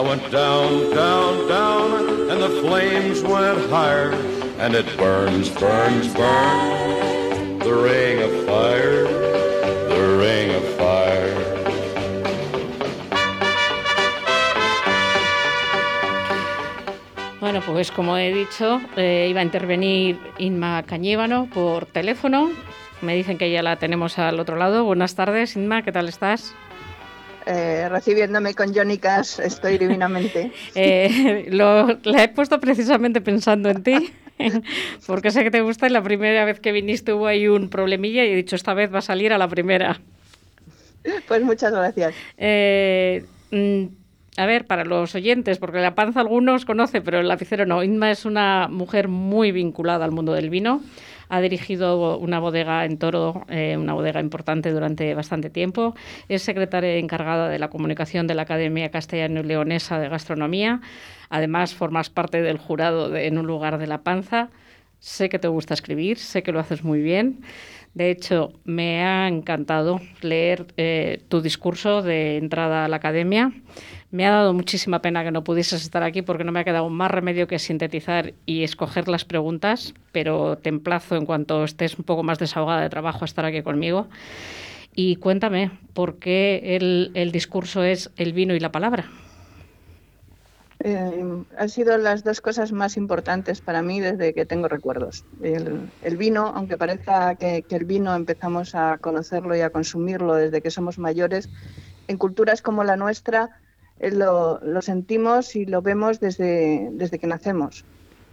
I 0.00 0.02
went 0.02 0.32
down, 0.32 0.94
down, 0.94 1.46
down, 1.46 2.30
and 2.30 2.40
the 2.40 2.48
flames 2.62 3.20
went 3.20 3.58
higher, 3.68 4.12
and 4.58 4.74
it 4.74 4.86
burns, 4.96 5.50
burns, 5.50 6.08
burns, 6.14 7.62
the 7.62 7.74
ring 7.74 8.22
of 8.22 8.32
fire, 8.46 9.04
the 9.90 10.16
ring 10.16 10.54
of 10.54 10.64
fire. 10.78 11.36
Bueno, 17.40 17.60
pues 17.66 17.92
como 17.92 18.16
he 18.16 18.32
dicho, 18.32 18.80
eh, 18.96 19.26
iba 19.28 19.40
a 19.40 19.44
intervenir 19.44 20.18
Inma 20.38 20.82
Cañívano 20.84 21.46
por 21.52 21.84
teléfono. 21.84 22.48
Me 23.02 23.14
dicen 23.14 23.36
que 23.36 23.50
ya 23.50 23.62
la 23.62 23.76
tenemos 23.76 24.18
al 24.18 24.40
otro 24.40 24.56
lado. 24.56 24.82
Buenas 24.84 25.14
tardes, 25.14 25.56
Inma, 25.56 25.82
¿qué 25.82 25.92
tal 25.92 26.08
estás? 26.08 26.54
Eh, 27.46 27.88
recibiéndome 27.88 28.54
con 28.54 28.74
Johnny 28.74 28.98
Cash, 28.98 29.40
estoy 29.40 29.78
divinamente. 29.78 30.52
Eh, 30.74 31.48
lo, 31.50 31.98
la 32.04 32.24
he 32.24 32.28
puesto 32.28 32.60
precisamente 32.60 33.20
pensando 33.20 33.68
en 33.70 33.82
ti 33.82 34.12
porque 35.06 35.30
sé 35.30 35.42
que 35.42 35.50
te 35.50 35.60
gusta 35.60 35.86
y 35.86 35.90
la 35.90 36.02
primera 36.02 36.44
vez 36.44 36.60
que 36.60 36.72
viniste 36.72 37.12
hubo 37.12 37.26
ahí 37.26 37.48
un 37.48 37.68
problemilla 37.68 38.24
y 38.24 38.30
he 38.30 38.36
dicho, 38.36 38.56
esta 38.56 38.74
vez 38.74 38.92
va 38.92 38.98
a 38.98 39.02
salir 39.02 39.32
a 39.32 39.38
la 39.38 39.48
primera. 39.48 40.00
Pues 41.26 41.42
muchas 41.42 41.72
gracias. 41.72 42.14
Eh, 42.36 43.24
mm, 43.50 43.84
a 44.36 44.46
ver, 44.46 44.66
para 44.66 44.84
los 44.84 45.14
oyentes, 45.14 45.58
porque 45.58 45.80
la 45.80 45.94
panza 45.94 46.20
algunos 46.20 46.64
conoce, 46.64 47.00
pero 47.00 47.20
el 47.20 47.28
lapicero 47.28 47.66
no. 47.66 47.82
Inma 47.82 48.10
es 48.10 48.24
una 48.24 48.68
mujer 48.68 49.08
muy 49.08 49.50
vinculada 49.52 50.04
al 50.04 50.12
mundo 50.12 50.32
del 50.32 50.50
vino. 50.50 50.82
Ha 51.30 51.40
dirigido 51.40 52.18
una 52.18 52.40
bodega 52.40 52.84
en 52.84 52.98
Toro, 52.98 53.46
eh, 53.48 53.76
una 53.76 53.94
bodega 53.94 54.20
importante 54.20 54.72
durante 54.72 55.14
bastante 55.14 55.48
tiempo. 55.48 55.94
Es 56.28 56.42
secretaria 56.42 56.96
encargada 56.96 57.48
de 57.48 57.58
la 57.60 57.70
comunicación 57.70 58.26
de 58.26 58.34
la 58.34 58.42
Academia 58.42 58.90
Castellano 58.90 59.40
y 59.40 59.44
Leonesa 59.44 60.00
de 60.00 60.08
Gastronomía. 60.08 60.80
Además, 61.28 61.72
formas 61.72 62.10
parte 62.10 62.42
del 62.42 62.58
jurado 62.58 63.08
de 63.08 63.28
En 63.28 63.38
un 63.38 63.46
lugar 63.46 63.78
de 63.78 63.86
la 63.86 64.02
panza. 64.02 64.50
Sé 64.98 65.28
que 65.28 65.38
te 65.38 65.48
gusta 65.48 65.72
escribir, 65.72 66.18
sé 66.18 66.42
que 66.42 66.52
lo 66.52 66.58
haces 66.58 66.82
muy 66.82 67.00
bien. 67.00 67.42
De 67.94 68.10
hecho, 68.10 68.52
me 68.64 69.02
ha 69.04 69.26
encantado 69.28 70.00
leer 70.20 70.66
eh, 70.76 71.22
tu 71.28 71.40
discurso 71.40 72.02
de 72.02 72.36
entrada 72.36 72.84
a 72.84 72.88
la 72.88 72.96
academia. 72.96 73.52
Me 74.12 74.26
ha 74.26 74.30
dado 74.30 74.52
muchísima 74.52 75.00
pena 75.00 75.22
que 75.22 75.30
no 75.30 75.44
pudieses 75.44 75.82
estar 75.82 76.02
aquí 76.02 76.22
porque 76.22 76.42
no 76.42 76.50
me 76.50 76.60
ha 76.60 76.64
quedado 76.64 76.88
más 76.88 77.10
remedio 77.10 77.46
que 77.46 77.60
sintetizar 77.60 78.34
y 78.44 78.64
escoger 78.64 79.06
las 79.06 79.24
preguntas, 79.24 79.94
pero 80.10 80.58
te 80.58 80.68
emplazo 80.68 81.14
en 81.14 81.26
cuanto 81.26 81.62
estés 81.62 81.96
un 81.96 82.04
poco 82.04 82.24
más 82.24 82.38
desahogada 82.38 82.80
de 82.80 82.90
trabajo 82.90 83.20
a 83.22 83.26
estar 83.26 83.44
aquí 83.44 83.62
conmigo. 83.62 84.08
Y 84.96 85.16
cuéntame, 85.16 85.70
¿por 85.94 86.18
qué 86.18 86.76
el, 86.76 87.12
el 87.14 87.30
discurso 87.30 87.84
es 87.84 88.10
el 88.16 88.32
vino 88.32 88.54
y 88.54 88.60
la 88.60 88.72
palabra? 88.72 89.08
Eh, 90.82 91.44
han 91.56 91.68
sido 91.68 91.96
las 91.96 92.24
dos 92.24 92.40
cosas 92.40 92.72
más 92.72 92.96
importantes 92.96 93.60
para 93.60 93.82
mí 93.82 94.00
desde 94.00 94.34
que 94.34 94.44
tengo 94.44 94.66
recuerdos. 94.66 95.24
El, 95.40 95.88
el 96.02 96.16
vino, 96.16 96.52
aunque 96.56 96.76
parezca 96.76 97.36
que, 97.36 97.62
que, 97.62 97.76
el 97.76 97.84
vino 97.84 98.16
empezamos 98.16 98.74
a 98.74 98.98
conocerlo 98.98 99.54
y 99.54 99.60
a 99.60 99.70
consumirlo 99.70 100.34
desde 100.34 100.62
que 100.62 100.70
somos 100.70 100.98
mayores, 100.98 101.48
en 102.08 102.16
culturas 102.16 102.60
como 102.62 102.82
la 102.82 102.96
nuestra 102.96 103.50
lo, 104.00 104.60
lo, 104.62 104.82
sentimos 104.82 105.54
y 105.56 105.66
lo 105.66 105.82
vemos 105.82 106.20
desde, 106.20 106.88
desde 106.92 107.18
que 107.18 107.26
nacemos. 107.26 107.84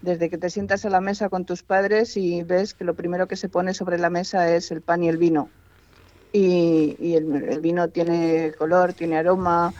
Desde 0.02 0.30
que 0.30 0.38
te 0.38 0.50
sientas 0.50 0.86
a 0.86 0.90
la 0.90 1.02
mesa 1.02 1.30
con 1.30 1.46
tus 1.46 1.64
padres 1.64 2.16
y 2.18 2.44
ves 2.44 2.74
que 2.74 2.86
lo 2.86 2.94
primero 2.94 3.28
que 3.28 3.36
se 3.36 3.50
pone 3.50 3.74
sobre 3.74 3.98
la 3.98 4.10
mesa 4.10 4.54
es 4.56 4.72
el 4.72 4.82
pan 4.82 5.04
y 5.04 5.10
el 5.10 5.18
vino. 5.18 5.50
Y, 6.32 6.96
y 7.00 7.16
el, 7.16 7.34
el 7.50 7.60
vino 7.60 7.88
tiene 7.90 8.54
color, 8.58 8.94
tiene 8.94 9.18
aroma, 9.18 9.74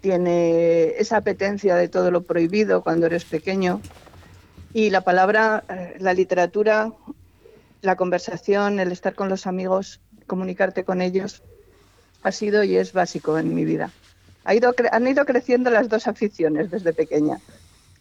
tiene 0.00 0.88
esa 0.98 1.18
apetencia 1.18 1.76
de 1.76 1.88
todo 1.88 2.10
lo 2.10 2.22
prohibido 2.22 2.82
cuando 2.82 3.06
eres 3.06 3.24
pequeño. 3.24 3.80
Y 4.74 4.90
la 4.90 5.02
palabra, 5.02 5.64
eh, 5.68 5.96
la 5.98 6.12
literatura, 6.12 6.92
la 7.82 7.96
conversación, 7.96 8.80
el 8.80 8.92
estar 8.92 9.14
con 9.14 9.28
los 9.28 9.46
amigos, 9.46 10.00
comunicarte 10.26 10.84
con 10.84 11.02
ellos, 11.02 11.42
ha 12.22 12.32
sido 12.32 12.64
y 12.64 12.76
es 12.76 12.92
básico 12.92 13.38
en 13.38 13.54
mi 13.54 13.64
vida. 13.64 13.90
Ha 14.44 14.54
ido, 14.54 14.74
han 14.90 15.06
ido 15.06 15.24
creciendo 15.24 15.70
las 15.70 15.88
dos 15.88 16.06
aficiones 16.06 16.70
desde 16.70 16.92
pequeña. 16.92 17.38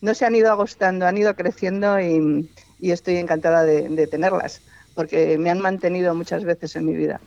No 0.01 0.13
se 0.13 0.25
han 0.25 0.35
ido 0.35 0.51
agostando, 0.51 1.05
han 1.05 1.17
ido 1.17 1.35
creciendo 1.35 1.99
y, 1.99 2.49
estoy 2.81 3.17
encantada 3.17 3.63
de, 3.63 3.87
de 3.89 4.07
tenerlas, 4.07 4.61
porque 4.95 5.37
me 5.37 5.51
han 5.51 5.59
mantenido 5.59 6.15
muchas 6.15 6.43
veces 6.43 6.75
en 6.75 6.85
mi 6.85 6.95
vida. 6.95 7.21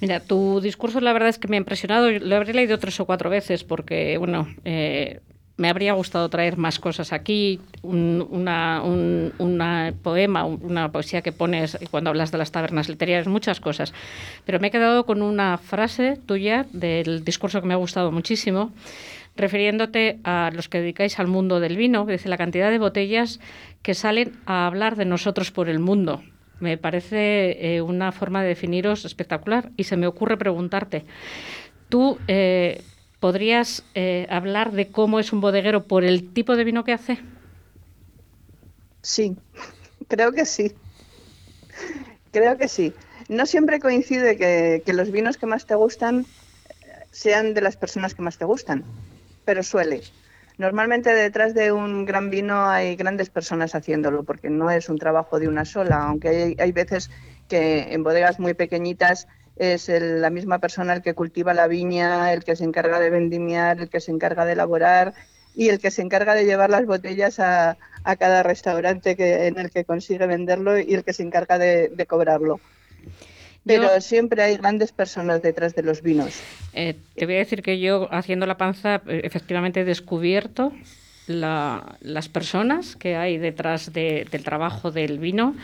Mira, 0.00 0.20
tu 0.20 0.60
discurso 0.60 1.00
la 1.00 1.12
verdad 1.12 1.28
es 1.28 1.38
que 1.38 1.48
me 1.48 1.56
ha 1.56 1.58
impresionado. 1.58 2.10
Lo 2.10 2.36
habré 2.36 2.54
leído 2.54 2.78
tres 2.78 2.98
o 3.00 3.06
cuatro 3.06 3.28
veces 3.28 3.64
porque, 3.64 4.16
bueno, 4.16 4.48
eh, 4.64 5.20
me 5.60 5.68
habría 5.68 5.92
gustado 5.92 6.26
traer 6.30 6.56
más 6.56 6.78
cosas 6.78 7.12
aquí. 7.12 7.60
Un, 7.82 8.26
una, 8.30 8.82
un 8.82 9.34
una 9.36 9.92
poema, 10.02 10.46
una 10.46 10.90
poesía 10.90 11.20
que 11.20 11.32
pones 11.32 11.78
cuando 11.90 12.08
hablas 12.08 12.32
de 12.32 12.38
las 12.38 12.50
tabernas 12.50 12.88
literarias, 12.88 13.26
muchas 13.26 13.60
cosas. 13.60 13.92
Pero 14.46 14.58
me 14.58 14.68
he 14.68 14.70
quedado 14.70 15.04
con 15.04 15.20
una 15.20 15.58
frase 15.58 16.18
tuya 16.24 16.64
del 16.72 17.24
discurso 17.24 17.60
que 17.60 17.66
me 17.66 17.74
ha 17.74 17.76
gustado 17.76 18.10
muchísimo 18.10 18.72
refiriéndote 19.36 20.18
a 20.24 20.50
los 20.52 20.68
que 20.68 20.80
dedicáis 20.80 21.18
al 21.18 21.26
mundo 21.26 21.60
del 21.60 21.76
vino, 21.76 22.06
que 22.06 22.12
dice 22.12 22.28
la 22.28 22.38
cantidad 22.38 22.70
de 22.70 22.78
botellas 22.78 23.38
que 23.82 23.94
salen 23.94 24.32
a 24.46 24.66
hablar 24.66 24.96
de 24.96 25.04
nosotros 25.04 25.50
por 25.50 25.68
el 25.68 25.78
mundo. 25.78 26.22
Me 26.58 26.78
parece 26.78 27.76
eh, 27.76 27.82
una 27.82 28.12
forma 28.12 28.42
de 28.42 28.48
definiros 28.48 29.04
espectacular 29.04 29.70
y 29.76 29.84
se 29.84 29.96
me 29.96 30.06
ocurre 30.06 30.36
preguntarte, 30.36 31.04
¿tú 31.88 32.18
eh, 32.28 32.82
podrías 33.20 33.84
eh, 33.94 34.26
hablar 34.30 34.72
de 34.72 34.90
cómo 34.90 35.20
es 35.20 35.32
un 35.32 35.40
bodeguero 35.40 35.84
por 35.84 36.04
el 36.04 36.32
tipo 36.32 36.56
de 36.56 36.64
vino 36.64 36.84
que 36.84 36.92
hace? 36.92 37.18
Sí, 39.02 39.36
creo 40.08 40.32
que 40.32 40.44
sí. 40.44 40.74
Creo 42.32 42.56
que 42.58 42.68
sí. 42.68 42.92
No 43.28 43.46
siempre 43.46 43.78
coincide 43.78 44.36
que, 44.36 44.82
que 44.84 44.92
los 44.92 45.10
vinos 45.10 45.36
que 45.36 45.46
más 45.46 45.66
te 45.66 45.74
gustan 45.74 46.26
sean 47.12 47.54
de 47.54 47.60
las 47.60 47.76
personas 47.76 48.14
que 48.14 48.22
más 48.22 48.38
te 48.38 48.44
gustan, 48.44 48.84
pero 49.44 49.62
suele. 49.62 50.02
Normalmente 50.58 51.14
detrás 51.14 51.54
de 51.54 51.72
un 51.72 52.04
gran 52.04 52.30
vino 52.30 52.68
hay 52.68 52.94
grandes 52.96 53.30
personas 53.30 53.74
haciéndolo, 53.74 54.24
porque 54.24 54.50
no 54.50 54.70
es 54.70 54.88
un 54.88 54.98
trabajo 54.98 55.38
de 55.38 55.48
una 55.48 55.64
sola, 55.64 56.02
aunque 56.02 56.28
hay, 56.28 56.56
hay 56.58 56.72
veces 56.72 57.10
que 57.48 57.92
en 57.92 58.02
bodegas 58.02 58.38
muy 58.38 58.54
pequeñitas 58.54 59.26
es 59.60 59.88
el, 59.88 60.20
la 60.20 60.30
misma 60.30 60.58
persona 60.58 60.94
el 60.94 61.02
que 61.02 61.14
cultiva 61.14 61.54
la 61.54 61.68
viña, 61.68 62.32
el 62.32 62.42
que 62.42 62.56
se 62.56 62.64
encarga 62.64 62.98
de 62.98 63.10
vendimiar, 63.10 63.78
el 63.78 63.88
que 63.88 64.00
se 64.00 64.10
encarga 64.10 64.44
de 64.44 64.52
elaborar 64.52 65.14
y 65.54 65.68
el 65.68 65.78
que 65.78 65.90
se 65.90 66.02
encarga 66.02 66.34
de 66.34 66.46
llevar 66.46 66.70
las 66.70 66.86
botellas 66.86 67.38
a, 67.38 67.76
a 68.04 68.16
cada 68.16 68.42
restaurante 68.42 69.16
que, 69.16 69.46
en 69.46 69.58
el 69.58 69.70
que 69.70 69.84
consigue 69.84 70.26
venderlo 70.26 70.78
y 70.78 70.94
el 70.94 71.04
que 71.04 71.12
se 71.12 71.22
encarga 71.22 71.58
de, 71.58 71.88
de 71.88 72.06
cobrarlo 72.06 72.60
pero 73.64 73.94
yo, 73.94 74.00
siempre 74.00 74.42
hay 74.42 74.56
grandes 74.56 74.92
personas 74.92 75.42
detrás 75.42 75.74
de 75.74 75.82
los 75.82 76.02
vinos. 76.02 76.40
Eh, 76.72 76.96
te 77.14 77.26
voy 77.26 77.36
a 77.36 77.38
decir 77.38 77.62
que 77.62 77.78
yo, 77.78 78.08
haciendo 78.10 78.46
la 78.46 78.56
panza, 78.56 79.02
eh, 79.06 79.20
efectivamente 79.24 79.80
he 79.80 79.84
descubierto 79.84 80.72
la, 81.26 81.96
las 82.00 82.28
personas 82.28 82.96
que 82.96 83.16
hay 83.16 83.38
detrás 83.38 83.92
de, 83.92 84.26
del 84.30 84.44
trabajo 84.44 84.90
del 84.90 85.18
vino. 85.18 85.54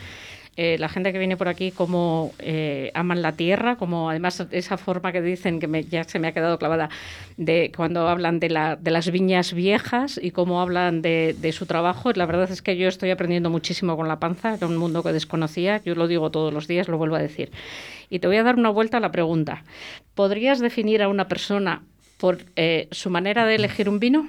Eh, 0.56 0.76
la 0.78 0.88
gente 0.88 1.12
que 1.12 1.18
viene 1.18 1.36
por 1.36 1.48
aquí 1.48 1.70
como 1.70 2.32
eh, 2.38 2.90
aman 2.94 3.20
la 3.20 3.32
tierra, 3.32 3.76
como 3.76 4.08
además 4.08 4.46
esa 4.50 4.78
forma 4.78 5.12
que 5.12 5.20
dicen 5.20 5.60
que 5.60 5.84
ya 5.84 6.04
se 6.04 6.18
me 6.18 6.28
ha 6.28 6.32
quedado 6.32 6.58
clavada 6.58 6.88
de 7.36 7.70
cuando 7.76 8.08
hablan 8.08 8.40
de, 8.40 8.48
la, 8.48 8.76
de 8.76 8.90
las 8.90 9.10
viñas 9.10 9.52
viejas 9.52 10.18
y 10.22 10.30
cómo 10.30 10.62
hablan 10.62 11.02
de, 11.02 11.36
de, 11.38 11.52
su 11.52 11.66
trabajo. 11.66 12.10
La 12.12 12.24
verdad 12.24 12.50
es 12.50 12.62
que 12.62 12.76
yo 12.76 12.88
estoy 12.88 13.10
aprendiendo 13.10 13.50
muchísimo 13.50 13.96
con 13.96 14.08
la 14.08 14.18
panza, 14.18 14.54
era 14.54 14.66
un 14.66 14.78
mundo 14.78 15.02
que 15.02 15.12
desconocía, 15.12 15.82
yo 15.84 15.94
lo 15.94 16.08
digo 16.08 16.30
todos 16.30 16.54
los 16.54 16.66
días, 16.66 16.88
lo 16.88 16.96
vuelvo 16.96 17.16
a 17.16 17.20
decir. 17.20 17.50
Y 18.08 18.20
te 18.20 18.26
voy 18.26 18.36
a 18.36 18.42
dar 18.42 18.56
una 18.56 18.70
vuelta 18.70 18.96
a 18.96 19.00
la 19.00 19.12
pregunta. 19.12 19.62
¿Podrías 20.14 20.60
definir 20.60 21.02
a 21.02 21.08
una 21.08 21.28
persona 21.28 21.82
por 22.16 22.38
eh, 22.56 22.88
su 22.92 23.10
manera 23.10 23.44
de 23.44 23.56
elegir 23.56 23.88
un 23.88 24.00
vino? 24.00 24.26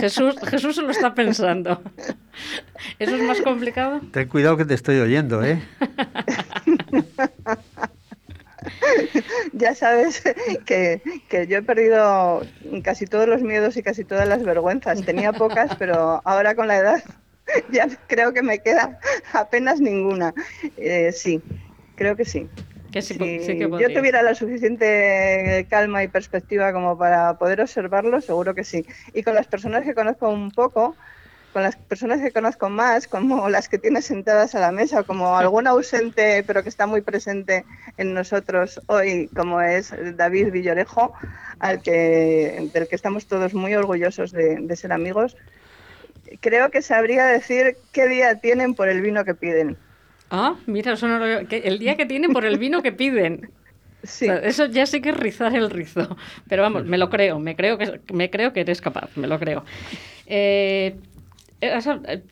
Jesús, 0.00 0.36
Jesús 0.48 0.76
se 0.76 0.82
lo 0.82 0.90
está 0.90 1.14
pensando. 1.14 1.82
¿Eso 2.98 3.16
es 3.16 3.22
más 3.22 3.40
complicado? 3.40 4.00
Ten 4.12 4.28
cuidado 4.28 4.56
que 4.56 4.64
te 4.64 4.74
estoy 4.74 4.98
oyendo, 5.00 5.44
¿eh? 5.44 5.62
ya 9.52 9.74
sabes 9.74 10.22
que, 10.66 11.02
que, 11.28 11.46
yo 11.46 11.58
he 11.58 11.62
perdido 11.62 12.42
casi 12.82 13.06
todos 13.06 13.28
los 13.28 13.42
miedos 13.42 13.76
y 13.76 13.82
casi 13.82 14.04
todas 14.04 14.28
las 14.28 14.42
vergüenzas. 14.44 15.04
Tenía 15.04 15.32
pocas, 15.32 15.74
pero 15.76 16.20
ahora 16.24 16.54
con 16.54 16.68
la 16.68 16.78
edad 16.78 17.02
ya 17.70 17.88
creo 18.06 18.32
que 18.32 18.42
me 18.42 18.58
queda 18.60 18.98
apenas 19.32 19.80
ninguna. 19.80 20.34
Eh, 20.76 21.12
sí, 21.12 21.40
creo 21.96 22.16
que 22.16 22.24
sí. 22.24 22.48
Que 22.94 23.02
sí, 23.02 23.14
si 23.14 23.40
sí 23.40 23.58
que 23.58 23.68
yo 23.68 23.92
tuviera 23.92 24.22
la 24.22 24.36
suficiente 24.36 25.66
calma 25.68 26.04
y 26.04 26.06
perspectiva 26.06 26.72
como 26.72 26.96
para 26.96 27.36
poder 27.38 27.60
observarlo, 27.60 28.20
seguro 28.20 28.54
que 28.54 28.62
sí. 28.62 28.86
Y 29.12 29.24
con 29.24 29.34
las 29.34 29.48
personas 29.48 29.82
que 29.82 29.94
conozco 29.94 30.28
un 30.28 30.52
poco, 30.52 30.94
con 31.52 31.64
las 31.64 31.74
personas 31.74 32.20
que 32.20 32.30
conozco 32.30 32.70
más, 32.70 33.08
como 33.08 33.48
las 33.50 33.68
que 33.68 33.78
tienes 33.78 34.04
sentadas 34.04 34.54
a 34.54 34.60
la 34.60 34.70
mesa, 34.70 35.02
como 35.02 35.36
algún 35.36 35.66
ausente 35.66 36.44
pero 36.46 36.62
que 36.62 36.68
está 36.68 36.86
muy 36.86 37.00
presente 37.00 37.64
en 37.96 38.14
nosotros 38.14 38.80
hoy, 38.86 39.28
como 39.34 39.60
es 39.60 39.92
David 40.16 40.52
Villorejo, 40.52 41.14
al 41.58 41.82
que, 41.82 42.70
del 42.72 42.86
que 42.86 42.94
estamos 42.94 43.26
todos 43.26 43.54
muy 43.54 43.74
orgullosos 43.74 44.30
de, 44.30 44.54
de 44.60 44.76
ser 44.76 44.92
amigos, 44.92 45.36
creo 46.40 46.70
que 46.70 46.80
sabría 46.80 47.26
decir 47.26 47.76
qué 47.90 48.06
día 48.06 48.36
tienen 48.36 48.74
por 48.74 48.88
el 48.88 49.00
vino 49.00 49.24
que 49.24 49.34
piden. 49.34 49.76
Ah, 50.30 50.56
mira, 50.66 50.94
eso 50.94 51.06
no 51.06 51.18
lo... 51.18 51.26
el 51.26 51.78
día 51.78 51.96
que 51.96 52.06
tienen 52.06 52.32
por 52.32 52.44
el 52.44 52.58
vino 52.58 52.82
que 52.82 52.92
piden. 52.92 53.50
Sí. 54.04 54.26
O 54.26 54.28
sea, 54.28 54.38
eso 54.40 54.66
ya 54.66 54.84
sí 54.84 55.00
que 55.00 55.08
es 55.08 55.16
rizar 55.16 55.56
el 55.56 55.70
rizo. 55.70 56.18
Pero 56.46 56.60
vamos, 56.60 56.84
me 56.84 56.98
lo 56.98 57.08
creo, 57.08 57.38
me 57.38 57.56
creo 57.56 57.78
que, 57.78 58.02
me 58.12 58.28
creo 58.28 58.52
que 58.52 58.60
eres 58.60 58.82
capaz, 58.82 59.16
me 59.16 59.26
lo 59.26 59.38
creo. 59.38 59.64
Eh, 60.26 61.00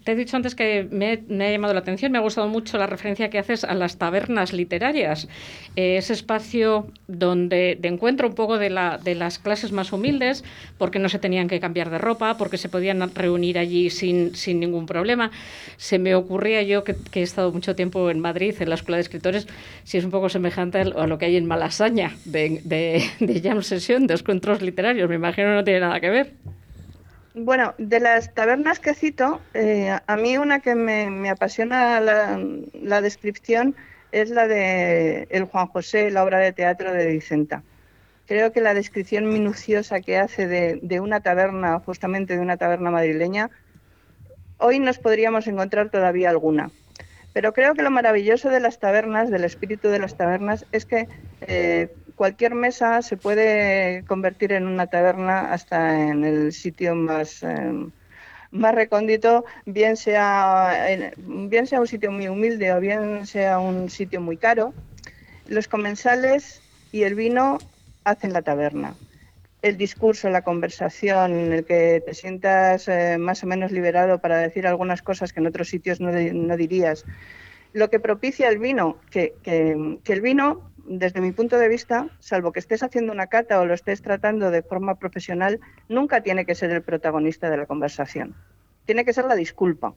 te 0.05 0.13
he 0.13 0.15
dicho 0.17 0.37
antes 0.37 0.55
que 0.55 0.87
me, 0.91 1.45
ha 1.45 1.51
llamado 1.51 1.75
la 1.75 1.81
atención, 1.81 2.13
me 2.13 2.19
ha 2.19 2.21
gustado 2.21 2.49
mucho 2.49 2.79
la 2.79 2.87
referencia 2.87 3.31
que 3.31 3.39
haces 3.39 3.65
a 3.65 3.75
las 3.75 3.99
tabernas 3.99 4.53
literarias, 4.53 5.29
ese 5.77 6.13
espacio 6.13 6.87
donde 7.07 7.77
de 7.81 7.89
encuentro 7.89 8.29
un 8.29 8.35
poco 8.35 8.59
de, 8.59 8.71
la, 8.71 8.99
de 8.99 9.15
las 9.15 9.39
clases 9.39 9.73
más 9.73 9.93
humildes, 9.93 10.45
porque 10.79 10.99
no 10.99 11.09
se 11.09 11.19
tenían 11.19 11.49
que 11.49 11.61
cambiar 11.61 11.91
de 11.91 11.99
ropa, 11.99 12.37
porque 12.37 12.59
se 12.59 12.69
podían 12.69 13.15
reunir 13.15 13.59
allí 13.59 13.91
sin, 13.91 14.33
ningún 14.61 14.87
problema. 14.87 15.31
Se 15.77 15.99
me 15.99 16.15
ocurría 16.15 16.63
yo, 16.63 16.85
que, 16.85 16.97
he 17.15 17.23
estado 17.23 17.53
mucho 17.53 17.75
tiempo 17.75 18.11
en 18.11 18.21
Madrid, 18.21 18.55
en 18.61 18.69
la 18.69 18.75
Escuela 18.75 18.97
de 18.97 19.03
Escritores, 19.03 19.47
si 19.85 19.99
es 19.99 20.05
un 20.05 20.11
poco 20.11 20.29
semejante 20.29 20.79
a 20.81 21.07
lo 21.07 21.19
que 21.19 21.27
hay 21.27 21.37
en 21.37 21.47
Malasaña, 21.47 22.17
de, 22.25 22.61
de, 22.65 23.05
de 23.21 23.41
jam 23.41 23.63
session, 23.63 24.07
de 24.07 24.15
encuentros 24.15 24.63
literarios. 24.63 25.09
Me 25.09 25.17
imagino 25.17 25.55
no 25.55 25.65
tiene 25.65 25.81
nada 25.81 26.01
que 26.01 26.11
ver. 26.11 26.33
Bueno, 27.35 27.75
de 27.79 27.99
las 27.99 28.35
tabernas 28.35 28.79
que 28.79 28.93
cito, 28.95 29.41
eh, 29.55 29.99
a 30.07 30.17
mí 30.17 30.37
una 30.37 30.61
que 30.61 30.75
me, 30.75 31.31
apasiona 31.31 31.99
la, 31.99 33.01
descripción 33.01 33.75
es 34.13 34.29
la 34.29 34.47
de 34.47 35.29
El 35.31 35.45
Juan 35.45 35.67
José, 35.69 36.11
la 36.11 36.25
obra 36.25 36.39
de 36.39 36.53
teatro 36.53 36.93
de 36.93 37.07
Vicenta. 37.07 37.63
Creo 38.27 38.53
que 38.53 38.61
la 38.61 38.75
descripción 38.75 39.31
minuciosa 39.31 40.01
que 40.01 40.19
hace 40.19 40.47
de, 40.47 41.01
una 41.01 41.21
taberna, 41.21 41.79
justamente 41.81 42.37
de 42.37 42.43
una 42.43 42.59
taberna 42.59 42.91
madrileña, 42.91 43.51
hoy 44.59 44.79
nos 44.79 44.99
podríamos 44.99 45.47
encontrar 45.47 45.89
todavía 45.89 46.29
alguna. 46.29 46.71
Pero 47.33 47.55
creo 47.55 47.73
que 47.73 47.83
lo 47.83 47.91
maravilloso 47.91 48.51
de 48.51 48.61
las 48.61 48.79
tabernas, 48.79 49.31
del 49.31 49.45
espíritu 49.45 49.89
de 49.89 49.99
las 49.99 50.19
tabernas, 50.19 50.67
es 50.71 50.85
que 50.85 51.09
eh, 51.41 51.89
cualquier 52.23 52.55
mesa 52.55 53.03
se 53.03 53.17
puede 53.17 54.05
convertir 54.07 54.53
en 54.53 54.69
una 54.69 54.87
taberna 54.87 55.53
hasta 55.53 56.09
en 56.09 56.23
el 56.23 56.53
sitio 56.53 56.95
más, 56.95 57.43
em, 57.43 57.91
más 58.53 58.77
recóndito, 58.77 59.45
bien 59.67 59.97
sea, 59.97 60.87
bien 61.27 61.67
sea 61.67 61.81
un 61.81 61.89
sitio 61.89 62.13
muy 62.13 62.29
humilde 62.29 62.73
o 62.73 62.79
bien 62.79 63.27
sea 63.27 63.59
un 63.59 63.91
sitio 63.91 64.21
muy 64.21 64.37
caro. 64.37 64.73
Los 65.49 65.67
comensales 65.67 66.63
y 66.93 67.03
el 67.03 67.17
vino 67.17 67.59
hacen 68.05 68.33
la 68.33 68.43
taberna. 68.43 68.95
El 69.61 69.77
discurso, 69.77 70.31
la 70.31 70.43
conversación, 70.43 71.33
en 71.33 71.53
el 71.53 71.65
que 71.65 72.05
te 72.07 72.15
sientas 72.15 72.87
eh, 72.87 73.19
más 73.19 73.43
o 73.43 73.49
menos 73.49 73.73
liberado 73.73 74.21
para 74.21 74.39
decir 74.39 74.69
algunas 74.69 75.03
cosas 75.03 75.33
que 75.33 75.41
en 75.41 75.49
otros 75.49 75.69
sitios 75.69 76.01
no, 76.01 76.57
dirías. 76.57 77.05
Lo 77.73 77.91
que 77.91 77.99
propicia 77.99 78.49
el 78.49 78.61
vino, 78.61 78.99
que, 79.11 79.35
que 79.43 80.13
el 80.13 80.21
vino 80.21 80.72
desde 80.85 81.21
mi 81.21 81.33
punto 81.33 81.59
de 81.59 81.69
vista, 81.69 82.09
salvo 82.19 82.53
que 82.53 82.61
estés 82.61 82.83
haciendo 82.83 83.13
una 83.13 83.27
cata 83.27 83.61
o 83.61 83.67
lo 83.67 83.75
estés 83.75 84.03
tratando 84.03 84.51
de 84.51 84.63
forma 84.63 84.97
profesional, 84.97 85.61
nunca 85.89 86.23
tiene 86.23 86.45
que 86.45 86.55
ser 86.55 86.71
el 86.71 86.83
protagonista 86.83 87.51
de 87.51 87.57
la 87.57 87.67
conversación. 87.67 88.35
Tiene 88.85 89.05
que 89.05 89.13
ser 89.13 89.27
la 89.27 89.37
disculpa, 89.37 89.95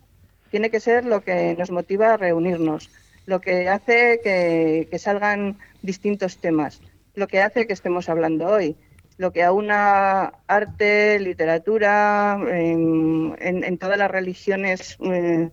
tiene 0.51 0.69
que 0.69 0.79
ser 0.79 1.05
lo 1.05 1.21
que 1.21 1.55
nos 1.57 1.71
motiva 1.71 2.13
a 2.13 2.17
reunirnos, 2.17 2.89
lo 3.25 3.41
que 3.41 3.67
hace 3.69 4.19
que, 4.23 4.97
salgan 4.99 5.57
distintos 5.81 6.37
temas, 6.37 6.81
lo 7.15 7.27
que 7.27 7.41
hace 7.41 7.65
que 7.67 7.73
estemos 7.73 8.09
hablando 8.09 8.47
hoy, 8.47 8.75
lo 9.17 9.31
que 9.31 9.43
aúna 9.43 10.33
arte, 10.47 11.19
literatura, 11.19 12.37
en, 12.47 13.77
todas 13.79 13.97
las 13.97 14.11
religiones. 14.11 14.97
Eh, 15.01 15.49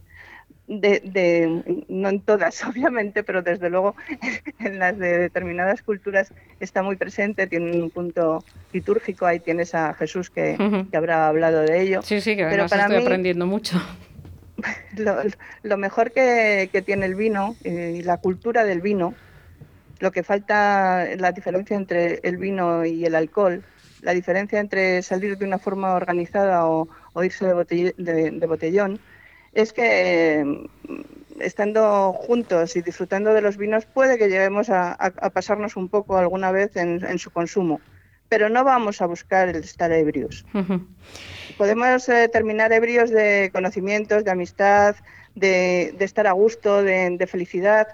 de, 0.68 1.84
no 1.88 2.08
en 2.08 2.20
todas 2.20 2.64
obviamente, 2.66 3.22
pero 3.22 3.42
desde 3.42 3.70
luego 3.70 3.94
en 4.60 4.78
las 4.78 4.98
de 4.98 5.18
determinadas 5.18 5.82
culturas 5.82 6.32
está 6.60 6.82
muy 6.82 6.96
presente, 6.96 7.46
tiene 7.46 7.82
un 7.82 7.90
punto 7.90 8.44
litúrgico, 8.72 9.26
ahí 9.26 9.40
tienes 9.40 9.74
a 9.74 9.94
Jesús 9.94 10.30
que, 10.30 10.56
habrá 10.92 11.28
hablado 11.28 11.62
de 11.62 11.82
ello. 11.82 12.02
Sí, 12.02 12.20
sí, 12.20 12.36
que 12.36 12.44
pero 12.44 12.66
para 12.68 12.84
estoy 12.84 13.02
aprendiendo 13.02 13.46
mucho. 13.46 13.80
Lo, 15.62 15.76
mejor 15.76 16.12
que, 16.12 16.82
tiene 16.86 17.06
el 17.06 17.16
vino 17.16 17.56
eh, 17.64 17.96
y 17.98 18.02
la 18.02 18.18
cultura 18.18 18.64
del 18.64 18.80
vino, 18.80 19.14
lo 19.98 20.12
que 20.12 20.22
falta, 20.22 21.06
la 21.16 21.32
diferencia 21.32 21.76
entre 21.76 22.20
el 22.22 22.36
vino 22.36 22.84
y 22.84 23.04
el 23.04 23.16
alcohol, 23.16 23.64
la 24.02 24.12
diferencia 24.12 24.60
entre 24.60 25.02
salir 25.02 25.36
de 25.36 25.44
una 25.44 25.58
forma 25.58 25.94
organizada 25.94 26.66
o, 26.66 26.88
irse 27.22 27.46
de 27.46 28.46
botellón, 28.46 29.00
es 29.52 29.72
que 29.72 30.44
mm, 30.44 31.00
estando 31.40 32.12
juntos 32.12 32.76
y 32.76 32.82
disfrutando 32.82 33.34
de 33.34 33.42
los 33.42 33.56
vinos 33.56 33.84
puede 33.86 34.18
que 34.18 34.28
lleguemos 34.28 34.70
a, 34.70 34.96
pasarnos 35.32 35.76
un 35.76 35.88
poco 35.88 36.16
alguna 36.16 36.52
vez 36.52 36.76
en, 36.76 37.18
su 37.18 37.30
consumo, 37.30 37.80
pero 38.28 38.48
no 38.48 38.64
vamos 38.64 39.02
a 39.02 39.06
buscar 39.06 39.48
el 39.48 39.56
estar 39.56 39.92
ebrios. 39.92 40.44
Podemos 41.58 42.08
eh, 42.08 42.28
terminar 42.28 42.72
ebrios 42.72 43.10
de 43.10 43.50
conocimientos, 43.52 44.24
de 44.24 44.30
amistad, 44.30 44.96
de, 45.34 45.94
estar 46.00 46.26
a 46.26 46.32
gusto, 46.32 46.82
de, 46.82 47.26
felicidad. 47.28 47.88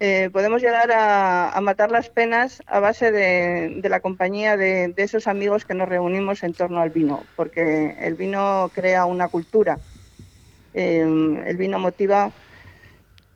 Eh, 0.00 0.30
podemos 0.32 0.62
llegar 0.62 0.90
a, 0.92 1.58
matar 1.60 1.90
las 1.90 2.08
penas 2.10 2.62
a 2.66 2.80
base 2.80 3.10
de, 3.12 3.80
la 3.88 4.00
compañía 4.00 4.56
de, 4.56 4.92
esos 4.96 5.26
amigos 5.26 5.64
que 5.64 5.74
nos 5.74 5.88
reunimos 5.88 6.42
en 6.42 6.52
torno 6.52 6.80
al 6.80 6.90
vino, 6.90 7.24
porque 7.36 7.96
el 8.00 8.14
vino 8.14 8.70
crea 8.74 9.04
una 9.06 9.28
cultura 9.28 9.78
Em, 10.74 11.38
el 11.46 11.56
vino 11.56 11.78
motiva 11.78 12.32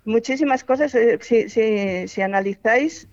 muchísimas 0.04 0.64
cosas. 0.64 0.94
Eh, 0.94 1.18
si, 2.08 2.22
analizáis, 2.22 3.08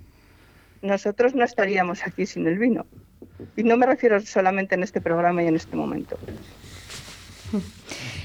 nosotros 0.82 1.36
no 1.36 1.44
estaríamos 1.44 2.06
aquí 2.06 2.26
sin 2.26 2.48
el 2.48 2.58
vino. 2.58 2.86
Y 3.56 3.64
no 3.64 3.78
me 3.78 3.86
refiero 3.86 4.20
solamente 4.20 4.76
en 4.76 4.84
este 4.84 5.02
programa 5.02 5.44
y 5.44 5.48
en 5.48 5.56
este 5.56 5.76
momento. 5.76 6.18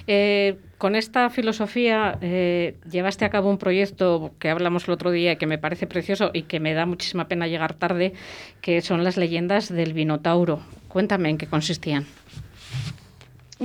Eh, 0.07 0.59
con 0.77 0.97
esta 0.97 1.31
filosofía 1.31 2.19
eh, 2.21 2.77
llevaste 2.91 3.25
a 3.25 3.31
cabo 3.31 3.49
un 3.49 3.57
proyecto 3.57 4.35
que 4.39 4.51
hablamos 4.51 4.87
el 4.87 4.91
otro 4.91 5.11
día 5.11 5.33
y 5.33 5.37
que 5.37 5.47
me 5.47 5.57
parece 5.57 5.87
precioso 5.87 6.31
y 6.35 6.43
que 6.43 6.61
me 6.61 6.75
da 6.75 6.85
muchísima 6.85 7.27
pena 7.27 7.47
llegar 7.47 7.73
tarde, 7.73 8.13
que 8.61 8.83
son 8.83 9.03
las 9.03 9.17
leyendas 9.17 9.73
del 9.73 9.95
Vinotauro. 9.95 10.61
Cuéntame 10.89 11.31
en 11.31 11.39
qué 11.39 11.47
consistían. 11.47 12.05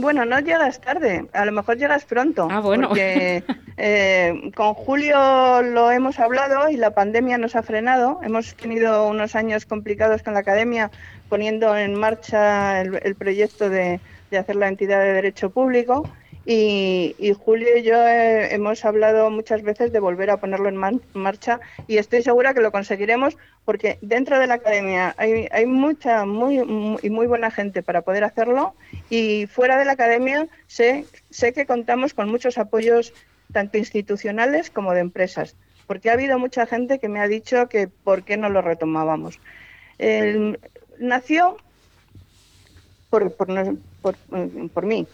Bueno, 0.02 0.26
no 0.26 0.40
llegas 0.40 0.80
tarde, 0.82 1.26
a 1.34 1.46
lo 1.46 1.52
mejor 1.52 1.78
llegas 1.78 2.06
pronto. 2.06 2.48
Ah, 2.50 2.60
bueno. 2.60 2.90
Porque 2.90 3.44
eh, 3.78 4.52
con 4.56 4.74
Julio 4.74 5.62
lo 5.62 5.92
hemos 5.92 6.20
hablado 6.20 6.70
y 6.70 6.78
la 6.78 6.92
pandemia 6.92 7.38
nos 7.38 7.56
ha 7.56 7.64
frenado. 7.64 8.20
Hemos 8.24 8.56
tenido 8.56 9.08
unos 9.08 9.36
años 9.36 9.66
complicados 9.66 10.24
con 10.24 10.34
la 10.34 10.40
academia 10.40 10.92
poniendo 11.28 11.76
en 11.78 11.96
marcha 11.96 12.82
el, 12.82 13.16
proyecto 13.16 13.70
de, 13.70 14.00
de 14.32 14.38
hacer 14.38 14.56
la 14.56 14.68
entidad 14.68 15.00
de 15.04 15.14
derecho 15.14 15.50
público 15.50 16.10
y, 16.52 17.34
Julio 17.34 17.78
y 17.78 17.84
yo 17.84 17.96
eh, 18.08 18.56
hemos 18.56 18.84
hablado 18.84 19.30
muchas 19.30 19.62
veces 19.62 19.92
de 19.92 20.00
volver 20.00 20.32
a 20.32 20.38
ponerlo 20.38 20.68
en 20.68 21.00
marcha 21.14 21.60
y 21.88 21.98
estoy 21.98 22.24
segura 22.24 22.56
que 22.56 22.62
lo 22.62 22.72
conseguiremos 22.72 23.38
porque 23.66 24.00
dentro 24.02 24.40
de 24.40 24.48
la 24.48 24.56
academia 24.56 25.14
hay, 25.18 25.48
hay 25.52 25.68
mucha 25.68 26.26
muy, 26.26 26.58
y 26.58 27.10
muy 27.12 27.28
buena 27.28 27.52
gente 27.52 27.84
para 27.84 28.02
poder 28.02 28.24
hacerlo 28.24 28.74
y 29.12 29.46
fuera 29.46 29.78
de 29.78 29.86
la 29.86 29.92
academia 29.92 30.48
sé, 30.66 31.06
sé 31.30 31.54
que 31.54 31.68
contamos 31.68 32.16
con 32.16 32.32
muchos 32.32 32.58
apoyos 32.58 33.14
tanto 33.54 33.78
institucionales 33.78 34.72
como 34.72 34.96
de 34.96 35.02
empresas 35.02 35.56
porque 35.86 36.10
ha 36.10 36.14
habido 36.14 36.40
mucha 36.40 36.66
gente 36.66 36.98
que 36.98 37.10
me 37.10 37.20
ha 37.20 37.28
dicho 37.28 37.70
que 37.70 37.88
por 37.88 38.24
qué 38.24 38.38
no 38.38 38.50
lo 38.50 38.64
retomábamos. 38.64 39.40
nació 41.00 41.58
por, 43.10 43.32
por, 43.34 43.48
por, 44.02 44.16
por, 44.74 44.86
mí. 44.86 45.08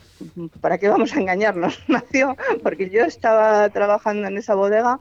¿Para 0.62 0.78
qué 0.78 0.89
vamos 0.89 1.16
a 1.16 1.20
engañarnos? 1.20 1.82
Nació 1.88 2.36
porque 2.62 2.89
yo 2.89 3.06
estaba 3.06 3.70
trabajando 3.70 4.28
en 4.28 4.38
esa 4.38 4.56
bodega 4.56 5.00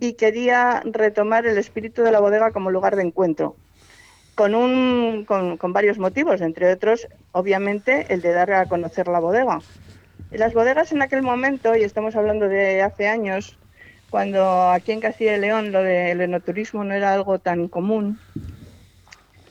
y 0.00 0.14
quería 0.14 0.82
retomar 0.84 1.46
el 1.46 1.58
espíritu 1.58 2.02
de 2.02 2.12
la 2.12 2.20
bodega 2.20 2.50
como 2.50 2.70
lugar 2.70 2.96
de 2.96 3.02
encuentro. 3.02 3.56
Con, 4.34 4.54
un, 4.54 5.24
con, 5.26 5.58
con 5.58 5.74
varios 5.74 5.98
motivos, 5.98 6.40
entre 6.40 6.72
otros, 6.72 7.06
obviamente, 7.32 8.06
el 8.08 8.22
de 8.22 8.32
dar 8.32 8.50
a 8.52 8.66
conocer 8.66 9.06
la 9.06 9.20
bodega. 9.20 9.60
Las 10.30 10.54
bodegas 10.54 10.90
en 10.92 11.02
aquel 11.02 11.20
momento, 11.20 11.76
y 11.76 11.82
estamos 11.82 12.16
hablando 12.16 12.48
de 12.48 12.80
hace 12.80 13.08
años, 13.08 13.58
cuando 14.08 14.70
aquí 14.70 14.92
en 14.92 15.00
Castilla 15.00 15.36
y 15.36 15.40
León 15.40 15.70
lo 15.70 15.82
del 15.82 16.22
enoturismo 16.22 16.82
no 16.82 16.94
era 16.94 17.12
algo 17.12 17.38
tan 17.40 17.68
común, 17.68 18.18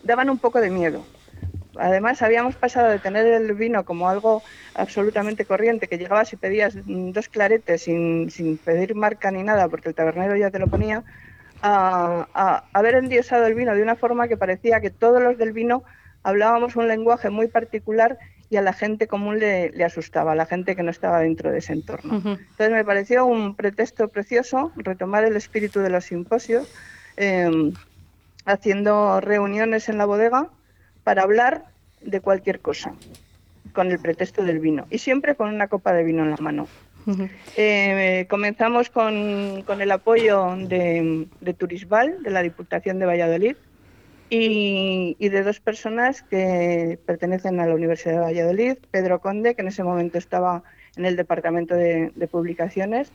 daban 0.04 0.32
un 0.32 0.39
poco 0.39 0.60
de 0.60 0.72
miedo 0.72 1.06
Además, 1.82 2.22
habíamos 2.22 2.56
pasado 2.56 2.90
de 2.90 3.00
tener 3.00 3.26
el 3.26 3.54
vino 3.54 3.84
como 3.86 4.08
algo 4.08 4.44
absolutamente 4.76 5.46
corriente, 5.46 5.88
que 5.88 5.98
llegabas 5.98 6.32
y 6.32 6.36
pedías 6.36 6.76
dos 6.86 7.28
claretes 7.28 7.82
sin, 7.82 8.60
pedir 8.64 8.94
marca 8.94 9.32
ni 9.32 9.42
nada, 9.42 9.68
porque 9.68 9.90
el 9.90 9.96
tabernero 9.96 10.36
ya 10.36 10.52
te 10.52 10.60
lo 10.60 10.68
ponía, 10.68 11.04
a, 11.64 12.64
haber 12.74 12.96
endiosado 12.96 13.48
el 13.48 13.56
vino 13.56 13.74
de 13.74 13.82
una 13.82 13.96
forma 13.96 14.28
que 14.28 14.38
parecía 14.38 14.80
que 14.80 14.92
todos 14.92 15.24
los 15.24 15.40
del 15.40 15.54
vino 15.54 15.84
hablábamos 16.22 16.76
un 16.76 16.88
lenguaje 16.88 17.32
muy 17.32 17.48
particular 17.48 18.20
y 18.52 18.58
a 18.58 18.62
la 18.62 18.74
gente 18.74 19.08
común 19.08 19.40
le, 19.40 19.72
asustaba, 19.84 20.34
a 20.34 20.36
la 20.36 20.46
gente 20.46 20.76
que 20.76 20.84
no 20.84 20.92
estaba 20.92 21.20
dentro 21.20 21.52
de 21.52 21.60
ese 21.60 21.74
entorno. 21.74 22.16
Entonces 22.16 22.70
me 22.70 22.86
pareció 22.86 23.26
un 23.26 23.56
pretexto 23.56 24.08
precioso 24.10 24.72
retomar 24.76 25.24
el 25.24 25.36
espíritu 25.36 25.80
de 25.80 25.90
los 25.90 26.06
simposios, 26.06 26.72
em, 27.18 27.74
haciendo 28.46 29.20
reuniones 29.20 29.90
en 29.90 29.98
la 29.98 30.06
bodega 30.06 30.50
para 31.04 31.24
hablar 31.24 31.71
de 32.04 32.20
cualquier 32.22 32.60
cosa. 32.60 32.93
con 33.74 33.89
el 33.91 33.99
pretexto 33.99 34.43
del 34.43 34.60
vino 34.60 34.86
y 34.89 34.97
siempre 34.97 35.36
con 35.36 35.47
una 35.47 35.68
copa 35.68 35.93
de 35.93 36.04
vino 36.04 36.24
en 36.24 36.32
la 36.32 36.38
mano. 36.38 36.68
Eh, 37.58 38.28
comenzamos 38.30 38.89
con, 38.89 39.64
con, 39.66 39.82
el 39.82 39.91
apoyo 39.91 40.56
de, 40.56 41.28
de, 41.39 41.54
Turisval, 41.54 42.22
de 42.22 42.30
la 42.30 42.43
Diputación 42.43 42.99
de 42.99 43.06
Valladolid, 43.06 43.56
y, 44.30 45.16
y, 45.20 45.30
de 45.30 45.43
dos 45.43 45.60
personas 45.60 46.22
que 46.22 46.99
pertenecen 47.06 47.60
a 47.60 47.66
la 47.66 47.76
Universidad 47.76 48.14
de 48.14 48.20
Valladolid, 48.20 48.78
Pedro 48.91 49.20
Conde, 49.20 49.56
que 49.56 49.62
en 49.62 49.68
ese 49.68 49.84
momento 49.84 50.18
estaba 50.18 50.64
en 50.95 51.06
el 51.06 51.16
Departamento 51.16 51.76
de, 51.76 52.12
de 52.16 52.28
Publicaciones, 52.28 53.12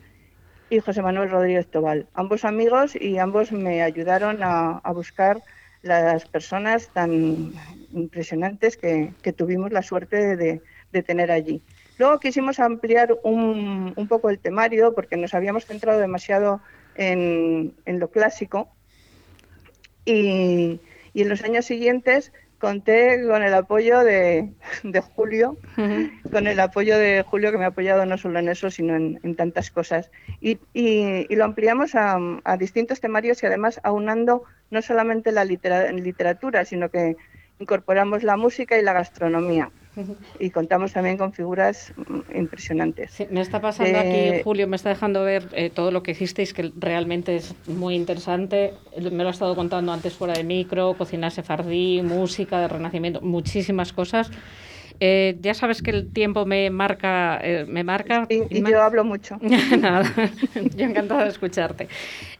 y 0.68 0.80
José 0.80 1.00
Manuel 1.00 1.30
Rodríguez 1.30 1.68
Tobal. 1.68 2.06
Ambos 2.12 2.44
amigos 2.44 2.96
y 2.96 3.18
ambos 3.18 3.52
me 3.52 3.82
ayudaron 3.82 4.42
a, 4.42 4.78
a 4.78 4.92
buscar 4.92 5.40
las 5.82 6.26
personas 6.26 6.88
tan 6.88 7.52
impresionantes 7.96 8.76
que, 8.76 9.12
que 9.22 9.32
tuvimos 9.32 9.72
la 9.72 9.82
suerte 9.82 10.36
de, 10.36 10.60
de 10.92 11.02
tener 11.02 11.30
allí. 11.30 11.62
Luego 11.98 12.20
quisimos 12.20 12.60
ampliar 12.60 13.16
un, 13.22 13.94
un, 13.96 14.08
poco 14.08 14.28
el 14.30 14.38
temario 14.38 14.94
porque 14.94 15.16
nos 15.16 15.34
habíamos 15.34 15.64
centrado 15.64 15.98
demasiado 15.98 16.60
en, 16.94 17.74
en 17.86 17.98
lo 17.98 18.08
clásico 18.10 18.68
y, 20.04 20.80
y, 21.14 21.22
en 21.22 21.28
los 21.28 21.42
años 21.42 21.64
siguientes 21.64 22.32
conté 22.58 23.26
con 23.26 23.42
el 23.42 23.52
apoyo 23.54 24.00
de, 24.00 24.50
de 24.82 25.00
Julio, 25.00 25.56
uh 25.76 25.80
-huh. 25.80 26.30
con 26.30 26.46
el 26.46 26.60
apoyo 26.60 26.98
de 26.98 27.22
Julio 27.22 27.50
que 27.50 27.58
me 27.58 27.64
ha 27.64 27.68
apoyado 27.68 28.06
no 28.06 28.16
solo 28.16 28.38
en 28.38 28.48
eso, 28.48 28.70
sino 28.70 28.94
en, 28.94 29.18
en 29.22 29.34
tantas 29.34 29.70
cosas. 29.70 30.10
Y, 30.40 30.58
y, 30.72 31.26
y 31.28 31.36
lo 31.36 31.44
ampliamos 31.44 31.94
a, 31.94 32.18
a, 32.44 32.56
distintos 32.56 33.00
temarios 33.00 33.42
y 33.42 33.46
además 33.46 33.80
aunando 33.82 34.44
no 34.70 34.80
solamente 34.82 35.32
la 35.32 35.44
litera, 35.44 35.92
literatura, 35.92 36.64
sino 36.64 36.90
que 36.90 37.16
incorporamos 37.58 38.22
la 38.22 38.36
música 38.36 38.78
y 38.78 38.82
la 38.82 38.92
gastronomía 38.92 39.70
y 40.38 40.50
contamos 40.50 40.92
también 40.92 41.16
con 41.16 41.32
figuras 41.32 41.92
mm, 41.96 42.36
impresionantes. 42.36 43.12
Sí, 43.12 43.26
me 43.30 43.40
está 43.40 43.60
pasando 43.60 43.98
eh, 43.98 44.30
aquí, 44.30 44.42
Julio, 44.44 44.68
me 44.68 44.76
está 44.76 44.90
dejando 44.90 45.24
ver 45.24 45.48
eh, 45.52 45.70
todo 45.70 45.90
lo 45.90 46.02
que 46.02 46.10
hicisteis, 46.10 46.52
que 46.52 46.70
realmente 46.76 47.36
es 47.36 47.54
muy 47.66 47.94
interesante. 47.94 48.74
Me 49.00 49.22
lo 49.22 49.28
ha 49.28 49.32
estado 49.32 49.54
contando 49.54 49.92
antes 49.92 50.14
fuera 50.14 50.34
de 50.34 50.44
micro, 50.44 50.94
cocina 50.94 51.30
sefardí, 51.30 52.02
música 52.02 52.60
de 52.60 52.68
renacimiento, 52.68 53.20
muchísimas 53.22 53.92
cosas. 53.92 54.30
Eh, 55.00 55.36
ya 55.40 55.54
sabes 55.54 55.82
que 55.82 55.90
el 55.90 56.12
tiempo 56.12 56.46
me 56.46 56.70
marca. 56.70 57.38
Eh, 57.42 57.66
me 57.68 57.84
marca 57.84 58.26
y, 58.28 58.58
y 58.58 58.62
yo 58.70 58.82
hablo 58.82 59.04
mucho. 59.04 59.38
Nada, 59.78 60.02
yo 60.76 60.84
encantada 60.84 61.24
de 61.24 61.30
escucharte. 61.30 61.88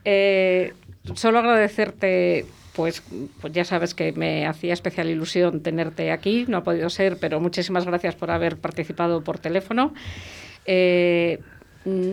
Eh, 0.05 0.73
solo 1.15 1.39
agradecerte 1.39 2.47
pues, 2.77 3.03
pues 3.41 3.53
ya 3.53 3.65
sabes 3.65 3.95
que 3.95 4.13
me 4.13 4.47
hacía 4.47 4.75
especial 4.75 5.09
ilusión 5.09 5.63
tenerte 5.63 6.13
aquí, 6.13 6.45
no 6.47 6.59
ha 6.59 6.63
podido 6.63 6.91
ser, 6.91 7.17
pero 7.19 7.41
muchísimas 7.41 7.87
gracias 7.87 8.15
por 8.15 8.31
haber 8.31 8.59
participado 8.59 9.25
por 9.25 9.39
teléfono. 9.39 9.95
Eh, 10.67 11.41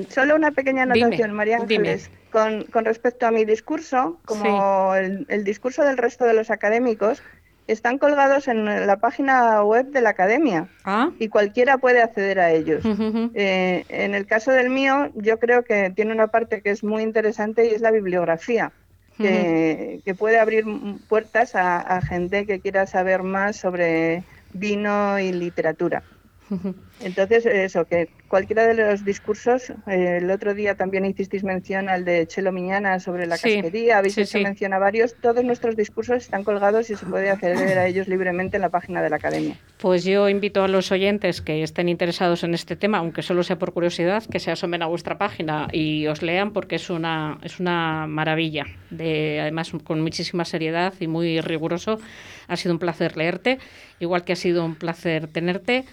Solo 0.09 0.35
una 0.35 0.51
pequeña 0.51 0.83
anotación, 0.83 1.11
dime, 1.11 1.33
María 1.33 1.57
Ángeles. 1.57 2.09
Con, 2.31 2.63
con, 2.65 2.85
respecto 2.85 3.27
a 3.27 3.31
mi 3.31 3.43
discurso, 3.43 4.19
como 4.25 4.93
sí. 4.93 4.99
el, 4.99 5.25
el, 5.29 5.43
discurso 5.43 5.83
del 5.83 5.97
resto 5.97 6.25
de 6.25 6.33
los 6.33 6.49
académicos, 6.49 7.21
están 7.67 7.97
colgados 7.97 8.47
en 8.47 8.65
la 8.65 8.97
página 8.97 9.63
web 9.63 9.87
de 9.87 10.01
la 10.01 10.09
academia 10.09 10.67
¿Ah? 10.83 11.11
y 11.19 11.27
cualquiera 11.29 11.77
puede 11.77 12.01
acceder 12.01 12.39
a 12.39 12.51
ellos. 12.51 12.85
Uh 12.85 12.89
-huh. 12.89 13.31
eh, 13.33 13.85
en 13.89 14.15
el 14.15 14.25
caso 14.25 14.51
del 14.51 14.69
mío, 14.69 15.11
yo 15.15 15.39
creo 15.39 15.63
que 15.63 15.91
tiene 15.95 16.11
una 16.13 16.27
parte 16.27 16.61
que 16.61 16.71
es 16.71 16.83
muy 16.83 17.03
interesante 17.03 17.65
y 17.65 17.69
es 17.69 17.81
la 17.81 17.91
bibliografía 17.91 18.71
que, 19.17 20.01
que 20.03 20.15
puede 20.15 20.39
abrir 20.39 20.65
puertas 21.07 21.55
a, 21.55 21.79
a, 21.79 22.01
gente 22.01 22.45
que 22.45 22.59
quiera 22.59 22.87
saber 22.87 23.23
más 23.23 23.57
sobre 23.57 24.23
vino 24.53 25.19
y 25.19 25.31
literatura. 25.31 26.03
Entonces, 27.01 27.45
eso, 27.45 27.85
que 27.85 28.09
cualquiera 28.27 28.65
de 28.67 28.73
los 28.73 29.05
discursos, 29.05 29.69
eh, 29.87 30.19
el 30.21 30.31
otro 30.31 30.53
día 30.53 30.75
también 30.75 31.05
hicisteis 31.05 31.43
mención 31.43 31.89
al 31.89 32.05
de 32.05 32.25
Chelo 32.27 32.51
Miñana 32.51 32.99
sobre 32.99 33.25
la 33.25 33.37
sí, 33.37 33.55
casquería, 33.55 33.97
habéis 33.97 34.15
sí, 34.15 34.21
hecho 34.21 34.37
sí. 34.37 34.43
mención 34.43 34.73
a 34.73 34.79
varios, 34.79 35.15
todos 35.15 35.43
nuestros 35.43 35.75
discursos 35.75 36.17
están 36.17 36.43
colgados 36.43 36.89
y 36.89 36.95
se 36.95 37.05
puede 37.05 37.29
acceder 37.29 37.77
a 37.77 37.87
ellos 37.87 38.07
libremente 38.07 38.57
en 38.57 38.61
la 38.61 38.69
página 38.69 39.01
de 39.01 39.09
la 39.09 39.17
Academia. 39.17 39.57
Pues 39.77 40.03
yo 40.03 40.29
invito 40.29 40.63
a 40.63 40.67
los 40.67 40.91
oyentes 40.91 41.41
que 41.41 41.63
estén 41.63 41.89
interesados 41.89 42.43
en 42.43 42.53
este 42.53 42.75
tema, 42.75 42.99
aunque 42.99 43.21
solo 43.21 43.43
sea 43.43 43.59
por 43.59 43.73
curiosidad, 43.73 44.23
que 44.25 44.39
se 44.39 44.51
asomen 44.51 44.81
a 44.81 44.87
vuestra 44.87 45.17
página 45.17 45.67
y 45.71 46.07
os 46.07 46.21
lean 46.21 46.53
porque 46.53 46.75
es 46.75 46.89
una, 46.89 47.37
es 47.43 47.59
una 47.59 48.07
maravilla, 48.07 48.65
de, 48.89 49.39
además 49.41 49.71
con 49.83 50.01
muchísima 50.01 50.45
seriedad 50.45 50.93
y 50.99 51.07
muy 51.07 51.41
riguroso. 51.41 51.99
Ha 52.47 52.57
sido 52.57 52.73
un 52.73 52.79
placer 52.79 53.17
leerte, 53.17 53.59
igual 53.99 54.23
que 54.23 54.33
ha 54.33 54.37
sido 54.37 54.65
un 54.65 54.75
placer 54.75 55.27
tenerte 55.27 55.85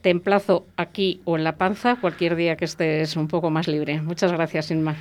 te 0.00 0.10
emplazo 0.10 0.66
aquí 0.76 1.20
o 1.24 1.36
en 1.36 1.44
La 1.44 1.56
Panza 1.56 1.96
cualquier 2.00 2.36
día 2.36 2.56
que 2.56 2.64
estés 2.64 3.16
un 3.16 3.28
poco 3.28 3.50
más 3.50 3.68
libre. 3.68 4.00
Muchas 4.00 4.32
gracias, 4.32 4.70
Inma. 4.70 4.96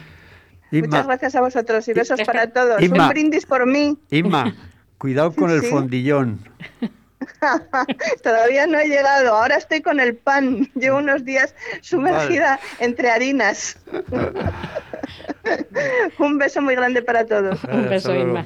Inma. 0.71 0.87
Muchas 0.87 1.07
gracias 1.07 1.35
a 1.35 1.41
vosotros 1.41 1.87
y 1.87 1.93
besos 1.93 2.21
para 2.23 2.51
todos. 2.51 2.81
Inma. 2.81 3.03
Un 3.03 3.09
brindis 3.09 3.45
por 3.45 3.65
mí. 3.65 3.97
Inma, 4.09 4.53
cuidado 4.97 5.33
con 5.33 5.51
el 5.51 5.61
sí. 5.61 5.67
fondillón. 5.67 6.39
Todavía 8.23 8.67
no 8.67 8.79
he 8.79 8.87
llegado, 8.87 9.35
ahora 9.35 9.55
estoy 9.55 9.81
con 9.81 9.99
el 9.99 10.15
pan. 10.15 10.69
Llevo 10.75 10.97
unos 10.97 11.25
días 11.25 11.55
sumergida 11.81 12.57
vale. 12.57 12.61
entre 12.79 13.09
harinas. 13.09 13.79
Un 16.19 16.37
beso 16.37 16.61
muy 16.61 16.75
grande 16.75 17.01
para 17.01 17.25
todos. 17.25 17.63
Un 17.63 17.89
beso, 17.89 18.15
Inma. 18.15 18.45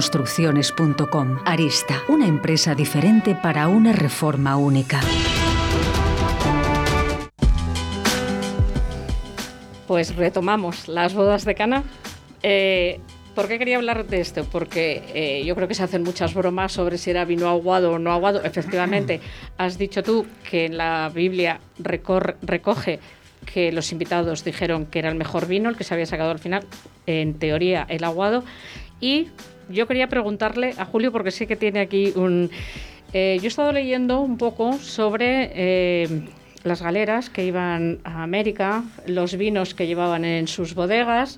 construcciones.com. 0.01 1.37
Arista, 1.45 2.01
una 2.07 2.25
empresa 2.25 2.73
diferente 2.73 3.35
para 3.35 3.67
una 3.67 3.93
reforma 3.93 4.57
única. 4.57 4.99
Pues 9.85 10.15
retomamos 10.15 10.87
las 10.87 11.13
bodas 11.13 11.45
de 11.45 11.53
Cana. 11.53 11.83
Eh, 12.41 12.99
¿Por 13.35 13.47
qué 13.47 13.59
quería 13.59 13.77
hablar 13.77 14.07
de 14.07 14.21
esto? 14.21 14.43
Porque 14.51 15.03
eh, 15.13 15.45
yo 15.45 15.53
creo 15.53 15.67
que 15.67 15.75
se 15.75 15.83
hacen 15.83 16.01
muchas 16.01 16.33
bromas 16.33 16.71
sobre 16.71 16.97
si 16.97 17.11
era 17.11 17.23
vino 17.23 17.47
aguado 17.47 17.91
o 17.91 17.99
no 17.99 18.11
aguado. 18.11 18.43
Efectivamente, 18.43 19.21
has 19.59 19.77
dicho 19.77 20.01
tú 20.01 20.25
que 20.49 20.65
en 20.65 20.77
la 20.77 21.11
Biblia 21.13 21.59
recoge 21.77 22.99
que 23.45 23.71
los 23.71 23.91
invitados 23.91 24.43
dijeron 24.43 24.87
que 24.87 24.97
era 24.97 25.09
el 25.09 25.15
mejor 25.15 25.45
vino, 25.45 25.69
el 25.69 25.77
que 25.77 25.83
se 25.83 25.93
había 25.93 26.07
sacado 26.07 26.31
al 26.31 26.39
final, 26.39 26.63
en 27.05 27.35
teoría 27.35 27.85
el 27.87 28.03
aguado. 28.03 28.43
Y 28.99 29.29
yo 29.69 29.87
quería 29.87 30.07
preguntarle 30.07 30.73
a 30.77 30.85
Julio, 30.85 31.11
porque 31.11 31.31
sé 31.31 31.47
que 31.47 31.55
tiene 31.55 31.79
aquí 31.79 32.13
un... 32.15 32.49
Eh, 33.13 33.37
yo 33.39 33.45
he 33.45 33.47
estado 33.47 33.71
leyendo 33.71 34.21
un 34.21 34.37
poco 34.37 34.73
sobre 34.73 35.51
eh, 35.53 36.23
las 36.63 36.81
galeras 36.81 37.29
que 37.29 37.45
iban 37.45 37.99
a 38.03 38.23
América, 38.23 38.83
los 39.05 39.35
vinos 39.35 39.73
que 39.73 39.87
llevaban 39.87 40.23
en 40.23 40.47
sus 40.47 40.75
bodegas, 40.75 41.37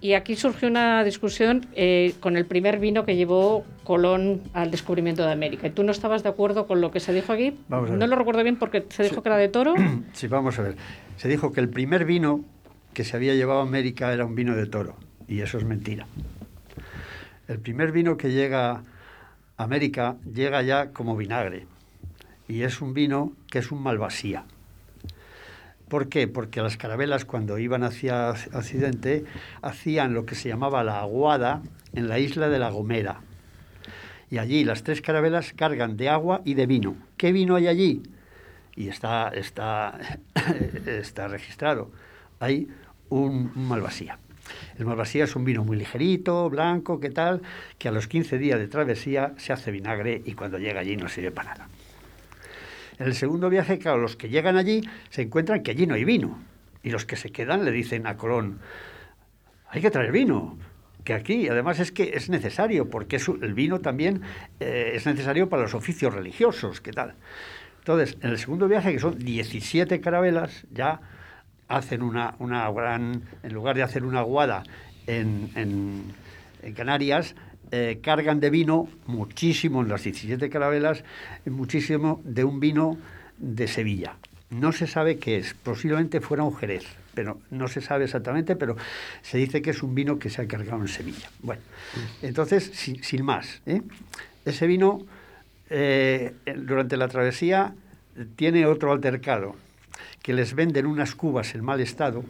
y 0.00 0.12
aquí 0.12 0.36
surgió 0.36 0.68
una 0.68 1.02
discusión 1.02 1.66
eh, 1.74 2.14
con 2.20 2.36
el 2.36 2.44
primer 2.44 2.78
vino 2.78 3.06
que 3.06 3.16
llevó 3.16 3.64
Colón 3.84 4.42
al 4.52 4.70
descubrimiento 4.70 5.24
de 5.24 5.32
América. 5.32 5.66
¿Y 5.66 5.70
tú 5.70 5.82
no 5.82 5.92
estabas 5.92 6.22
de 6.22 6.28
acuerdo 6.28 6.66
con 6.66 6.80
lo 6.82 6.90
que 6.90 7.00
se 7.00 7.14
dijo 7.14 7.32
aquí? 7.32 7.56
No 7.68 8.06
lo 8.06 8.14
recuerdo 8.16 8.42
bien 8.42 8.56
porque 8.56 8.84
se 8.90 9.04
dijo 9.04 9.14
sí. 9.14 9.20
que 9.22 9.28
era 9.28 9.38
de 9.38 9.48
toro. 9.48 9.74
Sí, 10.12 10.26
vamos 10.28 10.58
a 10.58 10.62
ver. 10.62 10.76
Se 11.16 11.28
dijo 11.28 11.52
que 11.52 11.60
el 11.60 11.68
primer 11.70 12.04
vino 12.04 12.44
que 12.92 13.04
se 13.04 13.16
había 13.16 13.34
llevado 13.34 13.60
a 13.60 13.62
América 13.62 14.12
era 14.12 14.24
un 14.26 14.34
vino 14.34 14.54
de 14.54 14.66
toro, 14.66 14.96
y 15.26 15.40
eso 15.40 15.58
es 15.58 15.64
mentira. 15.64 16.06
El 17.46 17.58
primer 17.58 17.92
vino 17.92 18.16
que 18.16 18.30
llega 18.30 18.70
a 18.70 18.82
América 19.56 20.16
llega 20.32 20.62
ya 20.62 20.92
como 20.92 21.14
vinagre 21.14 21.66
y 22.48 22.62
es 22.62 22.80
un 22.80 22.94
vino 22.94 23.32
que 23.50 23.58
es 23.58 23.70
un 23.70 23.82
malvasía. 23.82 24.44
¿Por 25.88 26.08
qué? 26.08 26.26
Porque 26.26 26.62
las 26.62 26.78
carabelas 26.78 27.26
cuando 27.26 27.58
iban 27.58 27.84
hacia 27.84 28.30
Occidente 28.30 29.24
hacían 29.60 30.14
lo 30.14 30.24
que 30.24 30.34
se 30.34 30.48
llamaba 30.48 30.82
la 30.84 31.00
aguada 31.00 31.62
en 31.92 32.08
la 32.08 32.18
isla 32.18 32.48
de 32.48 32.58
La 32.58 32.70
Gomera. 32.70 33.20
Y 34.30 34.38
allí 34.38 34.64
las 34.64 34.82
tres 34.82 35.02
carabelas 35.02 35.52
cargan 35.54 35.98
de 35.98 36.08
agua 36.08 36.40
y 36.46 36.54
de 36.54 36.66
vino. 36.66 36.96
¿Qué 37.18 37.30
vino 37.30 37.56
hay 37.56 37.68
allí? 37.68 38.02
Y 38.74 38.88
está, 38.88 39.28
está, 39.28 39.98
está 40.86 41.28
registrado. 41.28 41.90
Hay 42.40 42.68
un, 43.10 43.52
un 43.54 43.68
malvasía. 43.68 44.18
El 44.78 44.86
Malvasía 44.86 45.24
es 45.24 45.36
un 45.36 45.44
vino 45.44 45.64
muy 45.64 45.76
ligerito, 45.76 46.48
blanco, 46.50 47.00
¿qué 47.00 47.10
tal? 47.10 47.42
Que 47.78 47.88
a 47.88 47.92
los 47.92 48.08
15 48.08 48.38
días 48.38 48.58
de 48.58 48.68
travesía 48.68 49.34
se 49.36 49.52
hace 49.52 49.70
vinagre 49.70 50.22
y 50.24 50.32
cuando 50.34 50.58
llega 50.58 50.80
allí 50.80 50.96
no 50.96 51.08
sirve 51.08 51.30
para 51.30 51.50
nada. 51.50 51.68
En 52.98 53.06
el 53.06 53.14
segundo 53.14 53.50
viaje, 53.50 53.78
claro, 53.78 53.98
los 53.98 54.16
que 54.16 54.28
llegan 54.28 54.56
allí 54.56 54.82
se 55.10 55.22
encuentran 55.22 55.62
que 55.62 55.72
allí 55.72 55.86
no 55.86 55.94
hay 55.94 56.04
vino. 56.04 56.38
Y 56.82 56.90
los 56.90 57.04
que 57.04 57.16
se 57.16 57.30
quedan 57.30 57.64
le 57.64 57.70
dicen 57.70 58.06
a 58.06 58.16
Colón, 58.16 58.60
hay 59.68 59.80
que 59.80 59.90
traer 59.90 60.12
vino 60.12 60.56
que 61.02 61.14
aquí. 61.14 61.48
Además 61.48 61.80
es 61.80 61.92
que 61.92 62.12
es 62.14 62.28
necesario, 62.28 62.88
porque 62.90 63.16
el 63.42 63.54
vino 63.54 63.80
también 63.80 64.22
eh, 64.60 64.92
es 64.94 65.06
necesario 65.06 65.48
para 65.48 65.62
los 65.62 65.74
oficios 65.74 66.14
religiosos, 66.14 66.80
¿qué 66.80 66.92
tal? 66.92 67.14
Entonces, 67.78 68.16
en 68.22 68.30
el 68.30 68.38
segundo 68.38 68.68
viaje, 68.68 68.92
que 68.92 68.98
son 68.98 69.18
17 69.18 70.00
carabelas, 70.00 70.66
ya 70.72 71.00
hacen 71.68 72.02
una, 72.02 72.34
una 72.38 72.70
gran, 72.70 73.22
en 73.42 73.54
lugar 73.54 73.76
de 73.76 73.82
hacer 73.82 74.04
una 74.04 74.20
aguada 74.20 74.62
en, 75.06 75.50
en, 75.54 76.24
Canarias, 76.74 77.34
eh, 77.72 77.98
cargan 78.02 78.40
de 78.40 78.48
vino 78.48 78.88
muchísimo 79.06 79.82
en 79.82 79.88
las 79.88 80.02
17 80.02 80.48
carabelas, 80.48 81.04
muchísimo 81.44 82.22
de 82.24 82.42
un 82.42 82.58
vino 82.58 82.96
de 83.36 83.68
Sevilla. 83.68 84.16
No 84.48 84.72
se 84.72 84.86
sabe 84.86 85.18
qué 85.18 85.36
es, 85.36 85.52
posiblemente 85.52 86.22
fuera 86.22 86.42
un 86.42 86.56
jerez 86.56 86.86
pero 87.14 87.40
no 87.50 87.68
se 87.68 87.80
sabe 87.80 88.04
exactamente, 88.04 88.56
pero 88.56 88.76
se 89.22 89.38
dice 89.38 89.62
que 89.62 89.70
es 89.70 89.82
un 89.82 89.94
vino 89.94 90.18
que 90.18 90.28
se 90.28 90.42
ha 90.42 90.48
cargado 90.48 90.82
en 90.82 90.88
Sevilla. 90.88 91.30
Bueno, 91.40 91.62
entonces, 92.22 92.70
sin, 92.74 93.24
más, 93.24 93.62
¿eh? 93.66 93.80
ese 94.44 94.66
vino 94.66 95.06
eh, 95.70 96.34
durante 96.56 96.96
la 96.96 97.08
travesía 97.08 97.74
tiene 98.36 98.66
otro 98.66 98.92
altercado, 98.92 99.56
que 100.24 100.32
les 100.32 100.54
venden 100.54 100.86
unas 100.86 101.14
cubas 101.14 101.54
en 101.54 101.62
mal 101.62 101.80
estado, 101.80 102.24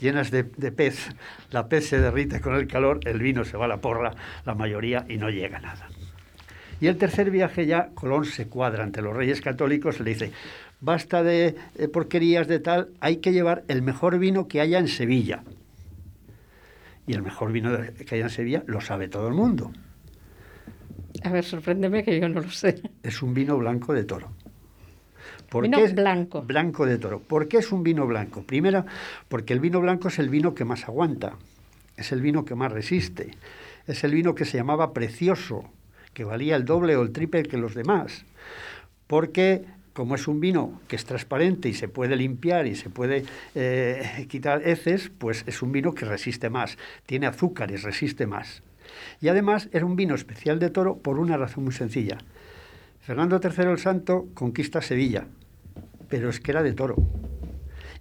llenas 0.00 0.30
de, 0.30 0.44
de, 0.44 0.72
pez, 0.72 1.10
la 1.50 1.68
pez 1.68 1.86
se 1.90 1.98
derrite 1.98 2.40
con 2.40 2.54
el 2.54 2.66
calor, 2.66 3.00
el 3.04 3.18
vino 3.18 3.44
se 3.44 3.58
va 3.58 3.66
a 3.66 3.68
la 3.68 3.82
porra, 3.82 4.14
la 4.46 4.54
mayoría, 4.54 5.04
y 5.06 5.18
no 5.18 5.28
llega 5.28 5.60
nada. 5.60 5.88
Y 6.80 6.86
el 6.86 6.96
tercer 6.96 7.30
viaje 7.30 7.66
ya 7.66 7.90
Colón 7.92 8.24
se 8.24 8.48
cuadra 8.48 8.82
ante 8.82 9.02
los 9.02 9.14
reyes 9.14 9.42
católicos, 9.42 10.00
le 10.00 10.08
dice, 10.08 10.32
basta 10.80 11.22
de 11.22 11.54
porquerías 11.92 12.48
de 12.48 12.60
tal, 12.60 12.88
hay 13.00 13.18
que 13.18 13.32
llevar 13.32 13.62
el 13.68 13.82
mejor 13.82 14.18
vino 14.18 14.48
que 14.48 14.62
haya 14.62 14.78
en 14.78 14.88
Sevilla. 14.88 15.42
Y 17.06 17.12
el 17.12 17.20
mejor 17.20 17.52
vino 17.52 17.76
que 18.06 18.14
haya 18.14 18.24
en 18.24 18.30
Sevilla 18.30 18.64
lo 18.66 18.80
sabe 18.80 19.08
todo 19.08 19.28
el 19.28 19.34
mundo. 19.34 19.70
A 21.24 21.28
ver, 21.28 21.44
sorpréndeme 21.44 22.04
que 22.04 22.18
yo 22.18 22.26
no 22.30 22.40
lo 22.40 22.50
sé. 22.50 22.80
Es 23.02 23.20
un 23.20 23.34
vino 23.34 23.58
blanco 23.58 23.92
de 23.92 24.04
toro. 24.04 24.32
¿Por 25.52 25.64
vino 25.64 25.80
es 25.80 25.94
blanco. 25.94 26.40
Blanco 26.40 26.86
de 26.86 26.96
toro. 26.96 27.20
¿Por 27.20 27.46
qué 27.46 27.58
es 27.58 27.72
un 27.72 27.82
vino 27.82 28.06
blanco? 28.06 28.42
Primero, 28.42 28.86
porque 29.28 29.52
el 29.52 29.60
vino 29.60 29.82
blanco 29.82 30.08
es 30.08 30.18
el 30.18 30.30
vino 30.30 30.54
que 30.54 30.64
más 30.64 30.84
aguanta, 30.84 31.34
es 31.94 32.10
el 32.10 32.22
vino 32.22 32.46
que 32.46 32.54
más 32.54 32.72
resiste, 32.72 33.32
es 33.86 34.02
el 34.02 34.14
vino 34.14 34.34
que 34.34 34.46
se 34.46 34.56
llamaba 34.56 34.94
precioso, 34.94 35.70
que 36.14 36.24
valía 36.24 36.56
el 36.56 36.64
doble 36.64 36.96
o 36.96 37.02
el 37.02 37.12
triple 37.12 37.42
que 37.42 37.58
los 37.58 37.74
demás, 37.74 38.24
porque 39.06 39.66
como 39.92 40.14
es 40.14 40.26
un 40.26 40.40
vino 40.40 40.80
que 40.88 40.96
es 40.96 41.04
transparente 41.04 41.68
y 41.68 41.74
se 41.74 41.86
puede 41.86 42.16
limpiar 42.16 42.66
y 42.66 42.74
se 42.74 42.88
puede 42.88 43.26
eh, 43.54 44.26
quitar 44.30 44.66
heces, 44.66 45.10
pues 45.10 45.44
es 45.46 45.60
un 45.60 45.70
vino 45.70 45.92
que 45.92 46.06
resiste 46.06 46.48
más, 46.48 46.78
tiene 47.04 47.26
azúcares, 47.26 47.82
resiste 47.82 48.26
más. 48.26 48.62
Y 49.20 49.28
además 49.28 49.68
era 49.72 49.84
un 49.84 49.96
vino 49.96 50.14
especial 50.14 50.58
de 50.58 50.70
toro 50.70 50.96
por 50.96 51.18
una 51.18 51.36
razón 51.36 51.64
muy 51.64 51.74
sencilla. 51.74 52.16
Fernando 53.02 53.38
III 53.42 53.70
el 53.72 53.78
Santo 53.78 54.28
conquista 54.32 54.80
Sevilla, 54.80 55.26
pero 56.12 56.28
es 56.28 56.40
que 56.40 56.50
era 56.50 56.62
de 56.62 56.74
toro. 56.74 56.96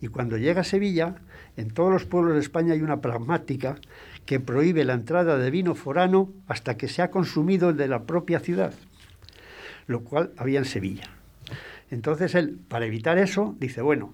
Y 0.02 0.08
cuando 0.08 0.36
llega 0.36 0.60
a 0.60 0.66
Sevilla, 0.66 1.16
en 1.56 1.70
todos 1.70 1.94
los 1.94 2.04
pueblos 2.04 2.34
de 2.34 2.42
España 2.42 2.74
hay 2.74 2.82
una 2.82 3.00
pragmática 3.00 3.78
que 4.26 4.42
prohíbe 4.42 4.84
la 4.84 4.96
entrada 4.96 5.38
de 5.38 5.50
vino 5.50 5.76
forano 5.76 6.30
hasta 6.46 6.76
que 6.76 6.90
se 6.90 7.02
ha 7.02 7.10
consumido 7.10 7.70
el 7.70 7.78
de 7.78 7.88
la 7.88 8.04
propia 8.04 8.42
ciudad, 8.42 8.74
lo 9.88 10.04
cual 10.04 10.34
había 10.36 10.60
en 10.60 10.66
Sevilla. 10.66 11.10
Entonces 11.90 12.36
él, 12.36 12.60
para 12.68 12.86
evitar 12.86 13.18
eso, 13.18 13.56
dice, 13.62 13.82
bueno, 13.82 14.14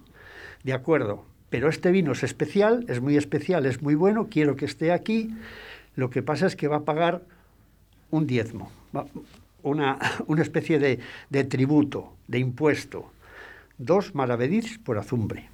de 0.62 0.74
acuerdo, 0.74 1.24
pero 1.50 1.68
este 1.68 1.90
vino 1.90 2.12
es 2.12 2.22
especial, 2.22 2.84
es 2.86 3.00
muy 3.00 3.16
especial, 3.16 3.66
es 3.66 3.82
muy 3.82 3.96
bueno, 3.96 4.28
quiero 4.30 4.54
que 4.54 4.66
esté 4.66 4.92
aquí. 4.92 5.34
Lo 5.96 6.08
que 6.08 6.22
pasa 6.22 6.46
es 6.46 6.54
que 6.54 6.68
va 6.68 6.76
a 6.76 6.84
pagar 6.84 7.22
un 8.12 8.28
diezmo, 8.28 8.70
una, 9.64 9.98
especie 10.40 10.78
de, 10.78 11.44
tributo, 11.46 12.12
de 12.28 12.38
impuesto. 12.38 13.10
Dos 13.78 14.14
maravedís 14.14 14.78
por 14.78 14.98
azumbre. 14.98 15.48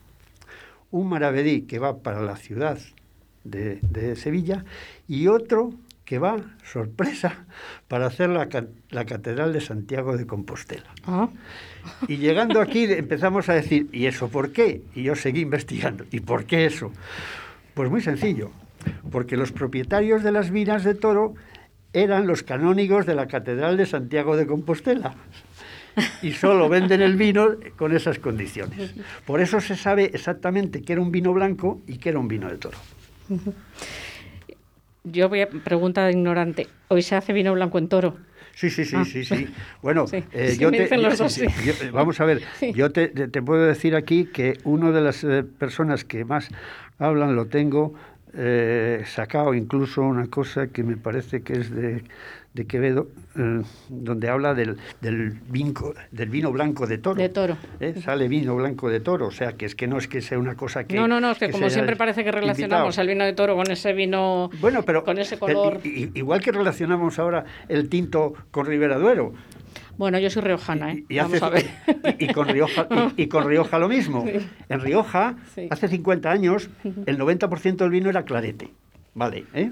Un 0.90 1.08
maravedí 1.08 1.62
que 1.62 1.78
va 1.78 1.98
para 1.98 2.22
la 2.22 2.36
ciudad 2.36 2.78
de, 3.44 3.78
de 3.82 4.16
Sevilla 4.16 4.64
y 5.06 5.28
otro 5.28 5.74
que 6.04 6.18
va, 6.18 6.36
sorpresa, 6.64 7.46
para 7.88 8.06
hacer 8.06 8.28
la, 8.28 8.48
la 8.90 9.04
Catedral 9.04 9.52
de 9.52 9.60
Santiago 9.60 10.16
de 10.16 10.26
Compostela. 10.26 10.90
Ah. 11.06 11.28
Y 12.08 12.18
llegando 12.18 12.60
aquí 12.60 12.84
empezamos 12.84 13.48
a 13.48 13.54
decir, 13.54 13.88
¿y 13.92 14.06
eso 14.06 14.28
por 14.28 14.52
qué? 14.52 14.82
Y 14.94 15.02
yo 15.02 15.14
seguí 15.14 15.40
investigando, 15.40 16.04
¿y 16.10 16.20
por 16.20 16.44
qué 16.44 16.66
eso? 16.66 16.92
Pues 17.72 17.90
muy 17.90 18.02
sencillo, 18.02 18.50
porque 19.10 19.36
los 19.36 19.52
propietarios 19.52 20.22
de 20.22 20.32
las 20.32 20.50
minas 20.50 20.84
de 20.84 20.94
toro 20.94 21.34
eran 21.92 22.26
los 22.26 22.42
canónigos 22.42 23.06
de 23.06 23.14
la 23.14 23.26
Catedral 23.26 23.76
de 23.76 23.86
Santiago 23.86 24.36
de 24.36 24.46
Compostela. 24.46 25.14
Y 26.22 26.32
solo 26.32 26.68
venden 26.68 27.02
el 27.02 27.16
vino 27.16 27.56
con 27.76 27.94
esas 27.94 28.18
condiciones. 28.18 28.94
Por 29.26 29.40
eso 29.40 29.60
se 29.60 29.76
sabe 29.76 30.10
exactamente 30.12 30.82
que 30.82 30.92
era 30.92 31.02
un 31.02 31.12
vino 31.12 31.32
blanco 31.32 31.82
y 31.86 31.98
que 31.98 32.08
era 32.08 32.18
un 32.18 32.28
vino 32.28 32.48
de 32.48 32.56
toro. 32.56 32.78
Yo 35.04 35.28
voy 35.28 35.42
a 35.42 35.48
pregunta 35.48 36.10
ignorante. 36.10 36.66
¿Hoy 36.88 37.02
se 37.02 37.14
hace 37.14 37.32
vino 37.32 37.52
blanco 37.52 37.78
en 37.78 37.88
toro? 37.88 38.16
Sí, 38.54 38.70
sí, 38.70 38.84
sí, 38.84 38.96
ah. 38.96 39.04
sí, 39.04 39.24
sí. 39.24 39.48
Bueno, 39.82 40.06
yo 40.06 40.70
te, 40.70 40.88
vamos 41.92 42.20
a 42.20 42.24
ver, 42.24 42.42
yo 42.74 42.90
te, 42.92 43.08
puedo 43.42 43.64
decir 43.64 43.96
aquí 43.96 44.26
que 44.26 44.58
una 44.62 44.92
de 44.92 45.00
las 45.00 45.24
eh, 45.24 45.42
personas 45.42 46.04
que 46.04 46.24
más 46.24 46.48
hablan 46.98 47.34
lo 47.34 47.46
tengo 47.46 47.94
eh, 48.32 49.02
sacado 49.06 49.54
incluso 49.54 50.02
una 50.02 50.28
cosa 50.28 50.68
que 50.68 50.82
me 50.84 50.96
parece 50.96 51.42
que 51.42 51.54
es 51.54 51.70
de 51.70 52.04
de 52.54 52.66
Quevedo, 52.68 53.08
eh, 53.36 53.62
donde 53.88 54.28
habla 54.28 54.54
del, 54.54 54.76
del, 55.00 55.40
del 56.12 56.28
vino 56.30 56.52
blanco 56.52 56.86
de 56.86 56.98
toro. 56.98 57.20
De 57.20 57.28
toro. 57.28 57.56
¿Eh? 57.80 57.94
Sale 58.00 58.28
vino 58.28 58.54
blanco 58.54 58.88
de 58.88 59.00
toro, 59.00 59.26
o 59.26 59.30
sea, 59.32 59.54
que 59.54 59.66
es 59.66 59.74
que 59.74 59.88
no 59.88 59.98
es 59.98 60.06
que 60.06 60.22
sea 60.22 60.38
una 60.38 60.54
cosa 60.54 60.84
que... 60.84 60.94
No, 60.94 61.08
no, 61.08 61.20
no, 61.20 61.32
es 61.32 61.38
que, 61.38 61.50
como 61.50 61.68
siempre 61.68 61.96
parece 61.96 62.22
que 62.22 62.30
relacionamos 62.30 62.96
el 62.98 63.08
vino 63.08 63.24
de 63.24 63.32
toro 63.32 63.56
con 63.56 63.70
ese 63.70 63.92
vino, 63.92 64.50
bueno, 64.60 64.84
pero, 64.84 65.04
con 65.04 65.18
ese 65.18 65.36
color... 65.36 65.80
igual 65.82 66.40
que 66.40 66.52
relacionamos 66.52 67.18
ahora 67.18 67.44
el 67.68 67.88
tinto 67.88 68.34
con 68.52 68.66
Ribera 68.66 68.98
Duero. 68.98 69.34
Bueno, 69.96 70.18
yo 70.18 70.30
soy 70.30 70.42
riojana, 70.42 70.92
¿eh? 70.92 71.04
Y, 71.08 71.18
Vamos 71.18 71.42
a 71.42 71.50
ver. 71.50 71.66
Y, 72.18 72.32
con 72.32 72.48
Rioja, 72.48 72.88
y, 73.16 73.26
con 73.28 73.48
Rioja 73.48 73.78
lo 73.78 73.88
mismo. 73.88 74.24
En 74.68 74.80
Rioja, 74.80 75.36
hace 75.70 75.88
50 75.88 76.30
años, 76.30 76.68
el 77.06 77.18
90% 77.18 77.76
del 77.76 77.90
vino 77.90 78.10
era 78.10 78.24
clarete. 78.24 78.70
Vale, 79.14 79.44
¿eh? 79.54 79.70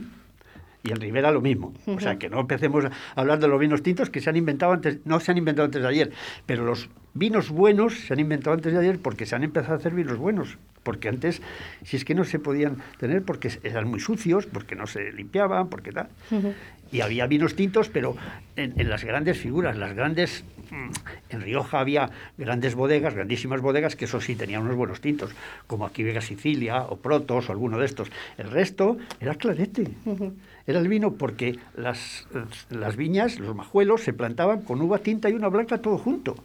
Y 0.83 0.91
en 0.91 1.01
Ribera 1.01 1.31
lo 1.31 1.41
mismo. 1.41 1.73
O 1.87 2.01
sea, 2.01 2.19
que 2.19 2.29
no 2.29 2.41
empecemos 2.41 2.85
a 2.85 2.91
hablar 3.15 3.39
de 3.39 3.49
los 3.49 3.59
vinos 3.61 3.83
tintos 3.83 4.11
que 4.11 4.21
se 4.21 4.31
han 4.31 4.37
inventado 4.37 4.73
antes, 4.73 4.99
no 5.05 5.21
se 5.21 5.31
han 5.31 5.39
inventado 5.39 5.67
antes 5.67 5.83
de 5.83 5.89
ayer, 5.89 6.13
pero 6.47 6.65
los 6.65 6.89
vinos 7.15 7.51
buenos 7.51 7.95
se 8.07 8.13
han 8.13 8.21
inventado 8.21 8.55
antes 8.55 8.73
de 8.73 8.79
ayer 8.79 8.99
porque 8.99 9.27
se 9.27 9.37
han 9.37 9.45
empezado 9.45 9.75
a 9.75 9.77
hacer 9.77 9.93
vinos 9.95 10.19
buenos. 10.19 10.59
Porque 10.83 11.09
antes, 11.09 11.41
si 11.85 11.97
es 11.97 12.05
que 12.05 12.15
no 12.15 12.25
se 12.25 12.41
podían 12.41 12.79
tener 12.99 13.23
porque 13.23 13.51
eran 13.63 13.89
muy 13.89 14.01
sucios, 14.01 14.47
porque 14.47 14.75
no 14.75 14.89
se 14.89 15.13
limpiaban, 15.13 15.69
porque 15.69 15.93
tal. 15.93 16.09
Y 16.91 17.01
había 17.01 17.27
vinos 17.27 17.55
tintos, 17.55 17.89
pero 17.89 18.17
en, 18.57 18.79
en, 18.79 18.91
las 18.91 19.05
grandes 19.05 19.39
figuras, 19.39 19.77
las 19.77 19.95
grandes... 19.95 20.45
Mm, 20.71 20.91
en 21.31 21.41
Rioja 21.41 21.79
había 21.79 22.11
grandes 22.37 22.75
bodegas, 22.75 23.15
grandísimas 23.15 23.61
bodegas, 23.61 23.95
que 23.95 24.07
eso 24.07 24.21
sí 24.21 24.35
tenían 24.35 24.63
unos 24.63 24.75
buenos 24.75 25.01
tintos, 25.01 25.31
como 25.67 25.87
aquí 25.87 26.03
Vega 26.03 26.21
Sicilia, 26.21 26.83
o 26.83 26.97
Protos, 26.97 27.49
o 27.49 27.53
alguno 27.53 27.79
de 27.79 27.87
estos. 27.87 28.11
El 28.37 28.51
resto 28.51 28.97
era 29.21 29.37
clarete. 29.37 29.87
Era 30.67 30.79
el 30.79 30.89
vino 30.89 31.15
porque 31.15 31.59
las, 31.77 32.27
las 32.71 32.97
viñas, 32.97 33.39
los 33.41 33.55
majuelos, 33.55 34.03
se 34.03 34.13
plantaban 34.13 34.63
con 34.63 34.81
uva 34.81 34.99
tinta 34.99 35.29
y 35.29 35.33
una 35.33 35.49
blanca 35.49 35.79
todo 35.79 35.99
junto. 35.99 36.37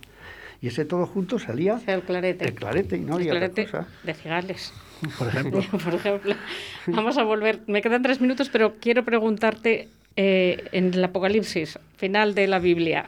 Y 0.61 0.67
ese 0.67 0.85
todo 0.85 1.05
junto 1.05 1.37
salía... 1.37 1.79
el 1.85 2.01
clarete. 2.01 2.45
El 2.45 2.55
clarete, 2.55 2.97
y 2.97 3.01
no 3.01 3.15
había 3.15 3.31
clarete 3.31 3.65
cosa. 3.65 3.87
de 4.03 4.13
Cigales. 4.13 4.73
Por 5.17 5.27
ejemplo. 5.27 5.61
Por 5.83 5.93
ejemplo. 5.93 6.35
Vamos 6.87 7.17
a 7.17 7.23
volver. 7.23 7.59
Me 7.67 7.81
quedan 7.81 8.01
tres 8.01 8.19
minutos, 8.19 8.49
pero 8.49 8.75
quiero 8.79 9.05
preguntarte 9.05 9.89
eh, 10.15 10.67
en 10.71 10.95
el 10.95 11.03
Apocalipsis, 11.03 11.77
final 11.97 12.33
de 12.33 12.47
la 12.47 12.57
Biblia, 12.57 13.07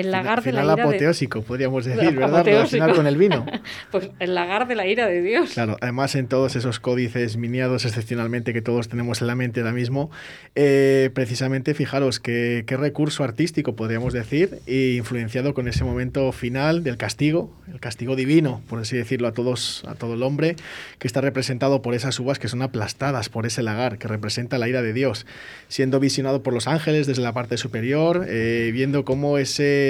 el 0.00 0.10
lagar 0.10 0.42
de 0.42 0.52
la 0.52 0.64
ira 0.64 0.84
apoteósico, 0.84 1.42
podríamos 1.42 1.84
decir, 1.84 2.14
¿verdad? 2.14 2.44
Relacionar 2.44 2.94
con 2.94 3.06
el 3.06 3.16
vino. 3.16 3.46
pues 3.90 4.10
el 4.18 4.34
lagar 4.34 4.66
de 4.66 4.74
la 4.74 4.86
ira 4.86 5.06
de 5.06 5.22
Dios. 5.22 5.52
Claro, 5.52 5.76
además 5.80 6.14
en 6.14 6.26
todos 6.26 6.56
esos 6.56 6.80
códices 6.80 7.36
miniados 7.36 7.84
excepcionalmente 7.84 8.52
que 8.52 8.62
todos 8.62 8.88
tenemos 8.88 9.20
en 9.20 9.26
la 9.26 9.34
mente 9.34 9.60
ahora 9.60 9.72
mismo, 9.72 10.10
eh, 10.54 11.10
precisamente 11.14 11.74
fijaros 11.74 12.20
qué 12.20 12.64
recurso 12.68 13.24
artístico, 13.24 13.76
podríamos 13.76 14.12
decir, 14.12 14.60
influenciado 14.66 15.54
con 15.54 15.68
ese 15.68 15.84
momento 15.84 16.32
final 16.32 16.82
del 16.82 16.96
castigo, 16.96 17.52
el 17.72 17.80
castigo 17.80 18.16
divino, 18.16 18.62
por 18.68 18.80
así 18.80 18.96
decirlo, 18.96 19.28
a 19.28 19.32
todos, 19.32 19.84
a 19.86 19.94
todo 19.94 20.14
el 20.14 20.22
hombre, 20.22 20.56
que 20.98 21.06
está 21.06 21.20
representado 21.20 21.82
por 21.82 21.94
esas 21.94 22.18
uvas 22.18 22.38
que 22.38 22.48
son 22.48 22.62
aplastadas 22.62 23.28
por 23.28 23.46
ese 23.46 23.62
lagar, 23.62 23.98
que 23.98 24.08
representa 24.08 24.58
la 24.58 24.68
ira 24.68 24.82
de 24.82 24.92
Dios, 24.92 25.26
siendo 25.68 26.00
visionado 26.00 26.42
por 26.42 26.52
los 26.52 26.66
ángeles 26.66 27.06
desde 27.06 27.22
la 27.22 27.32
parte 27.32 27.56
superior, 27.56 28.26
eh, 28.28 28.70
viendo 28.72 29.04
cómo 29.04 29.38
ese 29.38 29.89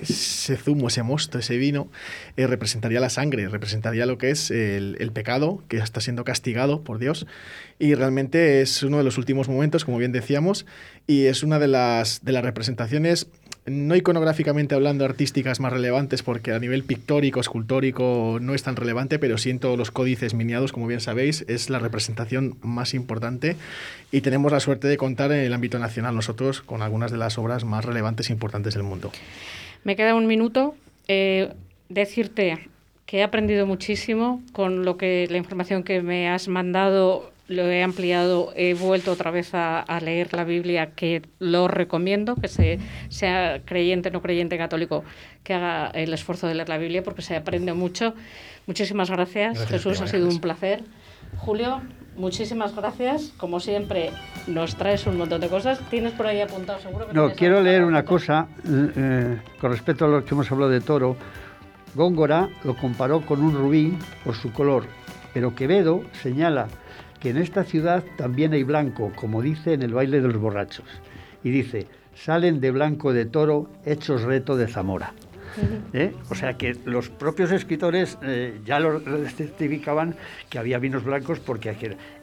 ese, 0.00 0.56
zumo, 0.56 0.88
ese 0.88 1.02
mosto, 1.02 1.38
ese 1.38 1.56
vino, 1.56 1.88
eh, 2.36 2.46
representaría 2.46 3.00
la 3.00 3.10
sangre, 3.10 3.48
representaría 3.48 4.06
lo 4.06 4.18
que 4.18 4.30
es 4.30 4.50
el, 4.50 4.96
el, 5.00 5.12
pecado, 5.12 5.62
que 5.68 5.78
está 5.78 6.00
siendo 6.00 6.24
castigado 6.24 6.82
por 6.82 6.98
Dios. 6.98 7.26
Y 7.78 7.94
realmente 7.94 8.60
es 8.60 8.82
uno 8.82 8.98
de 8.98 9.04
los 9.04 9.18
últimos 9.18 9.48
momentos, 9.48 9.84
como 9.84 9.98
bien 9.98 10.12
decíamos, 10.12 10.66
y 11.06 11.26
es 11.26 11.42
una 11.42 11.58
de 11.58 11.68
las, 11.68 12.24
de 12.24 12.32
las 12.32 12.44
representaciones 12.44 13.26
no 13.66 13.96
iconográficamente 13.96 14.74
hablando 14.74 15.04
artísticas 15.04 15.60
más 15.60 15.72
relevantes, 15.72 16.22
porque 16.22 16.52
a 16.52 16.58
nivel 16.58 16.84
pictórico, 16.84 17.40
escultórico 17.40 18.38
no 18.40 18.54
es 18.54 18.62
tan 18.62 18.76
relevante, 18.76 19.18
pero 19.18 19.38
sí 19.38 19.50
en 19.50 19.58
todos 19.58 19.78
los 19.78 19.90
códices 19.90 20.34
miniados, 20.34 20.72
como 20.72 20.86
bien 20.86 21.00
sabéis, 21.00 21.44
es 21.48 21.70
la 21.70 21.78
representación 21.78 22.56
más 22.62 22.94
importante 22.94 23.56
y 24.12 24.20
tenemos 24.20 24.52
la 24.52 24.60
suerte 24.60 24.88
de 24.88 24.96
contar 24.96 25.32
en 25.32 25.40
el 25.40 25.52
ámbito 25.52 25.78
nacional 25.78 26.14
nosotros 26.14 26.60
con 26.60 26.82
algunas 26.82 27.10
de 27.10 27.18
las 27.18 27.38
obras 27.38 27.64
más 27.64 27.84
relevantes 27.84 28.30
e 28.30 28.32
importantes 28.32 28.74
del 28.74 28.82
mundo. 28.82 29.10
Me 29.84 29.96
queda 29.96 30.14
un 30.14 30.26
minuto. 30.26 30.74
Eh, 31.06 31.52
decirte 31.88 32.68
que 33.06 33.18
he 33.18 33.22
aprendido 33.22 33.66
muchísimo 33.66 34.42
con 34.52 34.84
lo 34.84 34.96
que 34.96 35.26
la 35.30 35.36
información 35.36 35.82
que 35.82 36.02
me 36.02 36.28
has 36.28 36.48
mandado 36.48 37.30
lo 37.46 37.62
he 37.64 37.82
ampliado, 37.82 38.52
he 38.56 38.74
vuelto 38.74 39.12
otra 39.12 39.30
vez 39.30 39.50
a, 39.52 39.84
leer 40.00 40.32
la 40.32 40.44
Biblia, 40.44 40.92
que 40.92 41.22
lo 41.38 41.68
recomiendo, 41.68 42.36
que 42.36 42.48
se, 42.48 42.78
sea 43.08 43.60
creyente, 43.64 44.10
no 44.10 44.22
creyente, 44.22 44.56
católico, 44.56 45.04
que 45.42 45.54
haga 45.54 45.88
el 45.88 46.12
esfuerzo 46.14 46.46
de 46.46 46.54
leer 46.54 46.68
la 46.68 46.78
Biblia, 46.78 47.02
porque 47.02 47.22
se 47.22 47.36
aprende 47.36 47.74
mucho. 47.74 48.14
Muchísimas 48.66 49.10
gracias, 49.10 49.66
Jesús, 49.66 50.00
ha 50.00 50.06
sido 50.06 50.28
un 50.28 50.40
placer. 50.40 50.82
Julio, 51.36 51.82
muchísimas 52.16 52.74
gracias. 52.74 53.32
Como 53.36 53.60
siempre, 53.60 54.10
nos 54.46 54.76
traes 54.76 55.06
un 55.06 55.18
montón 55.18 55.40
de 55.40 55.48
cosas. 55.48 55.78
¿Tienes 55.90 56.12
por 56.12 56.26
ahí 56.26 56.40
apuntado 56.40 56.80
seguro? 56.80 57.08
no, 57.12 57.32
quiero 57.32 57.60
leer 57.60 57.84
una 57.84 58.04
cosa 58.04 58.48
eh, 58.66 59.38
con 59.60 59.70
respecto 59.70 60.06
a 60.06 60.08
lo 60.08 60.24
que 60.24 60.32
hemos 60.32 60.50
hablado 60.50 60.70
de 60.70 60.80
toro. 60.80 61.16
Góngora 61.94 62.48
lo 62.64 62.74
comparó 62.74 63.20
con 63.20 63.42
un 63.42 63.54
rubí 63.54 63.96
por 64.24 64.34
su 64.34 64.52
color, 64.52 64.86
pero 65.32 65.54
Quevedo 65.54 66.02
señala 66.22 66.68
que 67.24 67.30
en 67.30 67.38
esta 67.38 67.64
ciudad 67.64 68.04
también 68.18 68.52
hay 68.52 68.64
blanco, 68.64 69.10
como 69.16 69.40
dice 69.40 69.72
en 69.72 69.80
el 69.80 69.94
baile 69.94 70.20
de 70.20 70.28
los 70.28 70.36
borrachos. 70.36 70.84
Y 71.42 71.48
dice, 71.48 71.86
salen 72.14 72.60
de 72.60 72.70
blanco 72.70 73.14
de 73.14 73.24
toro 73.24 73.70
hechos 73.86 74.24
reto 74.24 74.58
de 74.58 74.68
Zamora. 74.68 75.14
¿Eh? 75.94 76.12
O 76.28 76.34
sea 76.34 76.58
que 76.58 76.76
los 76.84 77.08
propios 77.08 77.50
escritores 77.50 78.18
eh, 78.22 78.60
ya 78.66 78.78
lo 78.78 79.00
certificaban 79.30 80.16
que 80.50 80.58
había 80.58 80.78
vinos 80.78 81.02
blancos 81.02 81.40
porque 81.40 81.74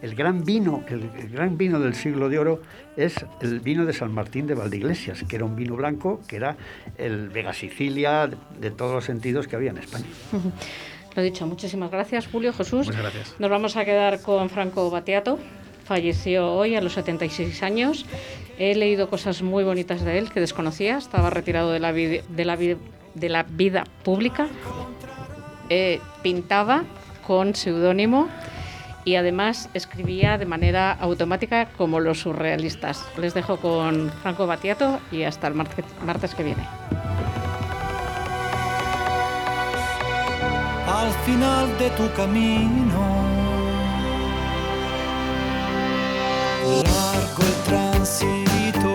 el 0.04 0.16
gran 0.16 0.44
vino, 0.44 0.84
el, 0.88 1.10
gran 1.32 1.58
vino 1.58 1.80
del 1.80 1.96
siglo 1.96 2.30
de 2.30 2.38
oro 2.38 2.62
es 2.96 3.16
el 3.42 3.60
vino 3.60 3.88
de 3.88 3.94
San 3.94 4.14
Martín 4.14 4.46
de 4.46 4.54
Valdeiglesias, 4.54 5.24
que 5.24 5.36
era 5.36 5.46
un 5.46 5.56
vino 5.56 5.76
blanco, 5.78 6.22
que 6.28 6.36
era 6.36 6.58
el 7.00 7.30
Vega 7.30 7.54
Sicilia 7.54 8.30
de 8.60 8.70
todos 8.70 8.94
los 8.94 9.06
sentidos 9.06 9.48
que 9.48 9.56
había 9.56 9.72
en 9.72 9.80
España. 9.80 10.06
Lo 11.16 11.22
dicho, 11.22 11.46
muchísimas 11.46 11.92
gracias, 11.92 12.28
Julio, 12.28 12.54
Jesús. 12.54 12.88
Muchas 12.88 13.02
gracias. 13.02 13.36
Nos 13.40 13.50
vamos 13.50 13.76
a 13.76 13.86
quedar 13.86 14.22
con 14.22 14.50
Franco 14.50 14.90
Batiato. 14.90 15.40
Falleció 15.84 16.54
hoy 16.54 16.76
a 16.76 16.82
los 16.82 16.94
76 16.94 17.64
años. 17.64 18.06
He 18.58 18.76
leído 18.76 19.10
cosas 19.10 19.42
muy 19.42 19.64
bonitas 19.64 20.06
de 20.06 20.18
él 20.18 20.32
que 20.32 20.40
desconocía. 20.40 20.98
Estaba 20.98 21.30
retirado 21.30 21.72
de 21.72 21.80
la, 21.80 21.92
de 21.92 22.46
la, 22.46 22.58
de 22.58 23.30
la 23.30 23.44
vida 23.44 23.84
pública. 24.04 24.48
Eh, 25.70 26.00
pintaba 26.22 26.84
con 27.26 27.56
seudónimo 27.56 28.30
y 29.06 29.16
además 29.16 29.70
escribía 29.74 30.38
de 30.38 30.46
manera 30.46 30.92
automática 30.92 31.68
como 31.78 32.00
los 32.00 32.22
surrealistas. 32.22 33.06
Les 33.18 33.34
dejo 33.34 33.58
con 33.58 34.12
Franco 34.22 34.48
Batiato 34.48 35.00
y 35.12 35.24
hasta 35.24 35.48
el 35.48 35.56
martes 35.56 36.36
que 36.36 36.44
viene. 36.44 36.64
Al 41.00 41.12
final 41.26 41.68
de 41.80 41.90
tu 41.92 42.12
camino. 42.14 43.04
Largo 46.84 47.42
el 47.50 47.56
tránsito 47.68 48.94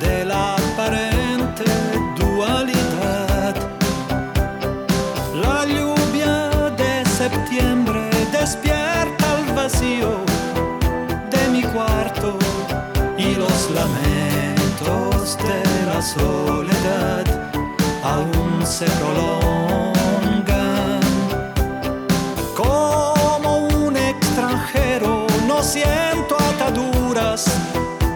de 0.00 0.24
la 0.24 0.54
aparente 0.54 1.64
dualidad. 2.18 3.54
La 5.44 5.58
lluvia 5.66 6.34
de 6.82 7.04
septiembre 7.20 8.10
despierta 8.32 9.26
el 9.38 9.52
vacío 9.54 10.10
de 11.32 11.42
mi 11.52 11.62
cuarto 11.62 12.38
y 13.16 13.34
los 13.34 13.70
lamentos 13.78 15.36
de 15.48 15.60
la 15.90 16.00
soledad 16.00 17.26
aún 18.02 18.66
se 18.66 18.86
prolongan. 18.86 19.47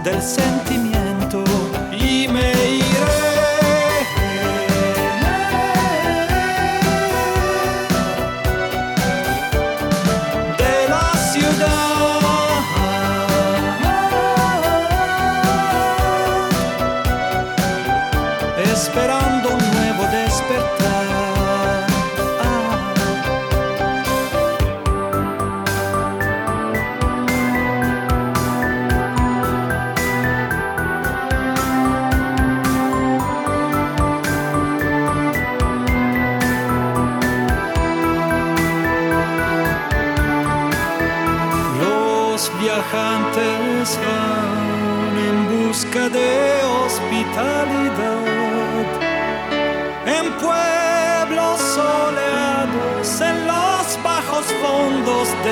Del 0.02 0.20
sentimiento 0.20 0.71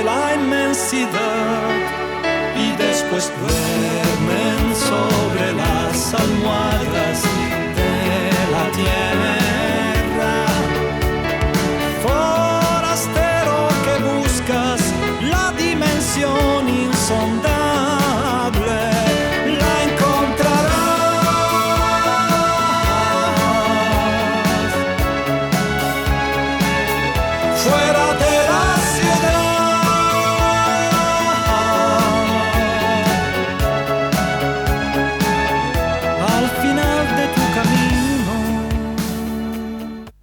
la 0.05 0.35
inmensidad 0.35 1.71
y 2.57 2.77
después 2.77 3.33
duermen 3.41 3.70